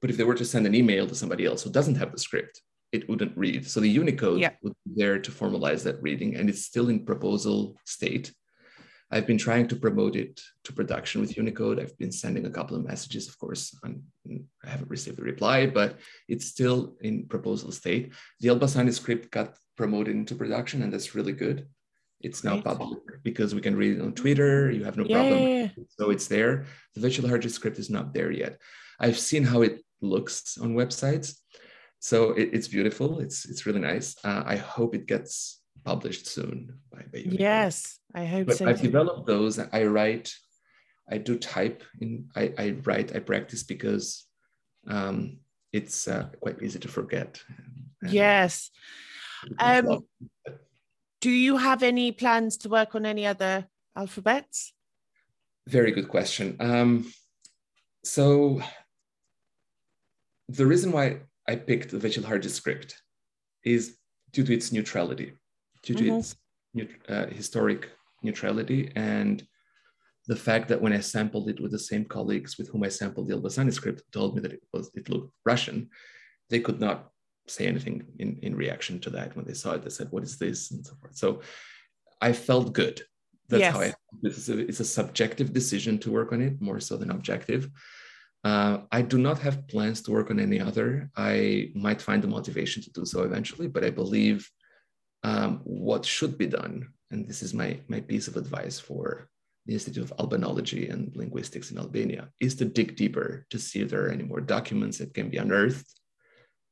But 0.00 0.10
if 0.10 0.16
they 0.16 0.24
were 0.24 0.34
to 0.34 0.44
send 0.44 0.66
an 0.66 0.74
email 0.74 1.06
to 1.06 1.14
somebody 1.14 1.44
else 1.44 1.62
who 1.62 1.70
doesn't 1.70 1.96
have 1.96 2.12
the 2.12 2.18
script, 2.18 2.60
it 2.92 3.08
wouldn't 3.08 3.36
read. 3.36 3.68
So 3.68 3.80
the 3.80 3.88
Unicode 3.88 4.40
yeah. 4.40 4.50
would 4.62 4.74
be 4.84 4.92
there 4.94 5.18
to 5.18 5.30
formalize 5.32 5.82
that 5.82 6.00
reading, 6.00 6.36
and 6.36 6.48
it's 6.48 6.64
still 6.64 6.88
in 6.88 7.04
proposal 7.04 7.76
state. 7.84 8.32
I've 9.10 9.26
been 9.26 9.38
trying 9.38 9.68
to 9.68 9.76
promote 9.76 10.14
it 10.16 10.40
to 10.64 10.72
production 10.72 11.20
with 11.20 11.36
Unicode. 11.36 11.80
I've 11.80 11.96
been 11.98 12.12
sending 12.12 12.46
a 12.46 12.50
couple 12.50 12.76
of 12.76 12.84
messages, 12.84 13.28
of 13.28 13.38
course. 13.38 13.76
I 13.84 14.68
haven't 14.68 14.90
received 14.90 15.18
a 15.18 15.22
reply, 15.22 15.66
but 15.66 15.98
it's 16.28 16.46
still 16.46 16.96
in 17.00 17.26
proposal 17.26 17.72
state. 17.72 18.12
The 18.40 18.48
Elbasani 18.48 18.92
script 18.92 19.30
got 19.30 19.56
promoted 19.76 20.14
into 20.14 20.34
production, 20.34 20.82
and 20.82 20.92
that's 20.92 21.14
really 21.14 21.32
good. 21.32 21.66
It's 22.24 22.42
now 22.42 22.54
right. 22.54 22.64
public 22.64 23.22
because 23.22 23.54
we 23.54 23.60
can 23.60 23.76
read 23.76 23.98
it 23.98 24.02
on 24.02 24.12
Twitter. 24.14 24.70
You 24.70 24.84
have 24.84 24.96
no 24.96 25.04
yeah. 25.04 25.14
problem. 25.16 25.86
So 25.98 26.10
it's 26.10 26.26
there. 26.26 26.66
The 26.94 27.06
Veqilharxhi 27.06 27.50
script 27.50 27.78
is 27.78 27.90
not 27.90 28.14
there 28.14 28.30
yet. 28.30 28.60
I've 28.98 29.18
seen 29.18 29.44
how 29.44 29.62
it 29.62 29.84
looks 30.00 30.58
on 30.58 30.74
websites. 30.74 31.36
So 31.98 32.32
it, 32.32 32.50
it's 32.52 32.68
beautiful. 32.68 33.20
It's 33.20 33.44
it's 33.46 33.66
really 33.66 33.80
nice. 33.80 34.16
Uh, 34.24 34.42
I 34.46 34.56
hope 34.56 34.94
it 34.94 35.06
gets 35.06 35.60
published 35.84 36.26
soon 36.26 36.78
by, 36.92 37.02
by 37.12 37.18
Yes, 37.24 37.98
I 38.14 38.24
hope 38.24 38.48
but 38.48 38.56
so. 38.56 38.68
I've 38.68 38.80
developed 38.80 39.26
those. 39.26 39.58
I 39.58 39.84
write, 39.84 40.34
I 41.10 41.18
do 41.18 41.38
type 41.38 41.82
in. 42.00 42.28
I, 42.36 42.52
I 42.58 42.76
write. 42.84 43.14
I 43.16 43.20
practice 43.20 43.62
because 43.62 44.24
um, 44.86 45.38
it's 45.72 46.08
uh, 46.08 46.28
quite 46.40 46.62
easy 46.62 46.78
to 46.78 46.88
forget. 46.88 47.42
And 48.02 48.12
yes. 48.12 48.70
Um, 49.58 50.04
do 51.24 51.30
you 51.30 51.56
have 51.56 51.82
any 51.82 52.12
plans 52.12 52.58
to 52.58 52.68
work 52.68 52.94
on 52.94 53.06
any 53.06 53.24
other 53.24 53.66
alphabets? 53.96 54.74
Very 55.66 55.90
good 55.90 56.08
question. 56.10 56.54
Um, 56.60 57.10
so 58.04 58.60
the 60.50 60.66
reason 60.66 60.92
why 60.92 61.20
I 61.48 61.56
picked 61.56 61.88
the 61.92 61.96
Veqilharxhi 61.96 62.50
script 62.50 63.00
is 63.64 63.96
due 64.32 64.44
to 64.44 64.52
its 64.52 64.70
neutrality, 64.70 65.32
due 65.82 65.94
to 65.94 66.04
mm-hmm. 66.04 66.18
its 66.18 66.36
uh, 67.08 67.26
historic 67.28 67.88
neutrality, 68.22 68.92
and 68.94 69.42
the 70.26 70.36
fact 70.36 70.68
that 70.68 70.82
when 70.82 70.92
I 70.92 71.00
sampled 71.00 71.48
it 71.48 71.58
with 71.58 71.72
the 71.72 71.86
same 71.90 72.04
colleagues 72.04 72.58
with 72.58 72.68
whom 72.68 72.82
I 72.84 72.90
sampled 72.90 73.28
the 73.28 73.36
Elbasani 73.36 73.72
script, 73.72 74.02
told 74.12 74.34
me 74.34 74.42
that 74.42 74.52
it 74.52 74.62
was 74.74 74.90
it 74.92 75.08
looked 75.08 75.32
Russian, 75.46 75.88
they 76.50 76.60
could 76.60 76.80
not 76.80 77.13
say 77.46 77.66
anything 77.66 78.04
in, 78.18 78.38
in 78.42 78.56
reaction 78.56 79.00
to 79.00 79.10
that. 79.10 79.36
When 79.36 79.44
they 79.44 79.54
saw 79.54 79.72
it, 79.72 79.82
they 79.82 79.90
said, 79.90 80.08
What 80.10 80.22
is 80.22 80.38
this? 80.38 80.70
and 80.70 80.84
so 80.84 80.94
forth. 81.00 81.16
So 81.16 81.40
I 82.20 82.32
felt 82.32 82.72
good. 82.72 83.02
That's 83.48 83.60
yes. 83.60 83.74
how 83.74 83.80
I 83.82 83.94
it's 84.22 84.48
a, 84.48 84.58
it's 84.58 84.80
a 84.80 84.84
subjective 84.84 85.52
decision 85.52 85.98
to 85.98 86.10
work 86.10 86.32
on 86.32 86.40
it 86.40 86.60
more 86.60 86.80
so 86.80 86.96
than 86.96 87.10
objective. 87.10 87.68
Uh, 88.42 88.78
I 88.92 89.02
do 89.02 89.18
not 89.18 89.38
have 89.38 89.66
plans 89.68 90.02
to 90.02 90.12
work 90.12 90.30
on 90.30 90.38
any 90.38 90.60
other. 90.60 91.10
I 91.16 91.70
might 91.74 92.00
find 92.00 92.22
the 92.22 92.28
motivation 92.28 92.82
to 92.82 92.92
do 92.92 93.04
so 93.04 93.22
eventually, 93.22 93.68
but 93.68 93.84
I 93.84 93.90
believe 93.90 94.48
um, 95.22 95.60
what 95.64 96.04
should 96.04 96.36
be 96.36 96.46
done, 96.46 96.88
and 97.10 97.26
this 97.26 97.42
is 97.42 97.54
my, 97.54 97.80
my 97.88 98.00
piece 98.00 98.28
of 98.28 98.36
advice 98.36 98.78
for 98.78 99.28
the 99.64 99.72
Institute 99.72 100.04
of 100.04 100.16
Albanology 100.18 100.92
and 100.92 101.10
Linguistics 101.16 101.70
in 101.70 101.78
Albania, 101.78 102.28
is 102.38 102.54
to 102.56 102.66
dig 102.66 102.96
deeper 102.96 103.46
to 103.48 103.58
see 103.58 103.80
if 103.80 103.88
there 103.88 104.04
are 104.06 104.12
any 104.12 104.24
more 104.24 104.42
documents 104.42 104.98
that 104.98 105.14
can 105.14 105.30
be 105.30 105.38
unearthed 105.38 105.86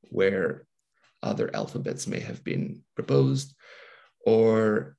where 0.03 0.67
other 1.23 1.51
alphabets 1.55 2.07
may 2.07 2.21
have 2.21 2.43
been 2.45 2.83
proposed, 2.95 3.55
or 4.27 4.97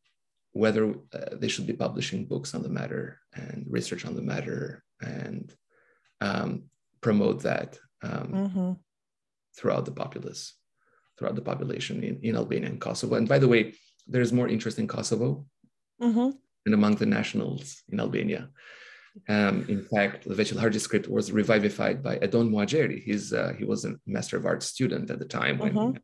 whether 0.53 0.91
uh, 0.91 1.33
they 1.33 1.47
should 1.47 1.67
be 1.67 1.73
publishing 1.73 2.25
books 2.25 2.53
on 2.53 2.61
the 2.63 2.69
matter 2.69 3.19
and 3.33 3.65
research 3.69 4.05
on 4.05 4.15
the 4.15 4.21
matter 4.21 4.83
and 5.01 5.53
um, 6.21 6.63
promote 7.01 7.41
that 7.41 7.77
um, 8.03 8.27
mm-hmm. 8.27 8.71
throughout 9.57 9.85
the 9.85 9.91
populace, 9.91 10.53
throughout 11.17 11.35
the 11.35 11.41
population 11.41 12.03
in, 12.03 12.19
in 12.21 12.35
Albania 12.35 12.69
and 12.69 12.79
Kosovo. 12.79 13.15
And 13.15 13.27
by 13.27 13.39
the 13.39 13.47
way, 13.47 13.73
there's 14.07 14.31
more 14.31 14.47
interest 14.47 14.79
in 14.79 14.87
Kosovo 14.87 15.45
mm-hmm. 16.01 16.29
and 16.65 16.73
among 16.73 16.95
the 16.95 17.05
nationals 17.05 17.81
in 17.89 17.99
Albania. 17.99 18.49
Um, 19.29 19.65
in 19.69 19.83
fact, 19.83 20.27
the 20.27 20.33
Veqilharxhi 20.33 20.79
script 20.79 21.07
was 21.07 21.31
revivified 21.31 22.01
by 22.01 22.17
Edon 22.17 22.49
Muhajeri. 22.49 23.03
He's, 23.03 23.31
uh, 23.31 23.53
he 23.57 23.63
was 23.63 23.85
a 23.85 23.95
Master 24.07 24.37
of 24.37 24.45
Arts 24.45 24.65
student 24.65 25.11
at 25.11 25.19
the 25.19 25.25
time 25.25 25.59
when, 25.59 25.73
mm-hmm. 25.73 25.97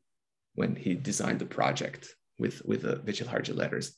when 0.56 0.76
he 0.76 0.94
designed 0.94 1.40
the 1.40 1.46
project 1.46 2.14
with, 2.38 2.64
with 2.66 2.84
the 2.84 2.98
Veqilharxhi 2.98 3.56
letters 3.56 3.96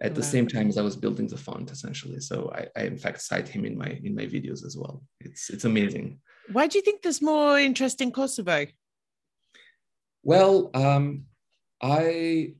at 0.00 0.14
the 0.14 0.22
same 0.22 0.48
time 0.48 0.68
as 0.68 0.78
I 0.78 0.82
was 0.82 0.96
building 0.96 1.28
the 1.28 1.36
font 1.36 1.70
essentially. 1.70 2.20
So 2.20 2.50
I, 2.54 2.66
I, 2.80 2.84
in 2.84 2.96
fact 2.96 3.20
cite 3.20 3.48
him 3.48 3.64
in 3.64 3.76
my 3.76 3.98
in 4.02 4.14
my 4.14 4.24
videos 4.24 4.64
as 4.64 4.76
well. 4.78 5.02
It's 5.20 5.50
it's 5.50 5.64
amazing. 5.64 6.20
Why 6.50 6.66
do 6.66 6.78
you 6.78 6.82
think 6.82 7.02
there's 7.02 7.22
more 7.22 7.58
interest 7.58 8.00
in 8.00 8.10
Kosovo? 8.10 8.66
Well, 10.22 10.70
um, 10.74 11.24
I 11.82 12.54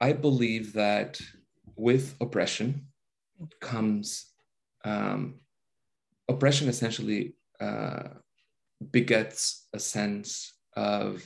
I 0.00 0.12
believe 0.12 0.74
that 0.74 1.20
with 1.74 2.14
oppression 2.20 2.86
comes 3.60 4.26
um, 4.86 5.34
oppression 6.28 6.68
essentially 6.68 7.34
uh, 7.60 8.08
begets 8.90 9.66
a 9.74 9.78
sense 9.78 10.54
of 10.76 11.22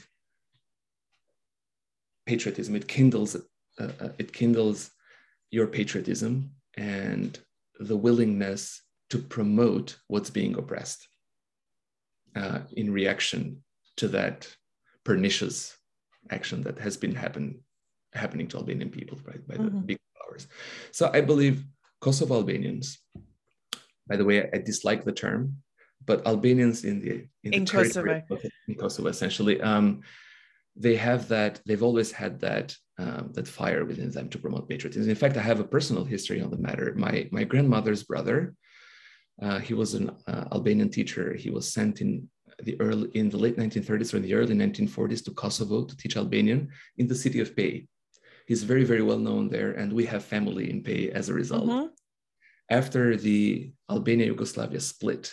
patriotism. 2.27 2.75
It 2.75 2.89
kindles 2.89 3.37
uh, 3.79 3.93
uh, 4.01 4.09
it 4.19 4.33
kindles 4.33 4.91
your 5.51 5.67
patriotism 5.67 6.51
and 6.77 7.39
the 7.79 7.97
willingness 7.97 8.83
to 9.11 9.19
promote 9.19 9.97
what's 10.07 10.31
being 10.31 10.55
oppressed 10.57 11.09
uh, 12.37 12.61
in 12.77 12.93
reaction 12.93 13.63
to 13.97 14.09
that 14.09 14.49
pernicious 15.05 15.77
action 16.31 16.63
that 16.63 16.79
has 16.79 16.97
been 16.97 17.15
happen, 17.15 17.59
happening 18.13 18.47
to 18.49 18.59
Albanian 18.59 18.91
people 18.91 19.19
right, 19.25 19.47
by 19.49 19.57
the 19.57 19.65
mm-hmm. 19.65 19.81
big 19.81 19.99
powers. 20.17 20.47
So 20.93 21.11
I 21.13 21.21
believe 21.21 21.65
Kosovo 22.01 22.37
Albanians, 22.37 22.99
by 24.11 24.17
the 24.17 24.25
way, 24.25 24.51
I 24.53 24.59
dislike 24.59 25.05
the 25.05 25.13
term, 25.13 25.41
but 26.05 26.27
Albanians 26.27 26.85
in 26.85 27.01
the 27.01 27.13
in, 27.45 27.55
in 27.55 27.65
the 27.65 27.71
Kosovo. 27.71 28.23
in 28.69 28.75
Kosovo 28.75 29.09
essentially, 29.09 29.61
um, 29.63 30.01
they 30.75 30.97
have 30.97 31.29
that. 31.29 31.61
They've 31.65 31.87
always 31.89 32.11
had 32.11 32.41
that 32.41 32.77
um, 32.99 33.31
that 33.35 33.47
fire 33.47 33.85
within 33.85 34.11
them 34.11 34.29
to 34.31 34.39
promote 34.39 34.69
patriotism. 34.69 35.09
In 35.09 35.23
fact, 35.23 35.37
I 35.37 35.43
have 35.43 35.61
a 35.61 35.71
personal 35.77 36.05
history 36.05 36.41
on 36.43 36.51
the 36.51 36.59
matter. 36.59 36.93
My 36.97 37.29
my 37.31 37.45
grandmother's 37.45 38.03
brother, 38.03 38.55
uh, 39.41 39.61
he 39.61 39.75
was 39.75 39.95
an 39.95 40.11
uh, 40.27 40.47
Albanian 40.53 40.91
teacher. 40.91 41.35
He 41.35 41.51
was 41.51 41.73
sent 41.73 42.01
in 42.01 42.29
the 42.65 42.75
early 42.81 43.09
in 43.15 43.31
the 43.31 43.39
late 43.39 43.57
1930s 43.57 44.13
or 44.13 44.17
in 44.17 44.25
the 44.25 44.35
early 44.35 44.57
1940s 44.57 45.25
to 45.25 45.31
Kosovo 45.31 45.85
to 45.85 45.97
teach 45.97 46.17
Albanian 46.17 46.69
in 46.99 47.07
the 47.07 47.15
city 47.15 47.39
of 47.39 47.55
Pej. 47.55 47.87
He's 48.49 48.65
very 48.65 48.83
very 48.83 49.03
well 49.03 49.23
known 49.27 49.49
there, 49.49 49.73
and 49.81 49.93
we 49.93 50.05
have 50.07 50.25
family 50.25 50.69
in 50.69 50.83
Pej 50.83 51.11
as 51.11 51.29
a 51.29 51.35
result. 51.35 51.69
Mm-hmm. 51.69 52.00
After 52.71 53.17
the 53.17 53.73
Albania 53.91 54.27
Yugoslavia 54.27 54.81
split, 54.81 55.33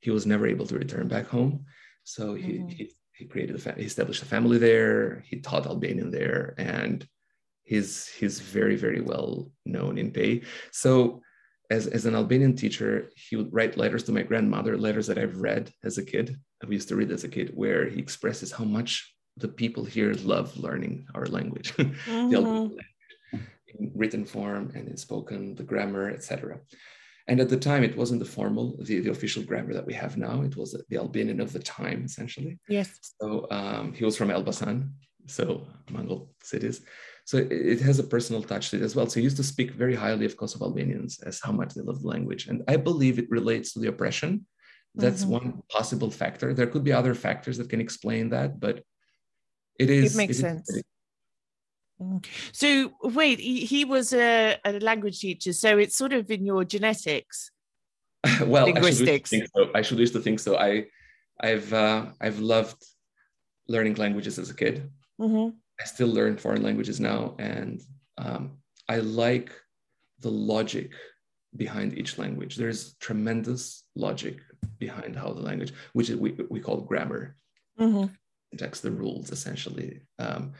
he 0.00 0.10
was 0.10 0.26
never 0.26 0.46
able 0.46 0.66
to 0.66 0.78
return 0.78 1.08
back 1.08 1.26
home. 1.26 1.64
So 2.04 2.34
he, 2.34 2.52
mm-hmm. 2.52 2.68
he 2.68 2.92
he 3.20 3.26
created 3.26 3.54
a 3.54 3.58
fa- 3.58 3.76
he 3.76 3.84
established 3.84 4.22
a 4.22 4.32
family 4.34 4.58
there 4.58 5.22
he 5.28 5.36
taught 5.40 5.66
albanian 5.66 6.10
there 6.10 6.54
and 6.56 7.06
he's 7.64 8.08
he's 8.18 8.40
very 8.40 8.76
very 8.76 9.02
well 9.02 9.52
known 9.66 9.98
in 9.98 10.10
Pej 10.10 10.44
so 10.72 11.20
as, 11.70 11.86
as 11.86 12.06
an 12.06 12.14
albanian 12.14 12.56
teacher 12.56 13.10
he 13.14 13.36
would 13.36 13.52
write 13.52 13.76
letters 13.76 14.02
to 14.04 14.12
my 14.12 14.22
grandmother 14.22 14.76
letters 14.76 15.06
that 15.06 15.18
i've 15.18 15.36
read 15.36 15.70
as 15.84 15.98
a 15.98 16.04
kid 16.12 16.34
i 16.64 16.66
used 16.70 16.88
to 16.88 16.96
read 16.96 17.12
as 17.12 17.24
a 17.24 17.28
kid 17.36 17.50
where 17.54 17.88
he 17.88 17.98
expresses 18.00 18.50
how 18.50 18.64
much 18.64 19.14
the 19.36 19.52
people 19.60 19.84
here 19.84 20.14
love 20.24 20.56
learning 20.56 21.06
our 21.14 21.26
language 21.26 21.68
mm-hmm. 21.76 22.74
In 23.78 23.90
written 23.94 24.24
form 24.24 24.72
and 24.74 24.88
in 24.88 24.96
spoken 24.96 25.54
the 25.54 25.62
grammar 25.62 26.10
etc 26.10 26.58
and 27.30 27.38
at 27.38 27.48
the 27.48 27.56
time, 27.56 27.84
it 27.84 27.96
wasn't 27.96 28.18
the 28.18 28.26
formal, 28.26 28.76
the, 28.82 28.98
the 28.98 29.12
official 29.12 29.44
grammar 29.44 29.72
that 29.72 29.86
we 29.86 29.94
have 29.94 30.16
now. 30.16 30.42
It 30.42 30.56
was 30.56 30.76
the 30.88 30.96
Albanian 30.96 31.40
of 31.40 31.52
the 31.52 31.60
time, 31.60 32.02
essentially. 32.04 32.58
Yes. 32.68 33.14
So 33.20 33.46
um, 33.52 33.92
he 33.92 34.04
was 34.04 34.16
from 34.16 34.30
Elbasan, 34.30 34.90
so 35.26 35.64
Mongol 35.92 36.34
cities. 36.42 36.82
So 37.26 37.36
it, 37.36 37.52
it, 37.52 37.80
has 37.82 38.00
a 38.00 38.02
personal 38.02 38.42
touch 38.42 38.70
to 38.70 38.78
it 38.78 38.82
as 38.82 38.96
well. 38.96 39.06
So 39.06 39.20
he 39.20 39.24
used 39.24 39.36
to 39.36 39.44
speak 39.44 39.70
very 39.72 39.94
highly 39.94 40.26
of 40.26 40.36
Kosovo 40.36 40.64
Albanians 40.64 41.20
as 41.20 41.38
how 41.40 41.52
much 41.52 41.72
they 41.74 41.82
love 41.82 42.02
the 42.02 42.08
language. 42.08 42.48
And 42.48 42.64
I 42.66 42.76
believe 42.76 43.20
it 43.20 43.30
relates 43.30 43.74
to 43.74 43.78
the 43.78 43.88
oppression. 43.88 44.44
That's 44.96 45.22
mm-hmm. 45.22 45.30
one 45.30 45.62
possible 45.70 46.10
factor. 46.10 46.52
There 46.52 46.66
could 46.66 46.82
be 46.82 46.92
other 46.92 47.14
factors 47.14 47.58
that 47.58 47.70
can 47.70 47.80
explain 47.80 48.30
that, 48.30 48.58
but 48.58 48.82
it 49.78 49.88
is. 49.88 50.14
It 50.14 50.18
makes 50.18 50.38
it 50.38 50.40
sense. 50.40 50.68
Is, 50.68 50.82
so 52.52 52.92
wait, 53.02 53.38
he, 53.38 53.64
he 53.64 53.84
was 53.84 54.12
a, 54.12 54.56
a, 54.64 54.78
language 54.80 55.20
teacher, 55.20 55.52
so 55.52 55.78
it's 55.78 55.96
sort 55.96 56.12
of 56.12 56.30
in 56.30 56.44
your 56.44 56.64
genetics. 56.64 57.50
well, 58.44 58.66
linguistics. 58.66 59.32
I 59.32 59.38
should, 59.38 59.50
so. 59.54 59.70
I 59.74 59.82
should 59.82 59.98
used 59.98 60.12
to 60.14 60.20
think 60.20 60.40
so. 60.40 60.56
I, 60.56 60.86
I've 61.40 61.72
uh, 61.72 62.06
I've 62.20 62.38
loved 62.38 62.82
learning 63.68 63.94
languages 63.94 64.38
as 64.38 64.50
a 64.50 64.54
kid. 64.54 64.90
Mm-hmm. 65.20 65.56
I 65.80 65.84
still 65.84 66.08
learn 66.08 66.36
foreign 66.36 66.62
languages 66.62 67.00
now, 67.00 67.34
and 67.38 67.82
um, 68.18 68.58
I 68.88 68.98
like 68.98 69.52
the 70.20 70.30
logic 70.30 70.92
behind 71.56 71.98
each 71.98 72.18
language. 72.18 72.56
There's 72.56 72.94
tremendous 72.94 73.84
logic 73.94 74.38
behind 74.78 75.16
how 75.16 75.32
the 75.32 75.40
language, 75.40 75.72
which 75.92 76.10
we 76.10 76.32
we 76.48 76.60
call 76.60 76.80
grammar, 76.82 77.36
mm-hmm. 77.78 78.12
text 78.56 78.82
the 78.82 78.90
rules 78.90 79.30
essentially. 79.30 80.00
Um, 80.18 80.52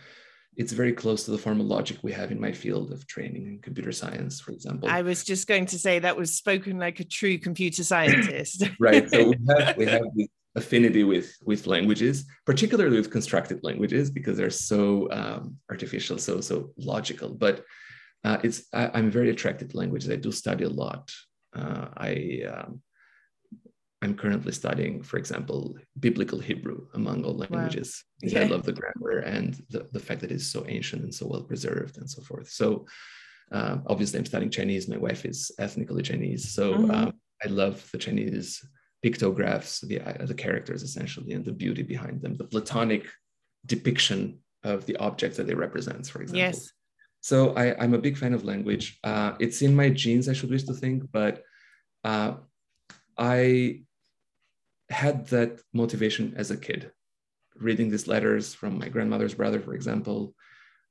it's 0.61 0.72
very 0.72 0.92
close 0.92 1.24
to 1.24 1.30
the 1.30 1.38
formal 1.38 1.64
logic 1.64 1.96
we 2.02 2.12
have 2.12 2.30
in 2.30 2.38
my 2.38 2.52
field 2.52 2.92
of 2.92 3.06
training 3.06 3.46
in 3.46 3.58
computer 3.61 3.92
science, 3.92 4.40
for 4.40 4.52
example. 4.52 4.90
I 4.90 5.00
was 5.00 5.24
just 5.24 5.48
going 5.48 5.64
to 5.64 5.78
say 5.78 5.98
that 6.00 6.14
was 6.14 6.34
spoken 6.34 6.78
like 6.78 7.00
a 7.00 7.04
true 7.04 7.38
computer 7.38 7.82
scientist. 7.92 8.64
right. 8.78 9.08
So 9.08 9.30
we 9.30 9.36
have, 9.48 9.76
we 9.78 9.86
have 9.86 10.02
this 10.14 10.28
affinity 10.54 11.02
with, 11.02 11.34
with 11.46 11.66
languages, 11.66 12.26
particularly 12.44 12.98
with 12.98 13.11
constructed 13.11 13.61
languages, 13.62 14.11
because 14.11 14.36
they're 14.36 14.50
so 14.50 15.11
um, 15.11 15.56
artificial, 15.70 16.18
so 16.18 16.42
so 16.42 16.72
logical. 16.76 17.30
But 17.30 17.64
uh, 18.22 18.36
it's 18.44 18.64
I, 18.74 18.98
am 18.98 19.11
very 19.11 19.30
attracted 19.30 19.70
to 19.70 19.78
languages. 19.78 20.11
I 20.11 20.16
do 20.16 20.30
study 20.30 20.64
a 20.64 20.68
lot. 20.68 21.11
Uh, 21.56 21.86
I 21.96 22.42
um, 22.52 22.82
I'm 24.03 24.14
currently 24.14 24.53
studying, 24.53 25.03
for 25.03 25.18
example, 25.18 25.76
biblical 25.98 26.38
Hebrew 26.38 26.86
among 26.94 27.24
all 27.24 27.36
languages. 27.36 28.03
Wow. 28.22 28.28
Yeah. 28.32 28.40
I 28.40 28.44
love 28.44 28.64
the 28.64 28.72
grammar 28.72 29.18
and 29.18 29.62
the, 29.68 29.88
the 29.92 30.01
fact 30.01 30.22
that 30.22 30.32
it's 30.32 30.46
so 30.46 30.64
ancient 30.68 31.03
and 31.03 31.14
so 31.14 31.26
well 31.26 31.42
preserved 31.42 31.98
and 31.98 32.09
so 32.09 32.22
forth. 32.22 32.48
So 32.48 32.86
uh, 33.53 33.78
obviously 33.86 34.18
I'm 34.18 34.26
studying 34.26 34.51
Chinese. 34.51 34.88
My 34.88 34.96
wife 34.96 35.26
is 35.26 35.51
ethnically 35.59 36.03
Chinese. 36.03 36.51
So 36.51 36.74
mm-hmm. 36.74 36.90
um, 36.90 37.12
I 37.44 37.48
love 37.48 37.86
the 37.92 37.98
Chinese 37.98 38.64
pictographs, 39.03 39.80
the, 39.80 40.01
uh, 40.01 40.24
the 40.24 40.34
characters 40.34 40.82
essentially, 40.82 41.32
and 41.32 41.44
the 41.44 41.53
beauty 41.53 41.82
behind 41.82 42.22
them, 42.22 42.36
the 42.36 42.44
Platonic 42.44 43.07
depiction 43.66 44.38
of 44.64 44.86
the 44.86 44.96
object 44.96 45.36
that 45.36 45.46
they 45.46 45.55
represent, 45.55 46.07
for 46.07 46.22
example. 46.22 46.38
Yes. 46.38 46.70
So 47.20 47.55
I, 47.55 47.84
am 47.84 47.92
a 47.92 47.98
big 47.98 48.16
fan 48.16 48.32
of 48.32 48.44
language. 48.44 48.98
Uh, 49.05 49.34
it's 49.38 49.61
in 49.61 49.76
my 49.76 49.90
genes, 49.90 50.26
I 50.26 50.32
should 50.32 50.51
wish 50.51 50.62
to 50.64 50.74
think, 50.74 51.05
but 51.12 51.42
uh, 52.03 52.34
I 53.18 53.82
had 54.91 55.26
that 55.28 55.61
motivation 55.72 56.34
as 56.36 56.51
a 56.51 56.57
kid, 56.57 56.91
reading 57.57 57.91
these 57.91 58.09
letters 58.09 58.55
from 58.55 58.78
my 58.78 58.88
grandmother's 58.88 59.34
brother, 59.34 59.61
for 59.61 59.74
example, 59.74 60.34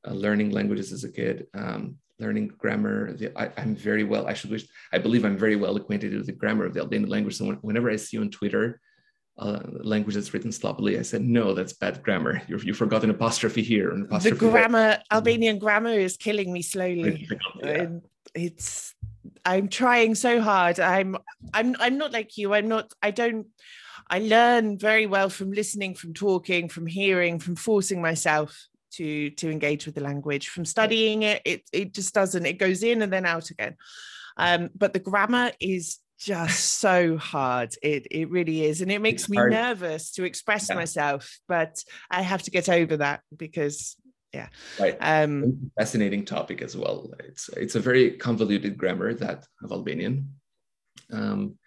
uh, 0.08 0.14
learning 0.14 0.52
languages 0.52 0.91
as 0.93 1.04
a 1.04 1.12
kid, 1.12 1.47
um, 1.54 1.97
learning 2.20 2.47
grammar. 2.58 3.14
The, 3.14 3.38
I, 3.38 3.52
am 3.62 3.76
very 3.76 4.04
well, 4.04 4.28
I 4.28 4.34
should 4.34 4.52
wish, 4.52 4.66
I 4.93 4.97
believe 4.97 5.26
I'm 5.26 5.38
very 5.38 5.58
well 5.58 5.76
acquainted 5.76 6.14
with 6.14 6.26
the 6.26 6.32
grammar 6.32 6.66
of 6.66 6.74
the 6.74 6.80
Albanian 6.80 7.10
language. 7.10 7.36
So 7.36 7.45
when, 7.45 7.56
whenever 7.58 7.89
I 7.89 7.97
see 7.97 8.18
on 8.18 8.30
Twitter, 8.30 8.80
uh, 9.38 9.62
language 9.84 10.16
that's 10.16 10.34
written 10.34 10.52
sloppily, 10.52 10.97
I 10.97 11.02
said, 11.02 11.22
no, 11.22 11.54
that's 11.54 11.74
bad 11.74 12.04
grammar. 12.04 12.41
You've, 12.47 12.64
you 12.66 12.74
forgot 12.74 13.04
an 13.04 13.10
apostrophe 13.10 13.64
here. 13.64 13.91
An 13.91 14.04
apostrophe 14.04 14.38
the 14.38 14.52
grammar, 14.52 14.78
there. 14.78 15.04
Albanian 15.12 15.60
grammar 15.60 15.93
is 15.93 16.18
killing 16.18 16.52
me 16.52 16.62
slowly. 16.62 17.28
Yeah. 17.62 17.88
It's, 18.36 18.93
I'm 19.45 19.70
trying 19.70 20.16
so 20.16 20.41
hard. 20.41 20.80
I'm, 20.80 21.18
I'm, 21.54 21.76
I'm 21.80 21.97
not 21.97 22.12
like 22.12 22.38
you. 22.38 22.54
I'm 22.54 22.68
not, 22.68 22.93
I 23.02 23.12
don't, 23.12 23.47
I 24.10 24.20
learn 24.20 24.78
very 24.78 25.05
well 25.05 25.30
from 25.30 25.51
listening, 25.51 25.93
from 25.93 26.14
talking, 26.14 26.70
from 26.70 26.88
hearing, 26.88 27.39
from 27.39 27.55
forcing 27.55 28.01
myself 28.01 28.68
to 28.91 29.30
to 29.32 29.49
engage 29.49 29.86
with 29.86 29.95
the 29.95 30.01
language. 30.01 30.49
From 30.49 30.66
studying 30.66 31.24
it, 31.24 31.41
it 31.45 31.64
it 31.72 31.93
just 31.93 32.14
doesn't. 32.14 32.45
It 32.45 32.57
goes 32.57 32.84
in 32.84 33.01
and 33.01 33.14
then 33.14 33.26
out 33.26 33.49
again. 33.49 33.76
Um, 34.38 34.70
but 34.76 34.93
the 34.93 34.99
grammar 34.99 35.51
is 35.60 35.99
just 36.18 36.80
so 36.80 37.18
hard. 37.18 37.76
It 37.82 38.07
it 38.12 38.30
really 38.30 38.66
is, 38.66 38.82
and 38.82 38.91
it 38.91 39.01
makes 39.01 39.24
it's 39.24 39.30
me 39.30 39.38
hard. 39.38 39.51
nervous 39.51 40.12
to 40.14 40.24
express 40.24 40.70
yeah. 40.70 40.76
myself. 40.76 41.39
But 41.47 41.84
I 42.10 42.22
have 42.22 42.43
to 42.43 42.51
get 42.51 42.70
over 42.70 42.97
that 42.97 43.22
because 43.36 43.95
yeah, 44.34 44.49
right. 44.80 44.97
Um, 44.99 45.72
fascinating 45.78 46.26
topic 46.26 46.62
as 46.62 46.76
well. 46.76 47.12
It's 47.20 47.49
it's 47.49 47.76
a 47.76 47.80
very 47.80 48.12
convoluted 48.12 48.78
grammar 48.78 49.14
that 49.16 49.45
of 49.64 49.72
Albanian, 49.72 50.36
um, 51.12 51.57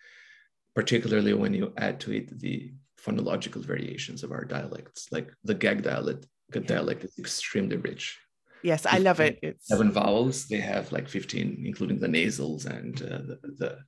particularly 0.74 1.34
when 1.34 1.54
you 1.54 1.72
add 1.76 2.00
to 2.00 2.12
it 2.12 2.38
the 2.40 2.72
phonological 3.04 3.64
variations 3.64 4.22
of 4.22 4.32
our 4.32 4.44
dialects, 4.44 5.08
like 5.10 5.32
the 5.44 5.54
Gheg 5.54 5.82
dialect. 5.82 6.26
The 6.50 6.60
dialect 6.60 7.04
is 7.04 7.18
extremely 7.18 7.76
rich. 7.76 8.18
Yes, 8.62 8.86
I 8.86 8.98
love 8.98 9.20
it. 9.20 9.38
It's 9.42 9.66
seven 9.66 9.90
vowels. 9.90 10.46
They 10.46 10.60
have 10.60 10.92
like 10.92 11.08
15, 11.08 11.62
including 11.64 11.98
the 11.98 12.08
nasals 12.08 12.66
and 12.66 13.00
uh, 13.02 13.18
the, 13.18 13.38
the 13.58 13.78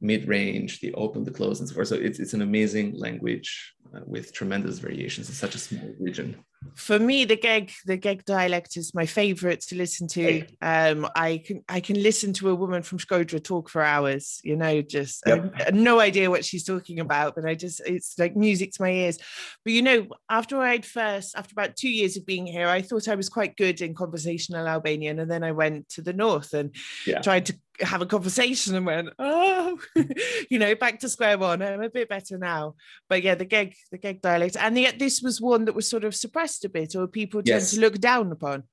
mid-range, 0.00 0.80
the 0.80 0.94
open, 0.94 1.24
the 1.24 1.30
close, 1.30 1.60
and 1.60 1.68
so 1.68 1.74
forth. 1.74 1.88
So 1.88 1.96
it's, 1.96 2.18
it's 2.18 2.32
an 2.32 2.42
amazing 2.42 2.94
language 2.96 3.74
uh, 3.94 4.00
with 4.06 4.32
tremendous 4.32 4.78
variations 4.78 5.28
in 5.28 5.34
such 5.34 5.54
a 5.54 5.58
small 5.58 5.94
region 5.98 6.36
for 6.74 6.98
me 6.98 7.24
the 7.24 7.36
Gheg 7.36 7.72
the 7.84 7.96
Gheg 7.96 8.24
dialect 8.24 8.76
is 8.76 8.94
my 8.94 9.06
favorite 9.06 9.60
to 9.62 9.76
listen 9.76 10.08
to 10.08 10.44
um 10.62 11.08
i 11.14 11.42
can 11.44 11.62
i 11.68 11.80
can 11.80 12.02
listen 12.02 12.32
to 12.34 12.50
a 12.50 12.54
woman 12.54 12.82
from 12.82 12.98
Shkodra 12.98 13.42
talk 13.42 13.68
for 13.68 13.82
hours 13.82 14.40
you 14.44 14.56
know 14.56 14.82
just 14.82 15.22
yep. 15.26 15.72
no 15.72 16.00
idea 16.00 16.30
what 16.30 16.44
she's 16.44 16.64
talking 16.64 17.00
about 17.00 17.34
but 17.34 17.44
i 17.44 17.54
just 17.54 17.80
it's 17.86 18.18
like 18.18 18.36
music 18.36 18.72
to 18.72 18.82
my 18.82 18.90
ears 18.90 19.18
but 19.64 19.72
you 19.72 19.82
know 19.82 20.06
after 20.30 20.58
i'd 20.58 20.86
first 20.86 21.36
after 21.36 21.52
about 21.52 21.76
two 21.76 21.90
years 21.90 22.16
of 22.16 22.26
being 22.26 22.46
here 22.46 22.68
i 22.68 22.82
thought 22.82 23.08
i 23.08 23.14
was 23.14 23.28
quite 23.28 23.56
good 23.56 23.80
in 23.80 23.94
conversational 23.94 24.66
albanian 24.66 25.18
and 25.18 25.30
then 25.30 25.44
i 25.44 25.52
went 25.52 25.88
to 25.88 26.02
the 26.02 26.12
north 26.12 26.54
and 26.54 26.74
yeah. 27.06 27.20
tried 27.20 27.46
to 27.46 27.54
have 27.80 28.02
a 28.02 28.06
conversation 28.06 28.74
and 28.74 28.86
went, 28.86 29.08
oh, 29.18 29.78
you 30.50 30.58
know, 30.58 30.74
back 30.74 31.00
to 31.00 31.08
square 31.08 31.38
one. 31.38 31.62
I'm 31.62 31.82
a 31.82 31.90
bit 31.90 32.08
better 32.08 32.38
now. 32.38 32.74
But 33.08 33.22
yeah, 33.22 33.34
the 33.34 33.44
Gheg, 33.44 33.74
the 33.90 33.98
Gheg 33.98 34.20
dialect. 34.20 34.56
And 34.58 34.78
yet 34.78 34.98
this 34.98 35.22
was 35.22 35.40
one 35.40 35.64
that 35.66 35.74
was 35.74 35.88
sort 35.88 36.04
of 36.04 36.14
suppressed 36.14 36.55
a 36.64 36.68
bit 36.68 36.94
or 36.96 37.06
people 37.06 37.42
tend 37.42 37.60
yes. 37.60 37.72
to 37.72 37.80
look 37.80 37.98
down 37.98 38.32
upon. 38.32 38.64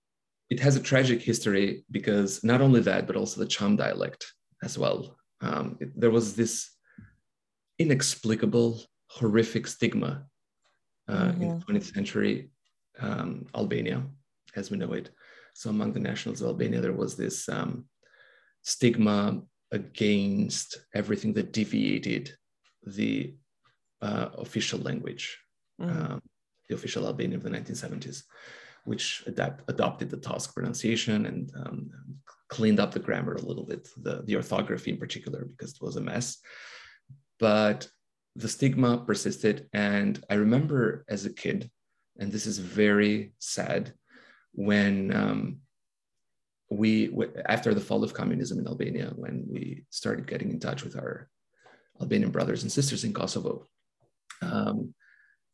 It 0.50 0.60
has 0.60 0.76
a 0.76 0.82
tragic 0.82 1.22
history 1.22 1.86
because 1.90 2.44
not 2.44 2.62
only 2.62 2.82
that, 2.82 3.08
but 3.08 3.16
also 3.16 3.40
the 3.40 3.48
Cham 3.48 3.76
dialect 3.76 4.26
as 4.62 4.78
well. 4.78 5.18
Um, 5.42 5.78
it, 5.80 6.00
there 6.00 6.12
was 6.12 6.36
this 6.36 6.70
inexplicable, 7.80 8.82
horrific 9.08 9.68
stigma 9.68 10.26
uh, 11.08 11.14
mm-hmm. 11.14 11.42
in 11.42 11.60
the 11.60 11.66
20th 11.66 11.94
century 11.94 12.50
um, 13.00 13.46
Albania, 13.56 14.04
as 14.56 14.70
we 14.70 14.78
know 14.78 14.94
it. 14.94 15.10
So 15.54 15.70
among 15.70 15.94
the 15.94 16.00
nationals 16.00 16.42
of 16.42 16.48
Albania, 16.48 16.82
there 16.82 16.94
was 16.94 17.16
this 17.16 17.48
um, 17.50 17.86
stigma 18.62 19.42
against 19.72 20.78
everything 20.94 21.34
that 21.34 21.52
deviated 21.52 22.36
the 22.86 23.36
uh, 24.02 24.30
official 24.38 24.80
language, 24.80 25.38
mm. 25.82 25.90
um, 25.90 26.22
the 26.68 26.76
official 26.76 27.06
Albanian 27.06 27.36
of 27.36 27.44
the 27.44 27.50
1970s, 27.50 28.24
which 28.86 29.24
adapt, 29.28 29.70
adopted 29.70 30.10
the 30.10 30.18
Tosk 30.18 30.54
pronunciation 30.54 31.26
and 31.26 31.52
um, 31.56 31.90
cleaned 32.50 32.80
up 32.80 32.92
the 32.92 33.00
grammar 33.00 33.36
a 33.36 33.42
little 33.42 33.66
bit, 33.66 33.88
the, 33.98 34.22
the 34.24 34.36
orthography 34.36 34.92
in 34.92 34.98
particular, 34.98 35.46
because 35.46 35.74
it 35.74 35.82
was 35.82 35.96
a 35.96 36.02
mess. 36.02 36.38
But 37.40 37.88
the 38.36 38.48
stigma 38.48 38.98
persisted. 38.98 39.68
And 39.74 40.24
I 40.30 40.36
remember 40.36 41.06
as 41.08 41.26
a 41.26 41.34
kid, 41.34 41.70
and 42.20 42.32
this 42.32 42.46
is 42.46 42.58
very 42.58 43.34
sad, 43.40 43.94
when 44.54 45.16
um, 45.16 45.58
we 46.70 47.12
after 47.46 47.74
the 47.74 47.82
fall 47.82 48.04
of 48.04 48.14
communism 48.14 48.60
in 48.60 48.68
Albania, 48.68 49.12
when 49.16 49.46
we 49.48 49.86
started 49.90 50.28
getting 50.28 50.52
in 50.52 50.60
touch 50.60 50.84
with 50.84 50.96
our 50.96 51.30
Albanian 52.02 52.32
brothers 52.32 52.64
and 52.64 52.72
sisters 52.72 53.04
in 53.04 53.14
Kosovo, 53.14 53.68
um, 54.42 54.94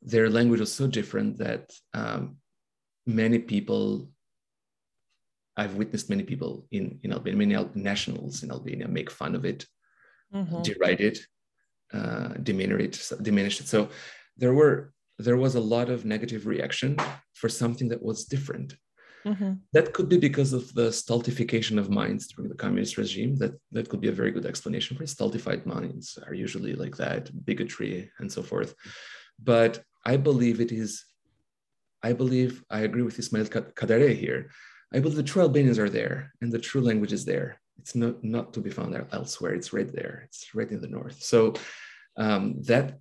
their 0.02 0.30
language 0.30 0.60
was 0.60 0.74
so 0.74 0.88
different 0.88 1.38
that 1.38 1.72
um, 1.94 2.38
many 3.06 3.40
people, 3.40 4.10
I've 5.58 5.76
witnessed 5.76 6.10
many 6.10 6.24
people 6.24 6.68
in, 6.72 7.00
in 7.04 7.12
Albania, 7.12 7.48
many 7.48 7.70
nationals 7.76 8.44
in 8.44 8.52
Albania 8.52 8.88
make 8.88 9.12
fun 9.12 9.36
of 9.36 9.46
it, 9.46 9.66
mm-hmm. 10.34 10.62
deride 10.62 11.02
it, 11.02 11.20
uh, 11.94 12.30
diminish 12.44 13.12
it, 13.12 13.24
diminish 13.24 13.60
it. 13.60 13.68
So 13.68 13.90
there 14.38 14.54
were 14.54 14.94
there 15.22 15.36
was 15.36 15.56
a 15.56 15.60
lot 15.60 15.90
of 15.90 16.06
negative 16.06 16.48
reaction 16.48 16.96
for 17.34 17.50
something 17.50 17.90
that 17.90 18.02
was 18.02 18.24
different 18.24 18.74
Mm-hmm. 19.26 19.54
That 19.74 19.94
could 19.94 20.08
be 20.08 20.18
because 20.18 20.54
of 20.54 20.74
the 20.74 20.92
stultification 20.92 21.78
of 21.78 21.90
minds 21.90 22.28
during 22.28 22.50
the 22.50 22.56
communist 22.56 22.98
regime. 22.98 23.36
That 23.36 23.54
that 23.72 23.90
could 23.90 24.02
be 24.02 24.08
a 24.08 24.14
very 24.14 24.32
good 24.32 24.46
explanation 24.46 24.96
for 24.96 25.04
it. 25.04 25.10
Stultified 25.10 25.66
minds 25.66 26.18
are 26.26 26.34
usually 26.34 26.74
like 26.74 26.96
that, 26.98 27.30
bigotry 27.46 28.10
and 28.20 28.32
so 28.32 28.42
forth. 28.42 28.74
But 29.44 29.84
I 30.06 30.18
believe 30.18 30.60
it 30.62 30.72
is. 30.72 31.06
I 32.02 32.14
believe 32.14 32.64
I 32.70 32.80
agree 32.82 33.02
with 33.02 33.20
Ismail 33.20 33.46
Kadare 33.46 34.16
here. 34.16 34.52
I 34.94 35.00
believe 35.00 35.18
the 35.18 35.24
true 35.24 35.42
Albanians 35.44 35.80
are 35.80 35.90
there, 35.90 36.32
and 36.42 36.52
the 36.52 36.60
true 36.60 36.82
language 36.82 37.14
is 37.14 37.26
there. 37.26 37.60
It's 37.78 37.96
not 37.96 38.24
not 38.24 38.54
to 38.54 38.62
be 38.62 38.70
found 38.70 38.96
elsewhere. 39.12 39.54
It's 39.54 39.74
right 39.74 39.92
there. 39.92 40.24
It's 40.26 40.56
right 40.56 40.72
in 40.72 40.82
the 40.82 40.88
north. 40.88 41.22
So 41.22 41.54
um, 42.18 42.62
that 42.64 43.00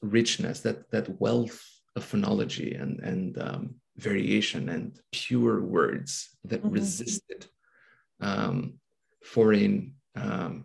richness, 0.00 0.60
that 0.60 0.90
that 0.90 1.20
wealth 1.20 1.62
of 1.96 2.10
phonology 2.10 2.80
and 2.80 3.00
and 3.00 3.38
um, 3.38 3.74
variation 3.96 4.68
and 4.68 4.98
pure 5.12 5.60
words 5.62 6.36
that 6.44 6.60
mm-hmm. 6.60 6.74
resisted 6.74 7.46
um, 8.20 8.74
foreign 9.24 9.94
um, 10.16 10.64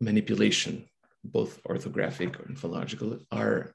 manipulation, 0.00 0.88
both 1.24 1.62
orthographic 1.64 2.44
and 2.46 2.58
philological, 2.58 3.18
are, 3.30 3.74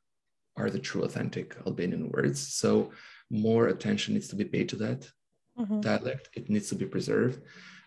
are 0.55 0.69
the 0.69 0.79
true 0.79 1.03
authentic 1.03 1.55
Albanian 1.65 2.09
words. 2.09 2.39
So 2.53 2.91
more 3.29 3.67
attention 3.67 4.13
needs 4.13 4.27
to 4.29 4.35
be 4.35 4.45
paid 4.45 4.69
to 4.69 4.75
that 4.77 5.09
mm-hmm. 5.57 5.81
dialect. 5.81 6.29
It 6.33 6.49
needs 6.49 6.69
to 6.69 6.75
be 6.75 6.85
preserved. 6.85 7.41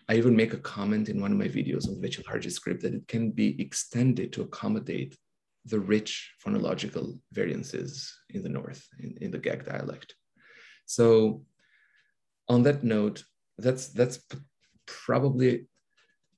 I 0.09 0.15
even 0.15 0.35
make 0.35 0.53
a 0.53 0.57
comment 0.57 1.09
in 1.09 1.19
one 1.19 1.31
of 1.31 1.37
my 1.37 1.47
videos 1.47 1.87
on 1.87 2.01
Veqilharxhi 2.01 2.51
script 2.51 2.81
that 2.83 2.93
it 2.93 3.07
can 3.07 3.31
be 3.31 3.61
extended 3.61 4.31
to 4.33 4.43
accommodate 4.43 5.17
the 5.65 5.79
rich 5.79 6.33
phonological 6.45 7.19
variances 7.33 8.17
in 8.29 8.41
the 8.41 8.49
north, 8.49 8.87
in, 8.99 9.17
in 9.19 9.31
the 9.31 9.39
Gheg 9.39 9.65
dialect. 9.65 10.15
So 10.85 11.43
on 12.47 12.63
that 12.63 12.83
note, 12.83 13.23
that's 13.57 13.89
that's 13.89 14.19
probably 14.85 15.67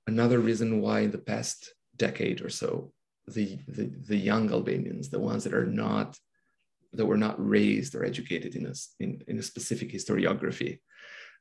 another 0.07 0.39
reason 0.39 0.82
why 0.82 1.01
in 1.01 1.11
the 1.11 1.19
past 1.19 1.73
decade 1.95 2.41
or 2.41 2.49
so, 2.49 2.91
the, 3.34 3.59
the, 3.67 3.91
the 4.07 4.17
young 4.17 4.51
Albanians, 4.51 5.09
the 5.09 5.19
ones 5.19 5.43
that 5.43 5.53
are 5.53 5.65
not 5.65 6.17
that 6.93 7.05
were 7.05 7.17
not 7.17 7.36
raised 7.38 7.93
or 7.93 8.03
educated 8.03 8.55
in 8.55 8.65
a, 8.65 8.73
in, 8.99 9.21
in 9.27 9.38
a 9.38 9.43
specific 9.43 9.91
historiography, 9.91 10.80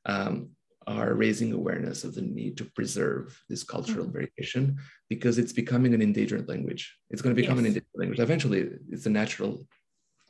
um, 0.05 0.49
are 0.87 1.13
raising 1.13 1.53
awareness 1.53 2.03
of 2.03 2.15
the 2.15 2.21
need 2.21 2.57
to 2.57 2.65
preserve 2.65 3.39
this 3.49 3.63
cultural 3.63 4.05
mm-hmm. 4.05 4.25
variation 4.25 4.77
because 5.07 5.37
it's 5.37 5.53
becoming 5.53 5.93
an 5.93 6.01
endangered 6.01 6.47
language. 6.47 6.97
It's 7.09 7.21
going 7.21 7.35
to 7.35 7.41
become 7.41 7.57
yes. 7.57 7.61
an 7.61 7.65
endangered 7.67 7.95
language. 7.95 8.19
Eventually, 8.19 8.69
it's 8.89 9.05
a 9.05 9.09
natural 9.09 9.65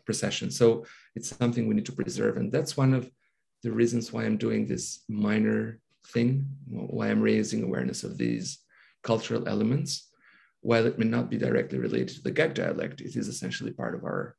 procession. 0.06 0.52
So 0.52 0.86
it's 1.16 1.36
something 1.36 1.68
we 1.68 1.76
need 1.76 1.86
to 1.86 1.92
preserve. 1.92 2.38
And 2.38 2.52
that's 2.52 2.76
one 2.76 2.94
of 2.94 3.10
the 3.64 3.72
reasons 3.72 4.12
why 4.12 4.26
I'm 4.26 4.38
doing 4.38 4.66
this 4.66 5.04
minor 5.08 5.80
thing, 6.08 6.46
why 6.68 7.10
I'm 7.10 7.22
raising 7.22 7.64
awareness 7.64 8.04
of 8.04 8.18
these 8.18 8.60
cultural 9.04 9.48
elements. 9.48 10.09
While 10.62 10.86
it 10.86 11.00
may 11.00 11.06
not 11.06 11.30
be 11.30 11.38
directly 11.38 11.80
related 11.80 12.10
to 12.16 12.24
the 12.24 12.32
Gheg 12.32 12.54
dialect, 12.54 13.02
it 13.02 13.16
is 13.16 13.28
essentially 13.28 13.72
part 13.72 13.96
of 13.96 14.04
our 14.04 14.36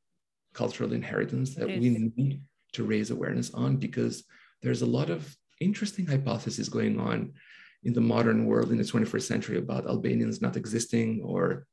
cultural 0.52 0.92
inheritance 0.92 1.54
that 1.54 1.68
we 1.68 1.90
need 1.90 2.40
to 2.72 2.84
raise 2.84 3.10
awareness 3.10 3.52
on 3.54 3.76
because 3.76 4.24
there's 4.62 4.82
a 4.82 4.86
lot 4.86 5.10
of 5.10 5.34
interesting 5.60 6.06
hypotheses 6.06 6.68
going 6.68 6.98
on 6.98 7.32
in 7.84 7.92
the 7.92 8.00
modern 8.00 8.46
world 8.46 8.70
in 8.70 8.78
the 8.78 8.84
21st 8.84 9.22
century 9.22 9.58
about 9.58 9.86
Albanians 9.86 10.42
not 10.42 10.56
existing 10.56 11.22
or 11.24 11.66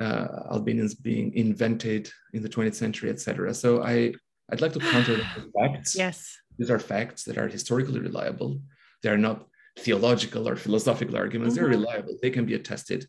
uh, 0.00 0.28
Albanians 0.50 0.94
being 0.94 1.32
invented 1.34 2.10
in 2.34 2.42
the 2.42 2.48
20th 2.48 2.74
century, 2.74 3.08
etc. 3.10 3.54
So 3.54 3.82
I, 3.82 4.14
I'd 4.50 4.60
like 4.60 4.74
to 4.74 4.80
counter 4.80 5.16
the 5.36 5.50
facts. 5.58 5.96
Yes. 5.96 6.36
These 6.58 6.70
are 6.70 6.78
facts 6.78 7.24
that 7.24 7.38
are 7.38 7.48
historically 7.48 8.00
reliable. 8.00 8.60
They 9.02 9.08
are 9.08 9.18
not 9.18 9.46
theological 9.78 10.48
or 10.48 10.56
philosophical 10.56 11.16
arguments. 11.16 11.54
Mm-hmm. 11.54 11.64
They're 11.64 11.78
reliable. 11.78 12.18
They 12.20 12.30
can 12.30 12.44
be 12.44 12.54
attested 12.54 13.06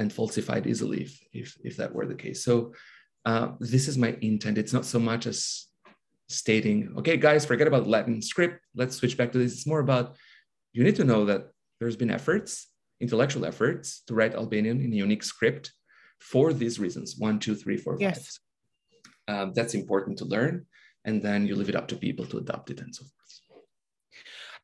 and 0.00 0.12
falsified 0.12 0.66
easily 0.66 1.02
if, 1.02 1.12
if, 1.32 1.48
if 1.62 1.76
that 1.76 1.94
were 1.94 2.06
the 2.06 2.22
case. 2.24 2.42
So 2.42 2.72
uh, 3.26 3.48
this 3.60 3.86
is 3.86 3.98
my 3.98 4.16
intent. 4.22 4.56
It's 4.58 4.72
not 4.72 4.86
so 4.86 4.98
much 4.98 5.26
as 5.26 5.66
stating, 6.28 6.94
okay, 6.98 7.16
guys, 7.18 7.44
forget 7.44 7.68
about 7.68 7.86
Latin 7.86 8.22
script. 8.22 8.56
Let's 8.74 8.96
switch 8.96 9.16
back 9.18 9.30
to 9.32 9.38
this. 9.38 9.52
It's 9.52 9.66
more 9.66 9.80
about 9.80 10.16
you 10.72 10.82
need 10.82 10.96
to 10.96 11.04
know 11.04 11.26
that 11.26 11.42
there's 11.78 11.96
been 11.96 12.10
efforts, 12.10 12.68
intellectual 13.00 13.44
efforts 13.44 14.02
to 14.06 14.14
write 14.14 14.34
Albanian 14.34 14.80
in 14.80 14.92
a 14.92 14.96
unique 14.96 15.22
script 15.22 15.72
for 16.18 16.52
these 16.52 16.80
reasons 16.80 17.16
one, 17.18 17.38
two, 17.38 17.54
three, 17.54 17.76
four, 17.76 17.94
five. 17.94 18.00
Yes. 18.00 18.38
Um, 19.28 19.52
that's 19.54 19.74
important 19.74 20.18
to 20.18 20.24
learn. 20.24 20.66
And 21.04 21.22
then 21.22 21.46
you 21.46 21.56
leave 21.56 21.68
it 21.68 21.76
up 21.76 21.88
to 21.88 21.96
people 21.96 22.24
to 22.26 22.38
adopt 22.38 22.70
it 22.70 22.80
and 22.80 22.94
so 22.94 23.04
forth. 23.04 23.39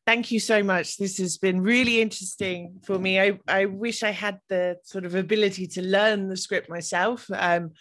Thank 0.07 0.31
you 0.31 0.39
so 0.39 0.63
much. 0.63 0.95
This 0.95 1.17
has 1.17 1.37
been 1.37 1.59
really 1.59 1.99
interesting 1.99 2.79
for 2.85 2.97
me. 2.97 3.19
I, 3.19 3.37
I 3.45 3.65
wish 3.65 4.03
I 4.03 4.11
had 4.11 4.39
the 4.47 4.77
sort 4.83 5.03
of 5.03 5.15
ability 5.15 5.67
to 5.67 5.81
learn 5.81 6.29
the 6.29 6.37
script 6.37 6.69
myself, 6.69 7.29
um, 7.33 7.71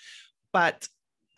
but 0.52 0.88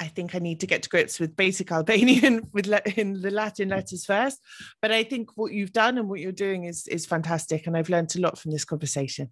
I 0.00 0.06
think 0.06 0.34
I 0.34 0.38
need 0.38 0.60
to 0.60 0.66
get 0.66 0.84
to 0.84 0.88
grips 0.88 1.20
with 1.20 1.36
basic 1.36 1.70
Albanian 1.70 2.40
with 2.54 2.72
in 2.96 3.20
the 3.20 3.30
Latin 3.30 3.68
letters 3.68 4.06
first. 4.06 4.38
But 4.80 4.90
I 4.90 5.04
think 5.04 5.36
what 5.36 5.52
you've 5.52 5.74
done 5.74 5.98
and 5.98 6.08
what 6.08 6.20
you're 6.20 6.32
doing 6.32 6.64
is 6.64 6.88
is 6.88 7.04
fantastic, 7.04 7.66
and 7.66 7.76
I've 7.76 7.90
learned 7.90 8.16
a 8.16 8.20
lot 8.20 8.38
from 8.38 8.52
this 8.52 8.64
conversation. 8.64 9.30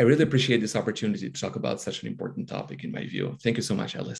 I 0.00 0.04
really 0.04 0.22
appreciate 0.22 0.62
this 0.62 0.76
opportunity 0.76 1.28
to 1.28 1.40
talk 1.40 1.56
about 1.56 1.78
such 1.78 2.00
an 2.00 2.08
important 2.08 2.48
topic 2.48 2.84
in 2.84 2.90
my 2.90 3.04
view. 3.04 3.36
Thank 3.42 3.58
you 3.58 3.62
so 3.62 3.74
much, 3.74 3.96
Alice. 3.96 4.18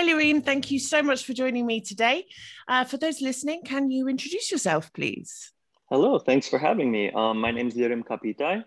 Hi, 0.00 0.06
Loreen. 0.06 0.42
Thank 0.42 0.70
you 0.70 0.78
so 0.78 1.02
much 1.02 1.26
for 1.26 1.34
joining 1.34 1.66
me 1.66 1.82
today. 1.82 2.24
Uh, 2.66 2.84
for 2.84 2.96
those 2.96 3.20
listening, 3.20 3.60
can 3.66 3.90
you 3.90 4.08
introduce 4.08 4.50
yourself, 4.50 4.90
please? 4.94 5.52
Hello. 5.90 6.18
Thanks 6.18 6.48
for 6.48 6.58
having 6.58 6.90
me. 6.90 7.10
Um, 7.10 7.38
my 7.38 7.50
name 7.50 7.68
is 7.68 7.74
Lirim 7.74 8.02
Kapitaj. 8.02 8.64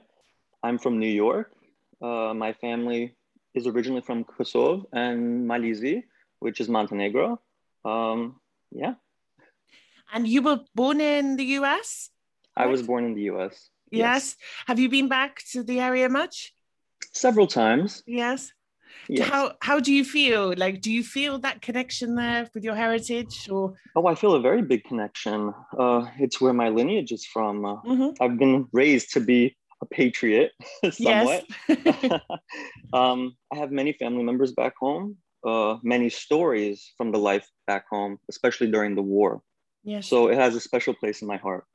I'm 0.62 0.78
from 0.78 1.00
New 1.00 1.10
York. 1.10 1.52
Uh, 2.00 2.36
my 2.36 2.54
family 2.54 3.16
is 3.56 3.66
originally 3.66 4.02
from 4.02 4.26
Kosovo 4.26 4.88
and 4.94 5.50
Malizi, 5.50 6.04
which 6.38 6.62
is 6.62 6.70
Montenegro. 6.70 7.42
Um, 7.84 8.40
yeah. 8.72 8.94
And 10.14 10.28
you 10.28 10.44
were 10.44 10.60
born 10.76 11.02
in 11.02 11.36
the 11.36 11.46
US? 11.58 12.12
I 12.56 12.68
was 12.68 12.84
born 12.84 13.06
in 13.06 13.16
the 13.16 13.24
US. 13.32 13.72
Yes. 13.90 14.00
yes. 14.00 14.36
Have 14.68 14.78
you 14.78 14.88
been 14.88 15.08
back 15.08 15.42
to 15.54 15.64
the 15.64 15.80
area 15.80 16.10
much? 16.10 16.54
Several 17.12 17.48
times. 17.48 18.04
Yes. 18.06 18.54
How 19.22 19.54
how 19.62 19.80
do 19.80 19.94
you 19.94 20.04
feel? 20.04 20.54
Like, 20.56 20.82
do 20.82 20.92
you 20.92 21.04
feel 21.04 21.40
that 21.40 21.62
connection 21.62 22.16
there 22.16 22.50
with 22.54 22.64
your 22.64 22.76
heritage, 22.76 23.50
or? 23.50 23.74
Oh, 23.96 24.08
I 24.08 24.16
feel 24.16 24.34
a 24.34 24.42
very 24.42 24.62
big 24.62 24.84
connection. 24.86 25.54
Uh, 25.78 26.08
it's 26.20 26.40
where 26.40 26.54
my 26.54 26.70
lineage 26.70 27.12
is 27.12 27.26
from. 27.26 27.66
Uh, 27.66 27.82
mm-hmm. 27.82 28.24
I've 28.24 28.38
been 28.38 28.68
raised 28.72 29.12
to 29.14 29.20
be 29.20 29.56
a 29.82 29.86
patriot, 29.86 30.52
somewhat. 30.92 31.46
um, 32.94 33.36
I 33.52 33.58
have 33.58 33.72
many 33.72 33.94
family 33.94 34.24
members 34.24 34.52
back 34.54 34.74
home. 34.80 35.18
Uh, 35.46 35.78
many 35.84 36.10
stories 36.10 36.94
from 36.98 37.12
the 37.12 37.20
life 37.20 37.46
back 37.68 37.86
home, 37.90 38.18
especially 38.30 38.72
during 38.72 38.96
the 38.96 39.02
war. 39.02 39.42
Yes. 39.84 40.08
So 40.08 40.30
it 40.30 40.38
has 40.38 40.56
a 40.56 40.62
special 40.62 40.94
place 40.94 41.22
in 41.22 41.28
my 41.28 41.36
heart. 41.36 41.66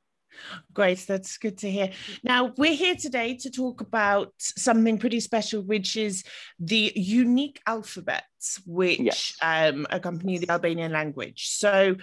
Great, 0.73 1.05
that's 1.07 1.39
good 1.39 1.59
to 1.59 1.71
hear. 1.71 1.91
Now, 2.23 2.53
we're 2.57 2.75
here 2.75 2.95
today 2.95 3.37
to 3.39 3.51
talk 3.51 3.81
about 3.81 4.33
something 4.39 4.99
pretty 4.99 5.21
special, 5.21 5.63
which 5.63 5.97
is 5.97 6.25
the 6.59 6.93
unique 6.95 7.61
alphabets 7.67 8.61
which 8.67 9.01
yes. 9.01 9.37
um, 9.43 9.87
accompany 9.91 10.39
the 10.39 10.51
Albanian 10.51 10.93
language. 10.93 11.49
So, 11.49 11.97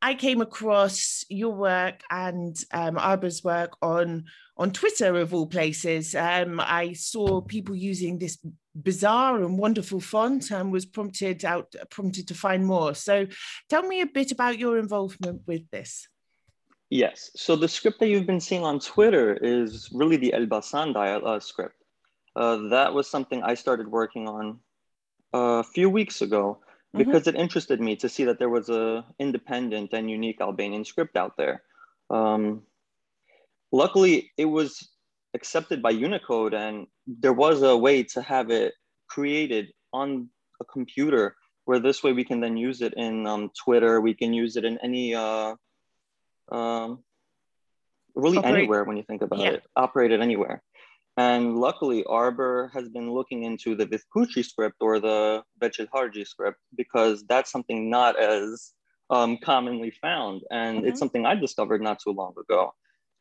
I 0.00 0.14
came 0.14 0.40
across 0.40 1.24
your 1.28 1.54
work 1.54 2.02
and 2.10 2.56
um, 2.72 2.98
Arber's 2.98 3.42
work 3.42 3.76
on 3.82 4.24
on 4.56 4.72
Twitter, 4.72 5.16
of 5.16 5.32
all 5.32 5.46
places. 5.46 6.14
Um, 6.14 6.60
I 6.60 6.92
saw 6.92 7.40
people 7.40 7.76
using 7.76 8.18
this 8.18 8.38
bizarre 8.80 9.42
and 9.42 9.58
wonderful 9.58 10.00
font 10.00 10.50
and 10.50 10.72
was 10.72 10.84
prompted 10.84 11.44
out 11.44 11.74
prompted 11.90 12.28
to 12.28 12.34
find 12.34 12.64
more. 12.64 12.94
So, 12.94 13.26
tell 13.68 13.82
me 13.82 14.00
a 14.00 14.06
bit 14.06 14.32
about 14.32 14.58
your 14.58 14.78
involvement 14.78 15.42
with 15.46 15.68
this. 15.70 16.08
Yes. 16.90 17.30
So 17.36 17.54
the 17.54 17.68
script 17.68 18.00
that 18.00 18.08
you've 18.08 18.26
been 18.26 18.40
seeing 18.40 18.64
on 18.64 18.80
Twitter 18.80 19.34
is 19.34 19.90
really 19.92 20.16
the 20.16 20.32
Elbasan 20.34 20.94
dial 20.94 21.26
uh, 21.26 21.40
script. 21.40 21.84
Uh, 22.34 22.68
that 22.70 22.94
was 22.94 23.10
something 23.10 23.42
I 23.42 23.54
started 23.54 23.88
working 23.88 24.28
on 24.28 24.60
a 25.32 25.62
few 25.62 25.90
weeks 25.90 26.22
ago 26.22 26.60
mm-hmm. 26.94 26.98
because 26.98 27.22
mm-hmm. 27.24 27.36
it 27.36 27.42
interested 27.42 27.80
me 27.80 27.96
to 27.96 28.08
see 28.08 28.24
that 28.24 28.38
there 28.38 28.48
was 28.48 28.70
a 28.70 29.04
independent 29.18 29.92
and 29.92 30.10
unique 30.10 30.40
Albanian 30.40 30.84
script 30.84 31.16
out 31.16 31.36
there. 31.36 31.62
Um, 32.10 32.62
luckily, 33.70 34.30
it 34.38 34.46
was 34.46 34.88
accepted 35.34 35.82
by 35.82 35.90
Unicode, 35.90 36.54
and 36.54 36.86
there 37.06 37.34
was 37.34 37.62
a 37.62 37.76
way 37.76 38.02
to 38.02 38.22
have 38.22 38.50
it 38.50 38.72
created 39.08 39.72
on 39.92 40.28
a 40.60 40.64
computer 40.64 41.36
where 41.66 41.80
this 41.80 42.02
way 42.02 42.12
we 42.12 42.24
can 42.24 42.40
then 42.40 42.56
use 42.56 42.80
it 42.80 42.94
in 42.96 43.26
um, 43.26 43.50
Twitter. 43.62 44.00
We 44.00 44.14
can 44.14 44.32
use 44.32 44.56
it 44.56 44.64
in 44.64 44.78
any 44.82 45.14
uh, 45.14 45.54
um, 46.50 47.02
really 48.14 48.38
Operate. 48.38 48.54
anywhere 48.54 48.84
when 48.84 48.96
you 48.96 49.02
think 49.02 49.22
about 49.22 49.38
yeah. 49.38 49.50
it, 49.50 49.62
operated 49.76 50.20
anywhere. 50.20 50.62
And 51.16 51.56
luckily, 51.56 52.04
Arber 52.04 52.70
has 52.74 52.88
been 52.88 53.12
looking 53.12 53.42
into 53.42 53.74
the 53.74 53.86
Vithkuqi 53.86 54.44
script 54.44 54.76
or 54.80 55.00
the 55.00 55.42
Veqilharxhi 55.60 56.26
script 56.26 56.58
because 56.76 57.24
that's 57.26 57.50
something 57.50 57.90
not 57.90 58.16
as 58.16 58.72
um, 59.10 59.38
commonly 59.42 59.90
found. 59.90 60.42
And 60.50 60.78
mm-hmm. 60.78 60.88
it's 60.88 61.00
something 61.00 61.26
I 61.26 61.34
discovered 61.34 61.82
not 61.82 61.98
too 61.98 62.12
long 62.12 62.34
ago. 62.38 62.72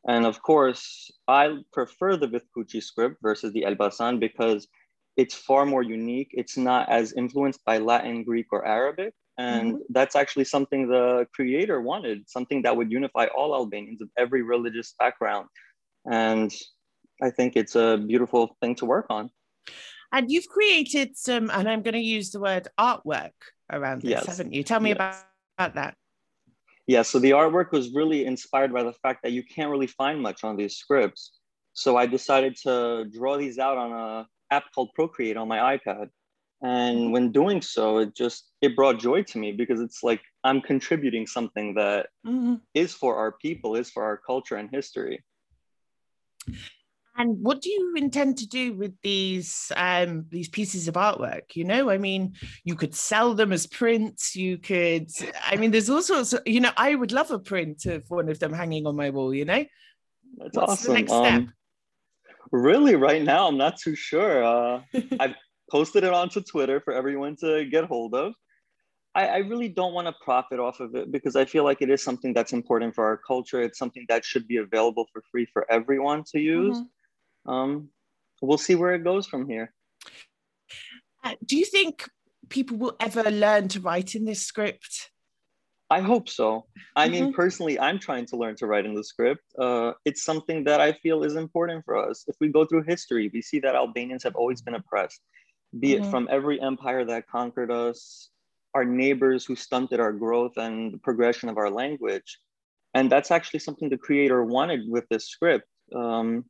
And 0.07 0.25
of 0.25 0.41
course, 0.41 1.09
I 1.27 1.57
prefer 1.73 2.15
the 2.17 2.27
Vithkuqi 2.27 2.83
script 2.83 3.17
versus 3.21 3.51
the 3.53 3.63
Elbasan 3.63 4.19
because 4.19 4.67
it's 5.17 5.33
far 5.33 5.65
more 5.65 5.83
unique. 5.83 6.29
It's 6.33 6.55
not 6.55 6.89
as 6.89 7.13
influenced 7.13 7.65
by 7.65 7.79
Latin, 7.79 8.23
Greek, 8.23 8.47
or 8.51 8.65
Arabic. 8.65 9.13
And 9.37 9.73
mm-hmm. 9.73 9.81
that's 9.89 10.15
actually 10.15 10.45
something 10.45 10.87
the 10.87 11.27
creator 11.33 11.79
wanted, 11.81 12.27
something 12.27 12.63
that 12.63 12.75
would 12.75 12.91
unify 12.91 13.27
all 13.27 13.53
Albanians 13.53 14.01
of 14.01 14.09
every 14.17 14.41
religious 14.41 14.95
background. 14.97 15.47
And 16.11 16.51
I 17.21 17.29
think 17.29 17.55
it's 17.55 17.75
a 17.75 17.97
beautiful 17.97 18.57
thing 18.61 18.75
to 18.75 18.85
work 18.85 19.07
on. 19.09 19.29
And 20.11 20.31
you've 20.31 20.47
created 20.47 21.17
some, 21.17 21.51
and 21.51 21.69
I'm 21.69 21.81
going 21.81 21.93
to 21.93 21.99
use 21.99 22.31
the 22.31 22.39
word 22.39 22.67
artwork 22.79 23.33
around 23.71 24.01
this, 24.01 24.11
yes. 24.11 24.25
haven't 24.25 24.53
you? 24.53 24.63
Tell 24.63 24.79
me 24.79 24.89
yes. 24.89 24.95
about, 24.95 25.15
about 25.57 25.75
that. 25.75 25.95
Yeah, 26.87 27.01
so 27.01 27.19
the 27.19 27.31
artwork 27.31 27.71
was 27.71 27.93
really 27.93 28.25
inspired 28.25 28.71
by 28.73 28.83
the 28.83 28.93
fact 28.93 29.21
that 29.23 29.33
you 29.33 29.43
can't 29.43 29.69
really 29.69 29.87
find 29.87 30.21
much 30.21 30.45
on 30.45 30.55
these 30.55 30.77
scripts. 30.77 31.31
So 31.73 31.97
I 31.97 32.05
decided 32.05 32.55
to 32.63 33.05
draw 33.13 33.37
these 33.37 33.59
out 33.59 33.77
on 33.77 33.91
a 33.91 34.27
app 34.49 34.63
called 34.73 34.91
Procreate 34.95 35.35
on 35.35 35.49
my 35.49 35.77
iPad 35.77 36.07
and 36.61 37.11
when 37.11 37.31
doing 37.31 37.61
so 37.61 37.99
it 37.99 38.15
just 38.15 38.51
it 38.61 38.75
brought 38.75 38.99
joy 38.99 39.21
to 39.21 39.37
me 39.37 39.51
because 39.51 39.79
it's 39.79 40.01
like 40.01 40.21
i'm 40.43 40.59
contributing 40.59 41.27
something 41.27 41.75
that 41.75 42.07
mm-hmm. 42.25 42.55
is 42.73 42.93
for 42.93 43.15
our 43.15 43.33
people 43.33 43.75
is 43.75 43.91
for 43.91 44.03
our 44.03 44.17
culture 44.17 44.55
and 44.55 44.69
history 44.71 45.23
and 47.17 47.41
what 47.41 47.61
do 47.61 47.69
you 47.69 47.95
intend 47.95 48.37
to 48.37 48.47
do 48.47 48.73
with 48.73 48.93
these 49.01 49.71
um, 49.75 50.25
these 50.29 50.49
pieces 50.49 50.87
of 50.87 50.93
artwork? 50.93 51.55
You 51.55 51.63
know, 51.63 51.89
I 51.89 51.97
mean, 51.97 52.35
you 52.63 52.75
could 52.75 52.93
sell 52.93 53.33
them 53.33 53.51
as 53.51 53.65
prints. 53.65 54.35
You 54.35 54.59
could, 54.59 55.09
I 55.43 55.55
mean, 55.55 55.71
there's 55.71 55.89
all 55.89 56.03
sorts. 56.03 56.33
Of, 56.33 56.43
you 56.45 56.59
know, 56.59 56.71
I 56.77 56.93
would 56.93 57.11
love 57.11 57.31
a 57.31 57.39
print 57.39 57.87
of 57.87 58.03
one 58.09 58.29
of 58.29 58.37
them 58.37 58.53
hanging 58.53 58.85
on 58.85 58.95
my 58.95 59.09
wall. 59.09 59.33
You 59.33 59.45
know, 59.45 59.65
that's 60.37 60.55
What's 60.55 60.57
awesome. 60.57 60.93
The 60.93 60.99
next 60.99 61.11
step? 61.11 61.33
Um, 61.33 61.53
really, 62.51 62.95
right 62.95 63.23
now, 63.23 63.47
I'm 63.47 63.57
not 63.57 63.79
too 63.79 63.95
sure. 63.95 64.43
Uh, 64.43 64.81
I've 65.19 65.35
posted 65.69 66.03
it 66.03 66.13
onto 66.13 66.41
Twitter 66.41 66.79
for 66.79 66.93
everyone 66.93 67.35
to 67.37 67.65
get 67.65 67.85
hold 67.85 68.13
of. 68.13 68.33
I, 69.15 69.27
I 69.27 69.37
really 69.37 69.69
don't 69.69 69.93
want 69.93 70.07
to 70.07 70.13
profit 70.23 70.59
off 70.59 70.79
of 70.79 70.95
it 70.95 71.11
because 71.11 71.35
I 71.35 71.45
feel 71.45 71.63
like 71.63 71.81
it 71.81 71.89
is 71.89 72.03
something 72.03 72.33
that's 72.33 72.53
important 72.53 72.93
for 72.93 73.05
our 73.05 73.17
culture. 73.17 73.61
It's 73.61 73.79
something 73.79 74.05
that 74.09 74.23
should 74.23 74.47
be 74.47 74.57
available 74.57 75.07
for 75.11 75.23
free 75.31 75.47
for 75.51 75.65
everyone 75.71 76.23
to 76.31 76.39
use. 76.39 76.77
Mm-hmm. 76.77 77.51
Um, 77.51 77.89
we'll 78.41 78.59
see 78.59 78.75
where 78.75 78.93
it 78.93 79.03
goes 79.03 79.25
from 79.25 79.49
here. 79.49 79.73
Uh, 81.23 81.33
do 81.45 81.57
you 81.57 81.65
think 81.65 82.07
people 82.49 82.77
will 82.77 82.95
ever 82.99 83.23
learn 83.23 83.67
to 83.69 83.81
write 83.81 84.15
in 84.15 84.25
this 84.25 84.45
script? 84.45 85.09
I 85.89 86.01
hope 86.01 86.27
so. 86.29 86.65
I 86.95 87.07
mm-hmm. 87.07 87.13
mean, 87.13 87.33
personally, 87.33 87.79
I'm 87.79 87.97
trying 87.97 88.25
to 88.27 88.37
learn 88.37 88.55
to 88.57 88.67
write 88.67 88.85
in 88.85 88.93
the 88.93 89.03
script. 89.03 89.41
Uh, 89.57 89.93
it's 90.05 90.23
something 90.23 90.65
that 90.65 90.81
I 90.81 90.91
feel 90.91 91.23
is 91.23 91.35
important 91.35 91.85
for 91.85 91.97
us. 91.97 92.25
If 92.27 92.35
we 92.39 92.49
go 92.49 92.65
through 92.65 92.83
history, 92.83 93.31
we 93.33 93.41
see 93.41 93.59
that 93.61 93.73
Albanians 93.73 94.23
have 94.23 94.35
always 94.35 94.61
been 94.61 94.75
oppressed 94.75 95.21
be 95.77 95.89
mm-hmm. 95.89 96.03
it 96.03 96.11
from 96.11 96.27
every 96.31 96.61
empire 96.61 97.05
that 97.05 97.27
conquered 97.27 97.71
us, 97.71 98.29
our 98.73 98.85
neighbors 98.85 99.45
who 99.45 99.55
stunted 99.55 99.99
our 99.99 100.13
growth 100.13 100.57
and 100.57 100.93
the 100.93 100.97
progression 100.97 101.49
of 101.49 101.57
our 101.57 101.69
language. 101.69 102.39
And 102.93 103.11
that's 103.11 103.31
actually 103.31 103.59
something 103.59 103.89
the 103.89 103.97
creator 103.97 104.43
wanted 104.43 104.89
with 104.89 105.05
this 105.09 105.27
script. 105.27 105.65
Um, 105.93 106.45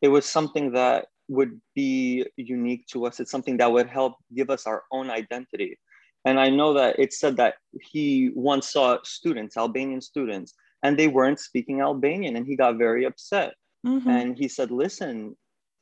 it 0.00 0.08
was 0.08 0.26
something 0.26 0.72
that 0.72 1.06
would 1.28 1.60
be 1.74 2.26
unique 2.36 2.86
to 2.88 3.06
us. 3.06 3.20
It's 3.20 3.30
something 3.30 3.56
that 3.58 3.70
would 3.70 3.86
help 3.86 4.16
give 4.34 4.50
us 4.50 4.66
our 4.66 4.82
own 4.90 5.10
identity. 5.10 5.78
And 6.24 6.38
I 6.38 6.50
know 6.50 6.74
that 6.74 6.98
it 6.98 7.12
said 7.12 7.36
that 7.38 7.54
he 7.72 8.30
once 8.34 8.72
saw 8.72 8.98
students, 9.02 9.56
Albanian 9.56 10.00
students, 10.00 10.54
and 10.82 10.96
they 10.96 11.08
weren't 11.08 11.40
speaking 11.40 11.80
Albanian, 11.80 12.36
and 12.36 12.46
he 12.46 12.56
got 12.56 12.76
very 12.78 13.04
upset. 13.04 13.54
Mm-hmm. 13.86 14.08
And 14.08 14.38
he 14.38 14.48
said, 14.48 14.70
Listen, 14.70 15.36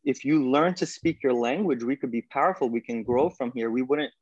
if 0.05 0.25
you 0.25 0.51
learn 0.51 0.75
to 0.75 0.87
speak 0.87 1.23
your 1.23 1.35
language, 1.35 1.83
we 1.83 1.97
could 1.97 2.11
be 2.11 2.23
powerful. 2.23 2.69
We 2.69 2.81
can 2.81 3.03
grow 3.03 3.31
from 3.31 3.53
here. 3.55 3.71
We 3.71 3.83
wouldn't 3.83 4.13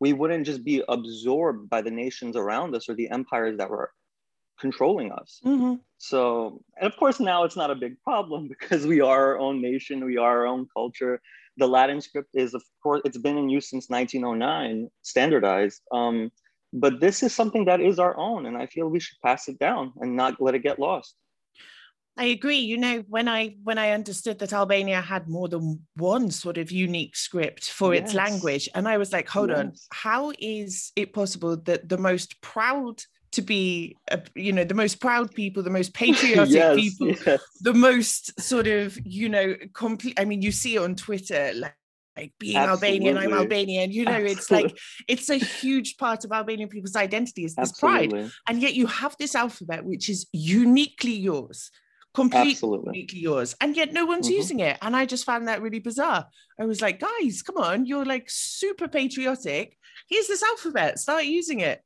we 0.00 0.12
wouldn't 0.12 0.46
just 0.46 0.64
be 0.64 0.82
absorbed 0.88 1.68
by 1.68 1.82
the 1.82 1.90
nations 1.90 2.36
around 2.36 2.74
us 2.74 2.88
or 2.88 2.94
the 2.94 3.10
empires 3.10 3.58
that 3.58 3.68
were 3.68 3.90
controlling 4.60 5.10
us. 5.12 5.40
Mm-hmm. 5.44 5.74
So, 5.98 6.62
and 6.80 6.90
of 6.90 6.96
course, 6.98 7.20
now 7.20 7.44
it's 7.44 7.56
not 7.56 7.70
a 7.70 7.74
big 7.74 8.00
problem 8.02 8.48
because 8.60 8.86
we 8.86 9.00
are 9.00 9.32
our 9.32 9.38
own 9.38 9.60
nation, 9.60 10.04
we 10.04 10.16
are 10.16 10.40
our 10.40 10.46
own 10.46 10.66
culture. 10.74 11.20
The 11.56 11.66
Latin 11.66 12.00
script 12.00 12.30
is, 12.34 12.54
of 12.54 12.62
course, 12.82 13.02
it's 13.04 13.18
been 13.18 13.36
in 13.36 13.48
use 13.48 13.68
since 13.70 13.88
1909, 13.88 14.88
standardized. 15.02 15.82
Um, 15.92 16.30
but 16.72 17.00
this 17.00 17.22
is 17.22 17.34
something 17.34 17.64
that 17.64 17.80
is 17.80 17.98
our 17.98 18.16
own, 18.16 18.46
and 18.46 18.56
I 18.56 18.66
feel 18.66 18.88
we 18.88 19.00
should 19.00 19.18
pass 19.24 19.48
it 19.48 19.58
down 19.58 19.92
and 20.00 20.14
not 20.14 20.40
let 20.40 20.54
it 20.54 20.62
get 20.62 20.78
lost. 20.78 21.16
I 22.18 22.24
agree. 22.24 22.58
You 22.58 22.76
know, 22.76 23.04
when 23.08 23.28
I 23.28 23.54
when 23.62 23.78
I 23.78 23.90
understood 23.90 24.40
that 24.40 24.52
Albania 24.52 25.00
had 25.00 25.28
more 25.28 25.48
than 25.48 25.80
one 25.96 26.30
sort 26.30 26.58
of 26.58 26.72
unique 26.72 27.16
script 27.16 27.70
for 27.70 27.94
yes. 27.94 28.04
its 28.04 28.14
language, 28.14 28.68
and 28.74 28.88
I 28.88 28.98
was 28.98 29.12
like, 29.12 29.28
hold 29.28 29.50
yes. 29.50 29.58
on, 29.58 29.72
how 29.92 30.32
is 30.38 30.92
it 30.96 31.12
possible 31.12 31.56
that 31.56 31.88
the 31.88 31.98
most 31.98 32.40
proud 32.42 33.02
to 33.30 33.42
be, 33.42 33.96
uh, 34.10 34.16
you 34.34 34.52
know, 34.52 34.64
the 34.64 34.74
most 34.74 35.00
proud 35.00 35.32
people, 35.32 35.62
the 35.62 35.70
most 35.70 35.94
patriotic 36.02 36.54
yes, 36.54 36.76
people, 36.76 37.14
the 37.60 37.74
most 37.74 38.38
sort 38.40 38.66
of, 38.66 38.98
you 39.06 39.28
know, 39.28 39.54
complete. 39.72 40.18
I 40.18 40.24
mean, 40.24 40.42
you 40.42 40.50
see 40.50 40.74
it 40.74 40.82
on 40.82 40.96
Twitter, 40.96 41.52
like 41.54 41.74
like 42.18 42.32
being 42.38 42.56
Absolutely. 42.56 42.88
Albanian, 42.88 43.16
I'm 43.16 43.32
Albanian. 43.32 43.92
You 43.92 44.04
know, 44.04 44.10
Absolutely. 44.10 44.32
it's 44.32 44.50
like 44.50 44.78
it's 45.06 45.30
a 45.30 45.36
huge 45.36 45.96
part 45.98 46.24
of 46.24 46.32
Albanian 46.32 46.68
people's 46.68 46.96
identity 46.96 47.44
is 47.44 47.54
this 47.54 47.70
Absolutely. 47.70 48.08
pride. 48.08 48.30
And 48.48 48.60
yet 48.60 48.74
you 48.74 48.86
have 48.86 49.14
this 49.18 49.36
alphabet 49.36 49.84
which 49.84 50.08
is 50.08 50.26
uniquely 50.32 51.12
yours, 51.12 51.70
completely 52.14 53.06
yours. 53.12 53.54
And 53.60 53.76
yet 53.76 53.92
no 53.92 54.06
one's 54.06 54.26
mm-hmm. 54.26 54.36
using 54.36 54.60
it. 54.60 54.78
And 54.82 54.96
I 54.96 55.06
just 55.06 55.24
found 55.24 55.48
that 55.48 55.62
really 55.62 55.78
bizarre. 55.78 56.26
I 56.60 56.64
was 56.64 56.80
like, 56.80 57.00
guys, 57.00 57.42
come 57.42 57.56
on, 57.56 57.86
you're 57.86 58.04
like 58.04 58.26
super 58.28 58.88
patriotic. 58.88 59.76
Here's 60.08 60.26
this 60.26 60.42
alphabet, 60.42 60.98
start 60.98 61.24
using 61.24 61.60
it. 61.60 61.82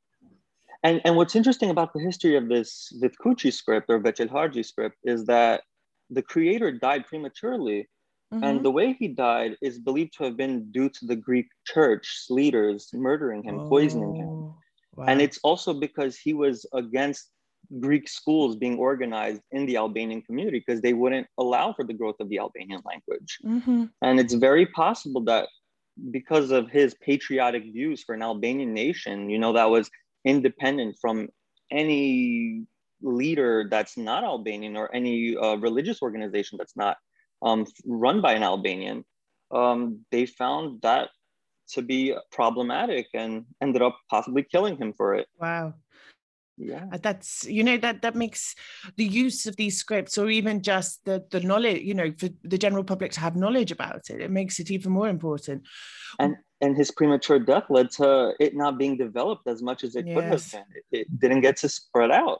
And, 0.83 1.01
and 1.05 1.15
what's 1.15 1.35
interesting 1.35 1.69
about 1.69 1.93
the 1.93 2.01
history 2.01 2.35
of 2.35 2.49
this 2.49 2.91
Vithkuqi 3.01 3.53
script 3.53 3.89
or 3.89 3.99
Veqilharxhi 3.99 4.65
script 4.65 4.97
is 5.03 5.25
that 5.25 5.61
the 6.09 6.21
creator 6.21 6.71
died 6.71 7.05
prematurely 7.05 7.87
Mm-hmm. 8.33 8.43
And 8.43 8.65
the 8.65 8.71
way 8.71 8.93
he 8.93 9.07
died 9.07 9.57
is 9.61 9.77
believed 9.77 10.13
to 10.17 10.23
have 10.23 10.37
been 10.37 10.71
due 10.71 10.89
to 10.89 11.05
the 11.05 11.15
Greek 11.15 11.47
church 11.67 12.25
leaders 12.29 12.89
murdering 12.91 13.43
him, 13.43 13.59
oh, 13.59 13.69
poisoning 13.69 14.15
him. 14.15 14.27
Oh, 14.27 14.55
wow. 14.95 15.05
And 15.07 15.21
it's 15.21 15.39
also 15.43 15.71
because 15.73 16.17
he 16.17 16.33
was 16.33 16.65
against 16.73 17.29
Greek 17.79 18.07
schools 18.07 18.55
being 18.55 18.77
organized 18.77 19.41
in 19.51 19.65
the 19.65 19.77
Albanian 19.77 20.21
community 20.21 20.63
because 20.65 20.81
they 20.81 20.93
wouldn't 20.93 21.27
allow 21.37 21.73
for 21.73 21.83
the 21.83 21.93
growth 21.93 22.15
of 22.19 22.29
the 22.29 22.39
Albanian 22.39 22.81
language. 22.85 23.37
Mm-hmm. 23.43 23.85
And 24.01 24.19
it's 24.19 24.33
very 24.33 24.65
possible 24.67 25.21
that 25.25 25.47
because 26.11 26.51
of 26.51 26.69
his 26.69 26.95
patriotic 26.95 27.63
views 27.63 28.03
for 28.03 28.15
an 28.15 28.21
Albanian 28.21 28.73
nation, 28.73 29.29
you 29.29 29.39
know, 29.39 29.53
that 29.53 29.69
was 29.69 29.89
independent 30.25 30.97
from 30.99 31.29
any 31.71 32.65
leader 33.01 33.67
that's 33.69 33.97
not 33.97 34.23
Albanian 34.23 34.77
or 34.77 34.93
any 34.93 35.35
uh, 35.35 35.55
religious 35.55 36.01
organization 36.01 36.57
that's 36.57 36.75
not 36.75 36.97
um, 37.43 37.65
run 37.85 38.21
by 38.21 38.33
an 38.33 38.43
Albanian, 38.43 39.03
um, 39.51 39.99
they 40.11 40.25
found 40.25 40.81
that 40.81 41.09
to 41.69 41.81
be 41.81 42.15
problematic 42.31 43.07
and 43.13 43.45
ended 43.61 43.81
up 43.81 43.97
possibly 44.09 44.43
killing 44.43 44.77
him 44.77 44.93
for 44.93 45.15
it. 45.15 45.27
Wow. 45.39 45.73
Yeah. 46.57 46.85
Uh, 46.91 46.99
that's 47.01 47.45
you 47.45 47.63
know 47.63 47.77
that 47.77 48.03
that 48.03 48.15
makes 48.15 48.55
the 48.95 49.05
use 49.05 49.47
of 49.47 49.55
these 49.55 49.77
scripts 49.77 50.17
or 50.17 50.29
even 50.29 50.61
just 50.61 51.03
the 51.05 51.23
the 51.31 51.39
knowledge, 51.39 51.81
you 51.81 51.93
know, 51.95 52.11
for 52.17 52.29
the 52.43 52.57
general 52.57 52.83
public 52.83 53.11
to 53.13 53.19
have 53.19 53.35
knowledge 53.35 53.71
about 53.71 54.09
it, 54.09 54.21
it 54.21 54.31
makes 54.31 54.59
it 54.59 54.69
even 54.69 54.91
more 54.91 55.09
important. 55.09 55.63
And 56.19 56.35
and 56.61 56.77
his 56.77 56.91
premature 56.91 57.39
death 57.39 57.65
led 57.69 57.89
to 57.91 58.33
it 58.39 58.55
not 58.55 58.77
being 58.77 58.97
developed 58.97 59.47
as 59.47 59.63
much 59.63 59.83
as 59.83 59.95
it 59.95 60.05
yes. 60.05 60.15
could 60.15 60.23
have 60.25 60.51
been. 60.51 60.75
It, 60.75 60.99
it 61.01 61.19
didn't 61.19 61.41
get 61.41 61.57
to 61.57 61.69
spread 61.69 62.11
out. 62.11 62.39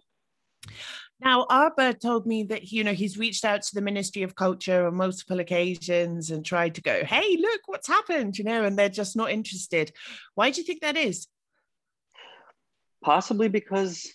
Now, 1.19 1.45
Arba 1.49 1.93
told 1.93 2.25
me 2.27 2.43
that 2.43 2.71
you 2.71 2.83
know 2.83 2.93
he's 2.93 3.17
reached 3.17 3.45
out 3.45 3.61
to 3.63 3.75
the 3.75 3.81
Ministry 3.81 4.23
of 4.23 4.35
Culture 4.35 4.85
on 4.87 4.95
multiple 4.95 5.39
occasions 5.39 6.31
and 6.31 6.45
tried 6.45 6.75
to 6.75 6.81
go, 6.81 7.03
"Hey, 7.03 7.37
look 7.39 7.61
what's 7.65 7.87
happened," 7.87 8.37
you 8.37 8.43
know, 8.43 8.63
and 8.63 8.77
they're 8.77 8.89
just 8.89 9.15
not 9.15 9.31
interested. 9.31 9.91
Why 10.35 10.51
do 10.51 10.61
you 10.61 10.67
think 10.67 10.81
that 10.81 10.97
is? 10.97 11.27
Possibly 13.03 13.49
because 13.49 14.07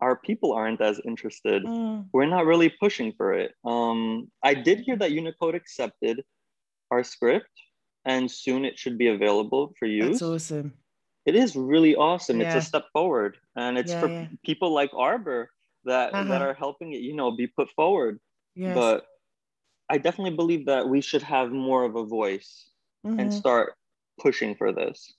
our 0.00 0.16
people 0.16 0.52
aren't 0.52 0.80
as 0.80 1.00
interested. 1.04 1.64
Mm. 1.64 2.06
We're 2.12 2.26
not 2.26 2.46
really 2.46 2.72
pushing 2.80 3.12
for 3.16 3.32
it. 3.34 3.52
Um, 3.64 4.30
I 4.42 4.54
did 4.54 4.80
hear 4.80 4.96
that 4.96 5.10
Unicode 5.10 5.54
accepted 5.54 6.22
our 6.90 7.02
script, 7.02 7.50
and 8.04 8.30
soon 8.30 8.64
it 8.64 8.78
should 8.78 8.96
be 8.96 9.08
available 9.08 9.74
for 9.78 9.86
use. 9.86 10.20
That's 10.20 10.22
awesome. 10.22 10.74
It 11.26 11.34
is 11.34 11.56
really 11.56 11.94
awesome. 11.96 12.40
Yeah. 12.40 12.56
It's 12.56 12.64
a 12.64 12.68
step 12.68 12.86
forward, 12.92 13.36
and 13.56 13.76
it's 13.76 13.90
yeah, 13.90 14.00
for 14.00 14.08
yeah. 14.08 14.28
people 14.44 14.72
like 14.72 14.90
Arber 14.94 15.50
that 15.84 16.14
uh-huh. 16.14 16.24
that 16.24 16.42
are 16.42 16.54
helping 16.54 16.92
it 16.92 17.00
you 17.00 17.14
know 17.14 17.30
be 17.30 17.46
put 17.46 17.68
forward 17.70 18.20
yes. 18.54 18.74
but 18.74 19.06
i 19.88 19.98
definitely 19.98 20.34
believe 20.34 20.66
that 20.66 20.88
we 20.88 21.00
should 21.00 21.22
have 21.22 21.50
more 21.50 21.84
of 21.84 21.96
a 21.96 22.04
voice 22.04 22.70
mm-hmm. 23.04 23.18
and 23.18 23.32
start 23.32 23.74
pushing 24.20 24.54
for 24.54 24.72
this 24.72 25.12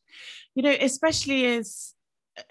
you 0.56 0.64
know 0.64 0.76
especially 0.80 1.46
as 1.46 1.94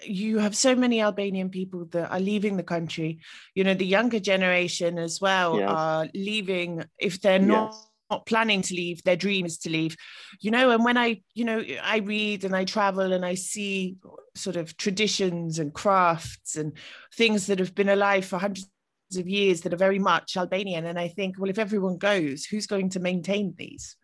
you 0.02 0.38
have 0.38 0.56
so 0.56 0.74
many 0.74 1.00
Albanian 1.00 1.50
people 1.50 1.86
that 1.86 2.10
are 2.10 2.20
leaving 2.20 2.56
the 2.56 2.62
country. 2.62 3.20
You 3.54 3.64
know, 3.64 3.74
the 3.74 3.86
younger 3.86 4.20
generation 4.20 4.98
as 4.98 5.20
well 5.20 5.58
yes. 5.58 5.70
are 5.70 6.08
leaving. 6.14 6.84
If 6.98 7.20
they're 7.20 7.38
not 7.38 7.72
yes 7.72 7.84
not 8.10 8.24
planning 8.24 8.62
to 8.62 8.74
leave 8.74 9.02
their 9.02 9.16
dream 9.16 9.44
is 9.44 9.58
to 9.58 9.68
leave. 9.70 9.94
You 10.40 10.50
know 10.50 10.70
and 10.70 10.84
when 10.84 10.96
i 10.96 11.20
you 11.34 11.44
know 11.44 11.62
i 11.82 11.98
read 11.98 12.44
and 12.44 12.56
i 12.56 12.64
travel 12.64 13.12
and 13.12 13.24
i 13.24 13.34
see 13.34 13.96
sort 14.34 14.56
of 14.56 14.76
traditions 14.76 15.58
and 15.58 15.74
crafts 15.74 16.56
and 16.56 16.72
things 17.14 17.46
that 17.48 17.58
have 17.58 17.74
been 17.74 17.88
alive 17.88 18.24
for 18.24 18.38
hundreds 18.38 18.70
of 19.16 19.28
years 19.28 19.60
that 19.62 19.74
are 19.74 19.76
very 19.76 19.98
much 19.98 20.36
albanian 20.36 20.86
and 20.86 20.98
i 20.98 21.08
think 21.08 21.38
well 21.38 21.50
if 21.50 21.58
everyone 21.58 21.96
goes 21.98 22.44
who's 22.44 22.66
going 22.66 22.88
to 22.90 23.00
maintain 23.00 23.54
these? 23.58 23.96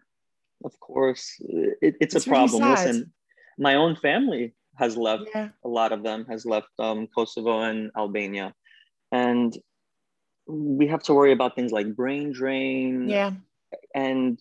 Of 0.65 0.79
course. 0.81 1.37
It, 1.41 1.97
it's, 2.01 2.15
it's, 2.15 2.27
a 2.27 2.29
problem. 2.29 2.63
Really 2.63 2.75
listen 2.75 3.13
my 3.59 3.75
own 3.75 3.97
family 3.97 4.55
has 4.77 4.97
left 4.97 5.25
yeah. 5.35 5.49
a 5.65 5.69
lot 5.69 5.93
of 5.93 6.03
them 6.03 6.27
has 6.27 6.45
left 6.45 6.69
um, 6.79 7.07
kosovo 7.15 7.61
and 7.61 7.91
albania. 7.97 8.55
And 9.13 9.57
we 10.47 10.89
have 10.89 11.03
to 11.05 11.15
worry 11.15 11.33
about 11.33 11.55
things 11.55 11.73
like 11.73 11.95
brain 11.95 12.33
drain. 12.33 13.09
Yeah. 13.09 13.33
And 13.95 14.39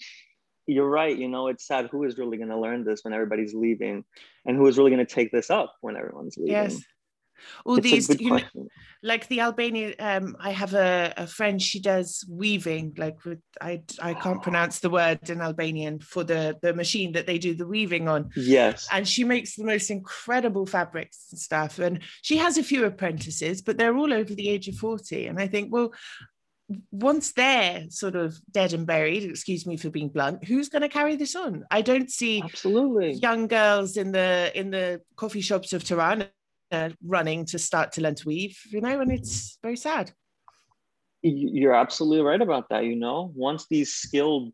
you're 0.66 0.90
right 0.90 1.18
you 1.18 1.28
know 1.28 1.50
it's 1.50 1.68
sad 1.68 1.90
who 1.92 2.06
is 2.06 2.18
really 2.18 2.38
going 2.38 2.50
to 2.50 2.58
learn 2.58 2.86
this 2.86 3.04
when 3.04 3.14
everybody's 3.14 3.54
leaving 3.54 4.06
and 4.46 4.56
who 4.56 4.66
is 4.66 4.78
really 4.78 4.92
going 4.92 5.06
to 5.06 5.14
take 5.14 5.30
this 5.30 5.50
up 5.50 5.76
when 5.82 5.98
everyone's 5.98 6.38
leaving. 6.38 6.54
Yes 6.54 6.82
all 7.66 7.78
it's 7.78 7.84
these 7.84 8.22
you 8.22 8.32
know, 8.32 8.68
like 9.02 9.28
the 9.28 9.40
albanian 9.40 9.94
um 10.00 10.36
i 10.40 10.52
have 10.52 10.74
a, 10.74 11.14
a 11.18 11.28
friend 11.28 11.62
she 11.62 11.80
does 11.80 12.26
weaving 12.30 12.94
like 12.98 13.24
with 13.26 13.40
i 13.62 13.82
i 14.02 14.14
can't 14.14 14.42
pronounce 14.42 14.80
the 14.80 14.90
word 14.90 15.30
in 15.30 15.42
albanian 15.42 16.00
for 16.00 16.24
the 16.24 16.58
the 16.62 16.74
machine 16.74 17.12
that 17.14 17.28
they 17.28 17.38
do 17.38 17.54
the 17.54 17.68
weaving 17.68 18.08
on. 18.08 18.30
Yes. 18.36 18.88
And 18.92 19.08
she 19.08 19.24
makes 19.24 19.56
the 19.56 19.66
most 19.66 19.90
incredible 19.90 20.66
fabrics 20.66 21.28
and 21.32 21.40
stuff. 21.40 21.80
And 21.80 22.00
she 22.22 22.38
has 22.38 22.58
a 22.58 22.64
few 22.64 22.86
apprentices 22.86 23.62
but 23.62 23.78
they're 23.78 23.96
all 23.96 24.14
over 24.14 24.34
the 24.34 24.50
age 24.50 24.68
of 24.68 24.76
40 24.76 25.28
and 25.28 25.40
i 25.40 25.48
think 25.48 25.72
well 25.72 25.94
once 26.92 27.34
they're 27.34 27.86
sort 27.90 28.16
of 28.16 28.40
dead 28.50 28.74
and 28.74 28.88
buried, 28.88 29.24
excuse 29.24 29.66
me 29.66 29.78
for 29.78 29.90
being 29.90 30.08
blunt, 30.08 30.46
who's 30.46 30.70
going 30.70 30.82
to 30.82 30.90
carry 30.90 31.16
this 31.18 31.36
on? 31.36 31.66
I 31.70 31.82
don't 31.82 32.10
see 32.10 32.42
absolutely. 32.42 33.14
young 33.14 33.48
girls 33.48 33.98
in 33.98 34.12
the 34.14 34.52
in 34.56 34.72
the 34.72 35.02
coffee 35.16 35.42
shops 35.42 35.74
of 35.74 35.84
Tirana 35.84 36.30
uh, 36.74 36.90
running 37.06 37.46
to 37.46 37.60
start 37.60 37.92
to 37.94 38.02
learn 38.02 38.16
to 38.16 38.28
weave, 38.28 38.60
you 38.70 38.82
know, 38.82 39.00
and 39.00 39.12
it's 39.12 39.58
very 39.62 39.78
sad. 39.78 40.12
You're 41.22 41.76
absolutely 41.76 42.24
right 42.26 42.42
about 42.42 42.70
that. 42.70 42.84
You 42.84 42.96
know, 42.96 43.32
once 43.36 43.66
these 43.70 43.94
skilled 43.94 44.52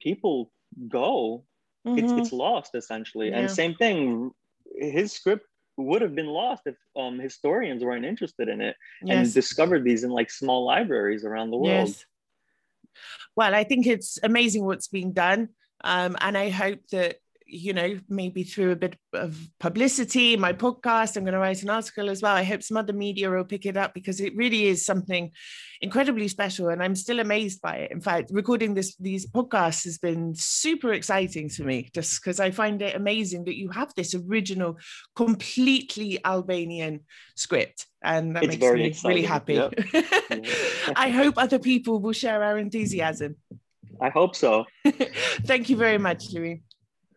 people 0.00 0.50
go, 0.88 1.44
mm-hmm. 1.86 1.98
it's 1.98 2.12
it's 2.12 2.32
lost 2.32 2.74
essentially. 2.74 3.28
Yeah. 3.28 3.38
And 3.38 3.50
same 3.50 3.74
thing, 3.74 4.30
his 4.76 5.12
script 5.12 5.46
would 5.76 6.02
have 6.02 6.14
been 6.14 6.26
lost 6.26 6.62
if 6.66 6.76
um, 6.96 7.18
historians 7.18 7.84
weren't 7.84 8.04
interested 8.04 8.48
in 8.48 8.60
it 8.60 8.76
yes. 9.02 9.16
and 9.16 9.34
discovered 9.34 9.84
these 9.84 10.04
in 10.04 10.10
like 10.10 10.30
small 10.30 10.66
libraries 10.66 11.24
around 11.24 11.50
the 11.50 11.56
world. 11.56 11.88
Yes. 11.88 12.04
Well, 13.36 13.54
I 13.54 13.64
think 13.64 13.86
it's 13.86 14.18
amazing 14.22 14.64
what's 14.64 14.88
being 14.88 15.12
done. 15.12 15.50
Um, 15.82 16.16
and 16.20 16.36
I 16.36 16.50
hope 16.50 16.80
that 16.90 17.16
you 17.50 17.72
know, 17.72 17.98
maybe 18.08 18.42
through 18.42 18.70
a 18.70 18.76
bit 18.76 18.96
of 19.12 19.36
publicity, 19.58 20.36
my 20.36 20.52
podcast, 20.52 21.16
I'm 21.16 21.24
going 21.24 21.34
to 21.34 21.40
write 21.40 21.62
an 21.62 21.70
article 21.70 22.08
as 22.08 22.22
well. 22.22 22.34
I 22.34 22.44
hope 22.44 22.62
some 22.62 22.76
other 22.76 22.92
media 22.92 23.30
will 23.30 23.44
pick 23.44 23.66
it 23.66 23.76
up 23.76 23.94
because 23.94 24.20
it 24.20 24.36
really 24.36 24.66
is 24.66 24.84
something 24.84 25.32
incredibly 25.80 26.28
special. 26.28 26.68
And 26.68 26.82
I'm 26.82 26.94
still 26.94 27.20
amazed 27.20 27.60
by 27.60 27.76
it. 27.76 27.90
In 27.90 28.00
fact, 28.00 28.30
recording 28.32 28.74
this 28.74 28.96
these 28.96 29.26
podcasts 29.26 29.84
has 29.84 29.98
been 29.98 30.34
super 30.34 30.92
exciting 30.92 31.48
to 31.50 31.64
me 31.64 31.90
just 31.94 32.20
because 32.22 32.40
I 32.40 32.50
find 32.50 32.80
it 32.82 32.94
amazing 32.94 33.44
that 33.44 33.56
you 33.56 33.68
have 33.70 33.92
this 33.94 34.14
original, 34.14 34.78
completely 35.16 36.24
Albanian 36.24 37.00
script. 37.36 37.86
And 38.02 38.36
that 38.36 38.44
it's 38.44 38.58
makes 38.58 38.72
me 38.72 38.84
exciting. 38.84 39.08
really 39.08 39.26
happy. 39.26 39.54
Yep. 39.54 39.74
I 40.96 41.10
hope 41.10 41.34
other 41.36 41.58
people 41.58 42.00
will 42.00 42.12
share 42.12 42.42
our 42.42 42.58
enthusiasm. 42.58 43.36
I 44.00 44.08
hope 44.08 44.34
so. 44.34 44.64
Thank 45.44 45.68
you 45.68 45.76
very 45.76 45.98
much, 45.98 46.32
Louis. 46.32 46.62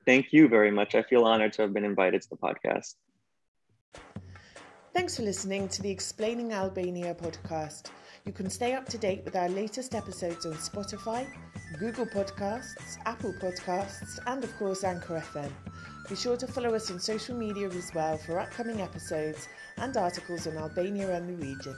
Thank 0.06 0.34
you 0.34 0.48
very 0.48 0.72
much. 0.72 0.96
I 0.96 1.04
feel 1.04 1.24
honored 1.24 1.54
to 1.54 1.62
have 1.62 1.74
been 1.74 1.86
invited 1.86 2.22
to 2.24 2.30
the 2.30 2.38
podcast. 2.38 2.96
Thanks 4.94 5.16
for 5.16 5.24
listening 5.24 5.68
to 5.70 5.82
the 5.82 5.90
Explaining 5.90 6.54
Albania 6.54 7.16
podcast. 7.16 7.90
You 8.26 8.32
can 8.32 8.50
stay 8.50 8.74
up 8.74 8.88
to 8.90 8.98
date 8.98 9.24
with 9.26 9.36
our 9.36 9.50
latest 9.50 9.96
episodes 9.96 10.46
on 10.46 10.54
Spotify, 10.54 11.28
Google 11.80 12.06
Podcasts, 12.06 12.98
Apple 13.06 13.34
Podcasts, 13.42 14.20
and 14.28 14.44
of 14.44 14.56
course 14.58 14.84
Anchor 14.84 15.20
FM. 15.34 15.52
Be 16.08 16.16
sure 16.16 16.38
to 16.38 16.48
follow 16.48 16.76
us 16.76 16.92
on 16.92 17.00
social 17.00 17.36
media 17.36 17.68
as 17.70 17.92
well 17.96 18.18
for 18.18 18.40
upcoming 18.40 18.82
episodes 18.82 19.48
and 19.78 19.98
articles 19.98 20.48
on 20.48 20.58
Albania 20.58 21.12
and 21.16 21.30
the 21.30 21.46
region. 21.46 21.78